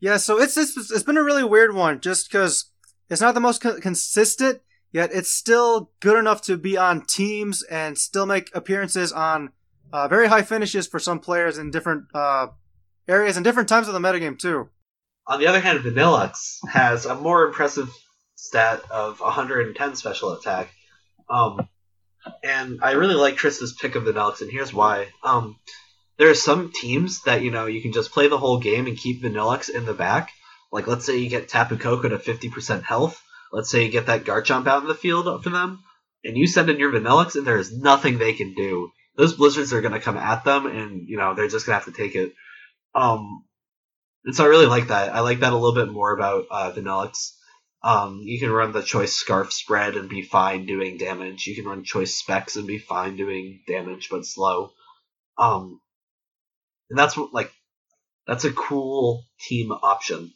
Yeah, 0.00 0.16
so 0.18 0.40
it's 0.40 0.56
it's 0.56 0.76
it's 0.76 1.02
been 1.02 1.16
a 1.16 1.24
really 1.24 1.44
weird 1.44 1.74
one, 1.74 2.00
just 2.00 2.30
because 2.30 2.70
it's 3.10 3.20
not 3.20 3.34
the 3.34 3.40
most 3.40 3.60
co- 3.60 3.80
consistent, 3.80 4.60
yet 4.92 5.10
it's 5.12 5.30
still 5.30 5.90
good 6.00 6.18
enough 6.18 6.42
to 6.42 6.56
be 6.56 6.76
on 6.76 7.04
teams 7.06 7.62
and 7.64 7.98
still 7.98 8.26
make 8.26 8.50
appearances 8.54 9.12
on 9.12 9.50
uh, 9.92 10.08
very 10.08 10.26
high 10.26 10.42
finishes 10.42 10.86
for 10.86 10.98
some 10.98 11.20
players 11.20 11.58
in 11.58 11.70
different 11.70 12.04
uh, 12.14 12.48
areas 13.06 13.36
and 13.36 13.44
different 13.44 13.68
times 13.68 13.88
of 13.88 13.94
the 13.94 14.00
metagame 14.00 14.38
too. 14.38 14.68
On 15.26 15.38
the 15.38 15.46
other 15.46 15.60
hand, 15.60 15.80
Vanilluxe 15.80 16.58
has 16.68 17.06
a 17.06 17.14
more 17.14 17.46
impressive 17.46 17.90
stat 18.34 18.82
of 18.90 19.20
110 19.20 19.96
special 19.96 20.32
attack. 20.32 20.70
Um, 21.30 21.68
and 22.42 22.80
I 22.82 22.92
really 22.92 23.14
like 23.14 23.36
Trista's 23.36 23.72
pick 23.72 23.94
of 23.94 24.04
Vanilluxe, 24.04 24.42
and 24.42 24.50
here's 24.50 24.72
why. 24.72 25.08
Um, 25.22 25.56
there 26.18 26.30
are 26.30 26.34
some 26.34 26.72
teams 26.74 27.22
that, 27.22 27.42
you 27.42 27.50
know, 27.50 27.66
you 27.66 27.80
can 27.80 27.92
just 27.92 28.12
play 28.12 28.28
the 28.28 28.38
whole 28.38 28.58
game 28.58 28.86
and 28.86 28.96
keep 28.96 29.22
Vanillux 29.22 29.68
in 29.68 29.84
the 29.84 29.94
back. 29.94 30.30
Like, 30.74 30.88
let's 30.88 31.06
say 31.06 31.18
you 31.18 31.30
get 31.30 31.48
Tapu 31.48 31.76
Koko 31.76 32.08
to 32.08 32.18
50% 32.18 32.82
health. 32.82 33.22
Let's 33.52 33.70
say 33.70 33.84
you 33.84 33.92
get 33.92 34.06
that 34.06 34.24
Garchomp 34.24 34.66
out 34.66 34.82
in 34.82 34.88
the 34.88 34.94
field 34.96 35.44
for 35.44 35.50
them, 35.50 35.84
and 36.24 36.36
you 36.36 36.48
send 36.48 36.68
in 36.68 36.80
your 36.80 36.90
Vanilluxe, 36.90 37.36
and 37.36 37.46
there 37.46 37.58
is 37.58 37.72
nothing 37.72 38.18
they 38.18 38.32
can 38.32 38.54
do. 38.54 38.90
Those 39.16 39.34
Blizzards 39.34 39.72
are 39.72 39.82
going 39.82 39.94
to 39.94 40.00
come 40.00 40.16
at 40.16 40.42
them, 40.42 40.66
and, 40.66 41.08
you 41.08 41.16
know, 41.16 41.32
they're 41.32 41.46
just 41.46 41.64
going 41.64 41.78
to 41.78 41.84
have 41.84 41.94
to 41.94 42.02
take 42.02 42.16
it. 42.16 42.32
Um, 42.92 43.44
and 44.24 44.34
so 44.34 44.42
I 44.42 44.48
really 44.48 44.66
like 44.66 44.88
that. 44.88 45.14
I 45.14 45.20
like 45.20 45.38
that 45.40 45.52
a 45.52 45.56
little 45.56 45.76
bit 45.76 45.92
more 45.92 46.12
about 46.12 46.46
uh. 46.50 46.72
Um, 47.84 48.22
you 48.24 48.40
can 48.40 48.50
run 48.50 48.72
the 48.72 48.82
choice 48.82 49.14
Scarf 49.14 49.52
spread 49.52 49.94
and 49.94 50.08
be 50.08 50.22
fine 50.22 50.66
doing 50.66 50.98
damage. 50.98 51.46
You 51.46 51.54
can 51.54 51.66
run 51.66 51.84
choice 51.84 52.16
Specs 52.16 52.56
and 52.56 52.66
be 52.66 52.78
fine 52.78 53.16
doing 53.16 53.60
damage, 53.68 54.08
but 54.10 54.26
slow. 54.26 54.72
Um, 55.38 55.80
and 56.90 56.98
that's 56.98 57.16
what 57.16 57.32
like 57.32 57.52
that's 58.26 58.44
a 58.44 58.52
cool 58.52 59.24
team 59.38 59.70
option. 59.70 60.32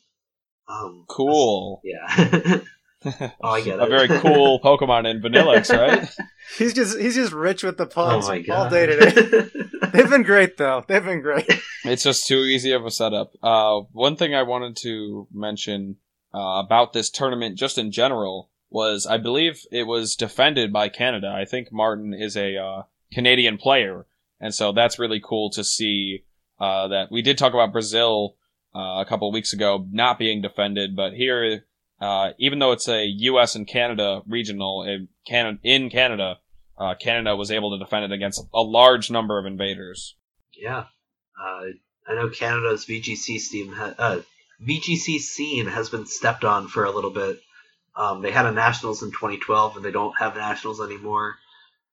Um, 0.69 1.05
Cool. 1.09 1.81
Yeah. 1.85 2.61
oh, 3.05 3.51
I 3.51 3.61
get 3.61 3.79
it. 3.79 3.83
a 3.83 3.87
very 3.87 4.09
cool 4.21 4.61
Pokemon 4.61 5.09
in 5.11 5.21
Vanilluxe, 5.23 5.71
right? 5.77 6.09
He's 6.57 6.75
just 6.75 6.99
he's 6.99 7.14
just 7.14 7.33
rich 7.33 7.62
with 7.62 7.77
the 7.79 7.85
oh 7.85 7.89
puns 7.89 8.29
my 8.29 8.41
god. 8.41 8.55
all 8.57 8.71
day 8.71 8.87
today. 8.87 9.49
They've 9.93 10.11
been 10.11 10.25
great 10.25 10.57
though. 10.57 10.85
They've 10.87 11.05
been 11.05 11.23
great. 11.23 11.49
It's 11.85 12.03
just 12.03 12.27
too 12.27 12.39
easy 12.39 12.73
of 12.73 12.85
a 12.85 12.91
setup. 12.91 13.33
Uh, 13.43 13.81
one 13.93 14.16
thing 14.16 14.35
I 14.35 14.43
wanted 14.43 14.77
to 14.79 15.27
mention 15.33 15.97
uh, 16.35 16.62
about 16.64 16.93
this 16.93 17.09
tournament, 17.09 17.57
just 17.57 17.79
in 17.79 17.93
general, 17.93 18.51
was 18.69 19.07
I 19.07 19.16
believe 19.16 19.62
it 19.71 19.85
was 19.85 20.16
defended 20.16 20.73
by 20.73 20.89
Canada. 20.89 21.29
I 21.35 21.45
think 21.45 21.73
Martin 21.73 22.12
is 22.12 22.37
a 22.37 22.57
uh, 22.57 22.83
Canadian 23.12 23.59
player, 23.59 24.07
and 24.41 24.53
so 24.55 24.73
that's 24.73 24.99
really 24.99 25.21
cool 25.25 25.51
to 25.51 25.64
see. 25.64 26.25
Uh, 26.61 26.89
that 26.89 27.12
we 27.12 27.23
did 27.23 27.39
talk 27.39 27.55
about 27.55 27.71
Brazil 27.71 28.35
uh, 28.79 29.01
a 29.01 29.05
couple 29.05 29.31
weeks 29.33 29.53
ago 29.53 29.85
not 29.91 30.18
being 30.18 30.41
defended, 30.41 30.95
but 30.95 31.12
here, 31.12 31.64
uh, 32.01 32.31
even 32.39 32.61
though 32.61 32.72
it's 32.72 32.89
a 32.89 33.05
U.S. 33.05 33.57
and 33.57 33.66
Canada 33.66 34.22
regional 34.29 34.85
in 34.85 35.09
Canada, 35.26 35.59
in 35.64 35.91
Canada, 35.91 36.39
uh, 36.79 36.95
Canada 36.95 37.35
was 37.35 37.51
able 37.51 37.72
to 37.72 37.85
defend 37.85 38.05
it 38.05 38.12
against 38.12 38.47
a 38.55 38.62
large 38.62 39.11
number 39.11 39.39
of 39.39 39.47
invaders. 39.47 40.14
Yeah, 40.57 40.85
uh, 41.41 41.64
I 42.07 42.14
know 42.14 42.29
Canada's 42.29 42.87
VGC 42.87 43.41
scene, 43.41 43.72
ha- 43.72 43.95
uh, 43.99 44.20
VGC 44.64 45.18
scene 45.18 45.66
has 45.66 45.89
been 45.89 46.07
stepped 46.07 46.45
on 46.45 46.68
for 46.68 46.85
a 46.85 46.91
little 46.91 47.11
bit. 47.11 47.41
Um, 47.97 48.22
they 48.22 48.31
had 48.31 48.47
a 48.47 48.53
nationals 48.53 49.03
in 49.03 49.11
2012, 49.11 49.76
and 49.76 49.85
they 49.85 49.91
don't 49.91 50.16
have 50.18 50.37
nationals 50.37 50.81
anymore. 50.81 51.37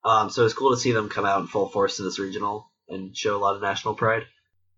Um, 0.03 0.29
so 0.29 0.45
it's 0.45 0.53
cool 0.53 0.69
to 0.69 0.77
see 0.77 0.91
them 0.91 1.09
come 1.09 1.25
out 1.25 1.41
in 1.41 1.47
full 1.47 1.67
force 1.67 1.97
in 1.97 2.05
this 2.05 2.19
regional 2.19 2.69
and 2.87 3.17
show 3.17 3.35
a 3.35 3.39
lot 3.39 3.55
of 3.55 3.61
national 3.63 3.95
pride. 3.95 4.25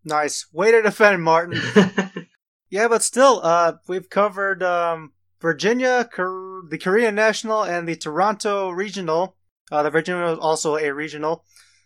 Nice 0.07 0.47
way 0.53 0.71
to 0.71 0.81
defend 0.81 1.21
Martin. 1.21 1.61
Yeah, 2.69 2.89
but 2.89 3.01
still, 3.01 3.39
uh, 3.43 3.73
we've 3.87 4.09
covered 4.09 4.61
um, 4.61 5.13
Virginia, 5.39 6.09
Kor- 6.11 6.63
the 6.69 6.77
Korean 6.77 7.15
National, 7.15 7.63
and 7.63 7.87
the 7.87 7.95
Toronto 7.95 8.71
Regional. 8.71 9.37
Uh, 9.71 9.83
the 9.83 9.89
Virginia 9.89 10.25
was 10.25 10.39
also 10.39 10.75
a 10.75 10.93
regional. 10.93 11.45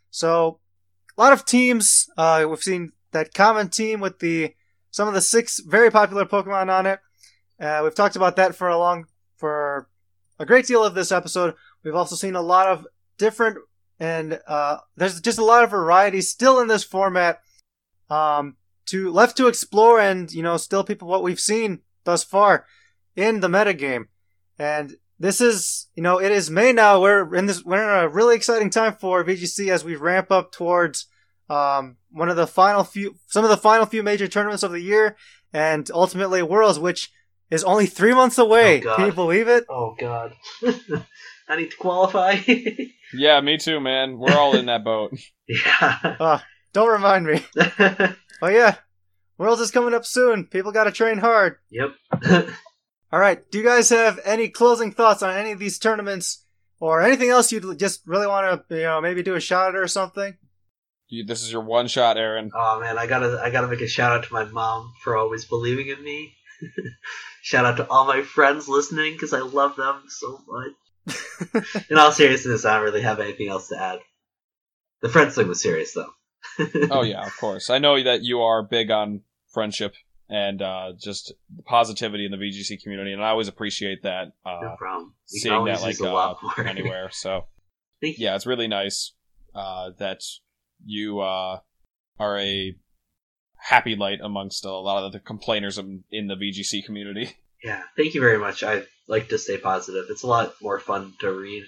So, 0.10 0.60
a 1.16 1.22
lot 1.22 1.34
of 1.34 1.46
teams. 1.46 2.10
Uh, 2.18 2.46
we've 2.50 2.64
seen 2.64 2.94
that 3.12 3.34
common 3.34 3.70
team 3.70 4.00
with 4.00 4.20
the 4.20 4.56
some 4.90 5.08
of 5.08 5.14
the 5.14 5.22
six 5.22 5.60
very 5.60 5.92
popular 5.92 6.26
Pokemon 6.26 6.70
on 6.70 6.88
it. 6.88 7.00
Uh, 7.60 7.82
we've 7.84 7.96
talked 7.96 8.16
about 8.16 8.36
that 8.38 8.56
for 8.56 8.68
a 8.68 8.78
long, 8.78 9.06
for 9.38 9.88
a 10.40 10.46
great 10.48 10.66
deal 10.66 10.84
of 10.84 10.96
this 10.96 11.12
episode. 11.12 11.54
We've 11.84 11.96
also 11.96 12.16
seen 12.16 12.36
a 12.36 12.42
lot 12.42 12.68
of 12.68 12.88
different, 13.20 13.60
and 14.00 14.40
uh, 14.48 14.78
there's 14.98 15.22
just 15.22 15.38
a 15.38 15.46
lot 15.46 15.64
of 15.64 15.70
variety 15.70 16.22
still 16.22 16.60
in 16.60 16.68
this 16.68 16.84
format. 16.84 17.40
Um, 18.12 18.58
to 18.88 19.10
left 19.10 19.38
to 19.38 19.48
explore 19.48 20.00
and 20.02 20.32
you 20.32 20.44
know 20.44 20.58
still 20.58 20.84
people 20.84 21.08
what 21.08 21.24
we've 21.24 21.40
seen 21.40 21.80
thus 22.04 22.24
far 22.26 22.66
in 23.16 23.40
the 23.40 23.48
metagame 23.48 24.06
and 24.60 24.98
this 25.18 25.40
is 25.40 25.88
you 25.96 26.04
know 26.04 26.20
it 26.20 26.32
is 26.32 26.50
may 26.50 26.74
now 26.74 27.00
we're 27.00 27.34
in 27.36 27.46
this 27.46 27.64
we're 27.64 27.82
in 27.82 28.04
a 28.04 28.10
really 28.10 28.36
exciting 28.36 28.70
time 28.70 28.94
for 28.94 29.24
vgc 29.24 29.70
as 29.70 29.86
we 29.86 29.96
ramp 29.96 30.30
up 30.32 30.52
towards 30.52 31.06
um, 31.50 31.96
one 32.12 32.28
of 32.28 32.36
the 32.36 32.48
final 32.48 32.84
few 32.84 33.16
some 33.28 33.46
of 33.46 33.50
the 33.50 33.56
final 33.70 33.86
few 33.86 34.04
major 34.04 34.28
tournaments 34.28 34.64
of 34.64 34.72
the 34.72 34.82
year 34.82 35.16
and 35.54 35.90
ultimately 35.94 36.42
worlds 36.42 36.80
which 36.80 37.12
is 37.50 37.64
only 37.64 37.86
three 37.86 38.14
months 38.14 38.38
away 38.38 38.82
Oh, 38.86 38.96
can 38.96 39.06
you 39.06 39.14
believe 39.14 39.48
it 39.48 39.64
oh 39.70 39.96
god, 39.98 40.34
I 41.48 41.56
need 41.56 41.72
to 41.72 41.78
qualify. 41.78 42.38
Yeah, 43.14 43.42
me 43.42 43.58
too, 43.58 43.82
man. 43.82 44.18
We're 44.18 44.38
all 44.38 44.56
in 44.56 44.68
that 44.68 44.86
boat. 44.86 45.12
yeah. 45.48 46.40
Don't 46.74 46.90
remind 46.90 47.26
me 47.26 47.44
oh 48.42 48.48
yeah 48.48 48.76
worlds 49.38 49.62
is 49.62 49.72
coming 49.72 49.94
up 49.94 50.06
soon 50.06 50.46
people 50.46 50.72
gotta 50.72 50.92
train 50.92 51.18
hard 51.18 51.58
yep. 51.70 51.92
All 53.12 53.20
right. 53.20 53.50
Do 53.52 53.58
you 53.58 53.64
guys 53.64 53.90
have 53.90 54.20
any 54.24 54.48
closing 54.48 54.92
thoughts 54.92 55.22
on 55.22 55.36
any 55.36 55.52
of 55.52 55.60
these 55.60 55.78
tournaments 55.78 56.46
or 56.80 57.02
anything 57.02 57.30
else 57.30 57.52
you'd 57.52 57.78
just 57.78 58.02
really 58.06 58.28
want 58.28 58.68
to, 58.70 58.76
you 58.76 58.84
know, 58.84 59.02
maybe 59.02 59.22
do 59.22 59.36
a 59.36 59.40
shout 59.40 59.70
out 59.70 59.76
or 59.76 59.88
something? 59.88 60.38
You, 61.10 61.26
this 61.26 61.44
is 61.44 61.52
your 61.52 61.62
one 61.62 61.88
shot, 61.88 62.18
Aaron. 62.18 62.52
Oh 62.56 62.80
man, 62.80 62.98
I 62.98 63.06
gotta 63.08 63.42
I 63.44 63.50
gotta 63.50 63.68
make 63.68 63.82
a 63.82 63.88
shout 63.88 64.14
out 64.14 64.24
to 64.24 64.34
my 64.34 64.46
mom 64.46 64.94
for 65.04 65.18
always 65.18 65.44
believing 65.44 65.90
in 65.90 66.02
me. 66.02 66.34
Shout 67.42 67.66
out 67.66 67.78
to 67.78 67.90
all 67.90 68.06
my 68.06 68.22
friends 68.22 68.70
listening 68.70 69.14
because 69.14 69.34
I 69.34 69.40
love 69.40 69.76
them 69.76 70.04
so 70.08 70.40
much. 70.48 71.84
In 71.90 71.98
all 71.98 72.12
seriousness, 72.12 72.66
I 72.66 72.76
don't 72.76 72.84
really 72.84 73.02
have 73.02 73.20
anything 73.20 73.50
else 73.50 73.70
to 73.70 73.82
add. 73.82 74.00
The 75.02 75.10
friends 75.10 75.34
thing 75.34 75.48
was 75.48 75.60
serious 75.60 75.94
though. 75.94 76.12
oh 76.92 77.04
yeah, 77.04 77.26
of 77.26 77.36
course. 77.38 77.70
I 77.70 77.80
know 77.80 78.02
that 78.02 78.24
you 78.24 78.42
are 78.42 78.64
big 78.64 78.92
on 78.92 79.22
friendship 79.50 79.94
and 80.30 80.62
uh, 80.62 80.94
just 80.98 81.34
positivity 81.66 82.26
in 82.26 82.32
the 82.32 82.38
VGC 82.38 82.82
community, 82.82 83.12
and 83.12 83.24
I 83.24 83.30
always 83.30 83.48
appreciate 83.48 84.04
that. 84.04 84.34
Uh, 84.46 84.60
no 84.62 84.76
problem. 84.78 85.14
Can 85.30 85.40
seeing 85.40 85.66
that 85.66 85.82
like 85.82 86.02
uh, 86.02 86.36
anywhere. 86.66 87.10
So 87.12 87.46
Thank 88.02 88.18
you. 88.18 88.26
yeah, 88.26 88.36
it's 88.36 88.46
really 88.46 88.68
nice 88.68 89.14
uh, 89.54 89.92
that 90.00 90.22
you 90.86 91.20
uh, 91.20 91.60
are 92.20 92.40
a 92.40 92.76
happy 93.58 93.96
light 93.96 94.20
amongst 94.24 94.66
a 94.66 94.72
lot 94.72 95.04
of 95.04 95.12
the 95.12 95.20
complainers 95.20 95.78
in, 95.78 96.04
in 96.12 96.28
the 96.28 96.36
VGC 96.36 96.86
community. 96.86 97.36
Yeah, 97.64 97.84
thank 97.96 98.16
you 98.16 98.22
very 98.22 98.40
much. 98.40 98.64
I 98.64 98.84
like 99.08 99.30
to 99.30 99.38
stay 99.38 99.58
positive. 99.58 100.06
It's 100.10 100.24
a 100.24 100.28
lot 100.28 100.56
more 100.62 100.80
fun 100.80 101.14
to 101.20 101.32
read 101.32 101.66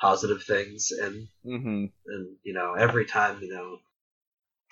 positive 0.00 0.42
things, 0.42 0.90
and 0.90 1.28
hmm 1.44 1.86
and 2.06 2.36
you 2.42 2.52
know 2.54 2.74
every 2.74 3.04
time 3.06 3.42
you 3.42 3.52
know 3.52 3.78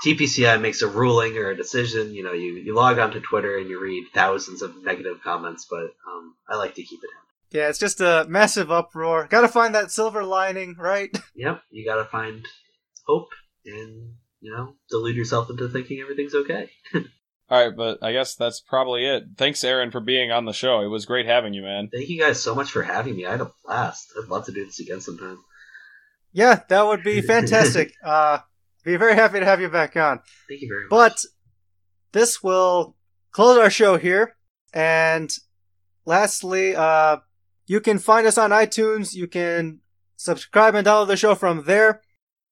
TPCI 0.05 0.61
makes 0.61 0.83
a 0.83 0.89
ruling 0.89 1.37
or 1.39 1.51
a 1.51 1.57
decision, 1.57 2.14
you 2.14 2.22
know 2.22 2.33
you 2.33 2.55
you 2.57 2.75
log 2.75 2.99
onto 2.99 3.20
Twitter 3.20 3.59
and 3.59 3.68
you 3.68 3.81
read 3.81 4.05
thousands 4.14 4.62
of 4.62 4.83
negative 4.83 5.20
comments, 5.22 5.66
but 5.70 5.95
um, 6.09 6.35
I 6.49 6.57
like 6.57 6.75
to 6.75 6.83
keep 6.83 7.01
it 7.03 7.11
in. 7.11 7.59
yeah, 7.59 7.68
it's 7.68 7.79
just 7.79 8.01
a 8.01 8.27
massive 8.29 8.70
uproar. 8.70 9.27
Gotta 9.31 9.49
find 9.49 9.75
that 9.75 9.91
silver 9.91 10.25
lining, 10.25 10.75
right? 10.79 11.11
Yep, 11.37 11.62
you 11.70 11.85
gotta 11.85 12.05
find 12.05 12.47
hope 13.07 13.31
and 13.66 14.12
you 14.41 14.53
know 14.53 14.77
delude 14.89 15.16
yourself 15.16 15.51
into 15.51 15.68
thinking 15.68 16.01
everything's 16.01 16.35
okay. 16.35 16.70
All 17.51 17.62
right, 17.62 17.76
but 17.76 18.03
I 18.03 18.12
guess 18.12 18.34
that's 18.34 18.61
probably 18.61 19.07
it. 19.07 19.24
Thanks, 19.36 19.62
Aaron, 19.64 19.90
for 19.90 20.01
being 20.01 20.30
on 20.30 20.47
the 20.47 20.53
show. 20.53 20.80
It 20.80 20.86
was 20.88 21.05
great 21.05 21.26
having 21.26 21.53
you, 21.53 21.62
man. 21.62 21.90
Thank 21.92 22.09
you 22.09 22.18
guys 22.18 22.42
so 22.42 22.55
much 22.55 22.70
for 22.70 22.82
having 22.82 23.16
me. 23.16 23.26
I 23.26 23.32
had 23.32 23.42
a 23.42 23.51
blast. 23.64 24.12
I'd 24.20 24.28
love 24.28 24.47
to 24.47 24.53
do 24.53 24.64
this 24.64 24.80
again 24.80 25.01
sometime. 25.03 25.38
Yeah, 26.32 26.61
that 26.68 26.86
would 26.86 27.03
be 27.05 27.20
fantastic. 27.26 27.92
uh, 28.03 28.38
be 28.82 28.97
very 28.97 29.14
happy 29.14 29.40
to 29.40 29.45
have 29.45 29.61
you 29.61 29.68
back 29.68 29.97
on. 29.97 30.20
Thank 30.49 30.62
you 30.62 30.68
very 30.68 30.82
much. 30.84 30.90
But 30.90 31.24
this 32.12 32.42
will 32.42 32.97
close 33.30 33.59
our 33.59 33.70
show 33.70 33.99
here. 33.99 34.36
And 34.72 35.30
lastly, 36.07 36.74
uh, 36.74 37.18
you 37.66 37.80
can 37.80 37.99
find 37.99 38.26
us 38.26 38.38
on 38.38 38.51
iTunes. 38.51 39.14
You 39.14 39.26
can 39.26 39.80
subscribe 40.16 40.74
and 40.74 40.86
download 40.86 41.09
the 41.09 41.16
show 41.16 41.34
from 41.34 41.64
there. 41.64 42.03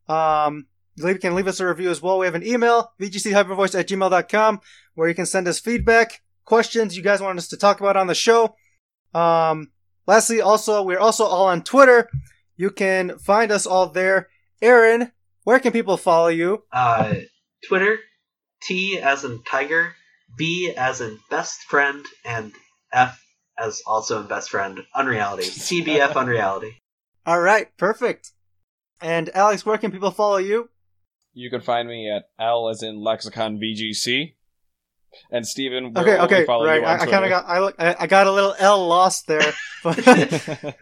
Um, 0.08 0.66
you 0.96 1.18
can 1.18 1.34
leave 1.34 1.46
us 1.46 1.60
a 1.60 1.66
review 1.66 1.90
as 1.90 2.02
well. 2.02 2.18
We 2.18 2.26
have 2.26 2.34
an 2.34 2.46
email, 2.46 2.92
vgchypervoice 3.00 3.78
at 3.78 3.88
gmail.com, 3.88 4.60
where 4.94 5.08
you 5.08 5.14
can 5.14 5.26
send 5.26 5.48
us 5.48 5.58
feedback, 5.58 6.22
questions 6.44 6.96
you 6.96 7.02
guys 7.02 7.20
want 7.20 7.38
us 7.38 7.48
to 7.48 7.56
talk 7.56 7.80
about 7.80 7.96
on 7.96 8.06
the 8.06 8.14
show. 8.14 8.56
Um, 9.14 9.72
lastly, 10.06 10.40
also, 10.40 10.82
we're 10.82 10.98
also 10.98 11.24
all 11.24 11.46
on 11.46 11.62
Twitter. 11.62 12.08
You 12.56 12.70
can 12.70 13.18
find 13.18 13.50
us 13.50 13.66
all 13.66 13.86
there. 13.86 14.28
Aaron, 14.60 15.12
where 15.44 15.58
can 15.58 15.72
people 15.72 15.96
follow 15.96 16.28
you? 16.28 16.64
Uh, 16.72 17.14
Twitter, 17.66 17.98
T 18.62 18.98
as 19.00 19.24
in 19.24 19.42
tiger, 19.42 19.94
B 20.36 20.72
as 20.76 21.00
in 21.00 21.18
best 21.30 21.62
friend, 21.64 22.04
and 22.24 22.52
F 22.92 23.20
as 23.58 23.82
also 23.86 24.20
in 24.20 24.28
best 24.28 24.50
friend. 24.50 24.80
Unreality. 24.94 25.44
TBF 25.44 26.14
Unreality. 26.14 26.78
All 27.26 27.40
right, 27.40 27.76
perfect. 27.76 28.32
And 29.00 29.30
Alex, 29.34 29.66
where 29.66 29.78
can 29.78 29.90
people 29.90 30.10
follow 30.10 30.36
you? 30.36 30.68
You 31.34 31.50
can 31.50 31.60
find 31.60 31.88
me 31.88 32.10
at 32.10 32.24
L 32.38 32.68
as 32.68 32.82
in 32.82 33.00
Lexicon 33.00 33.58
VGC. 33.58 34.34
And 35.30 35.46
Stephen, 35.46 35.92
where 35.92 36.02
Okay, 36.04 36.12
will 36.12 36.18
we 36.20 36.24
okay, 36.36 36.44
follow 36.46 36.64
right. 36.66 36.80
you 36.80 36.86
I, 36.86 36.94
on 36.94 37.00
I 37.00 37.06
kind 37.06 37.24
of 37.24 37.28
got 37.30 37.44
I, 37.46 37.58
look- 37.60 37.74
I 37.78 37.96
I 38.00 38.06
got 38.06 38.26
a 38.26 38.32
little 38.32 38.54
L 38.58 38.86
lost 38.86 39.26
there, 39.26 39.52
but 39.84 39.98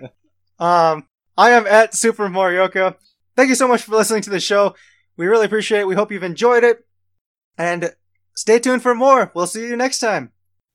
um, 0.61 1.09
I 1.37 1.51
am 1.51 1.67
at 1.67 1.95
Super 1.95 2.29
Morioka. 2.29 2.95
Thank 3.37 3.49
you 3.49 3.55
so 3.57 3.67
much 3.67 3.83
for 3.83 3.97
listening 3.97 4.23
to 4.23 4.31
the 4.31 4.39
show. 4.41 4.75
We 5.17 5.27
really 5.27 5.47
appreciate 5.47 5.81
it. 5.81 5.87
We 5.89 5.97
hope 5.97 6.13
you've 6.13 6.23
enjoyed 6.23 6.63
it, 6.63 6.87
and 7.59 7.93
stay 8.37 8.59
tuned 8.61 8.83
for 8.83 8.95
more. 8.95 9.33
We'll 9.35 9.49
see 9.49 9.67
you 9.67 9.77
next 9.77 9.99
time. 9.99 10.31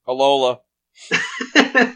Alola. 0.07 0.59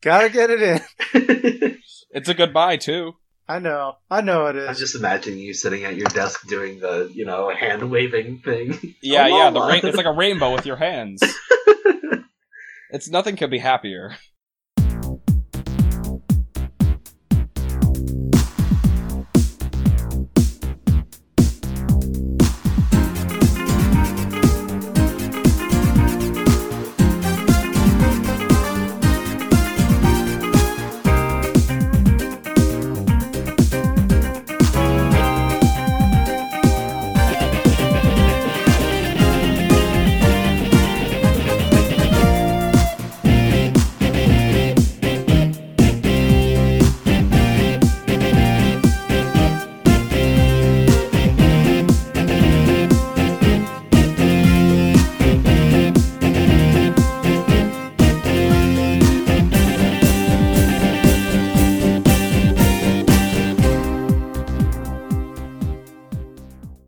Gotta 0.00 0.28
get 0.30 0.50
it 0.50 0.62
in. 0.62 1.78
It's 2.10 2.28
a 2.28 2.34
goodbye, 2.34 2.76
too. 2.76 3.14
I 3.50 3.58
know, 3.60 3.96
I 4.10 4.20
know 4.20 4.46
it 4.46 4.56
is. 4.56 4.68
I'm 4.68 4.74
just 4.74 4.94
imagining 4.94 5.38
you 5.38 5.54
sitting 5.54 5.84
at 5.84 5.96
your 5.96 6.06
desk 6.08 6.46
doing 6.48 6.80
the, 6.80 7.10
you 7.14 7.24
know, 7.24 7.48
hand 7.48 7.90
waving 7.90 8.40
thing. 8.40 8.94
Yeah, 9.02 9.26
yeah, 9.26 9.50
the 9.50 9.60
Alola. 9.60 9.68
rain- 9.70 9.80
it's 9.86 9.96
like 9.96 10.06
a 10.06 10.12
rainbow 10.12 10.52
with 10.52 10.66
your 10.66 10.76
hands. 10.76 11.22
It's 12.90 13.10
nothing 13.10 13.36
could 13.36 13.50
be 13.50 13.58
happier. 13.58 14.16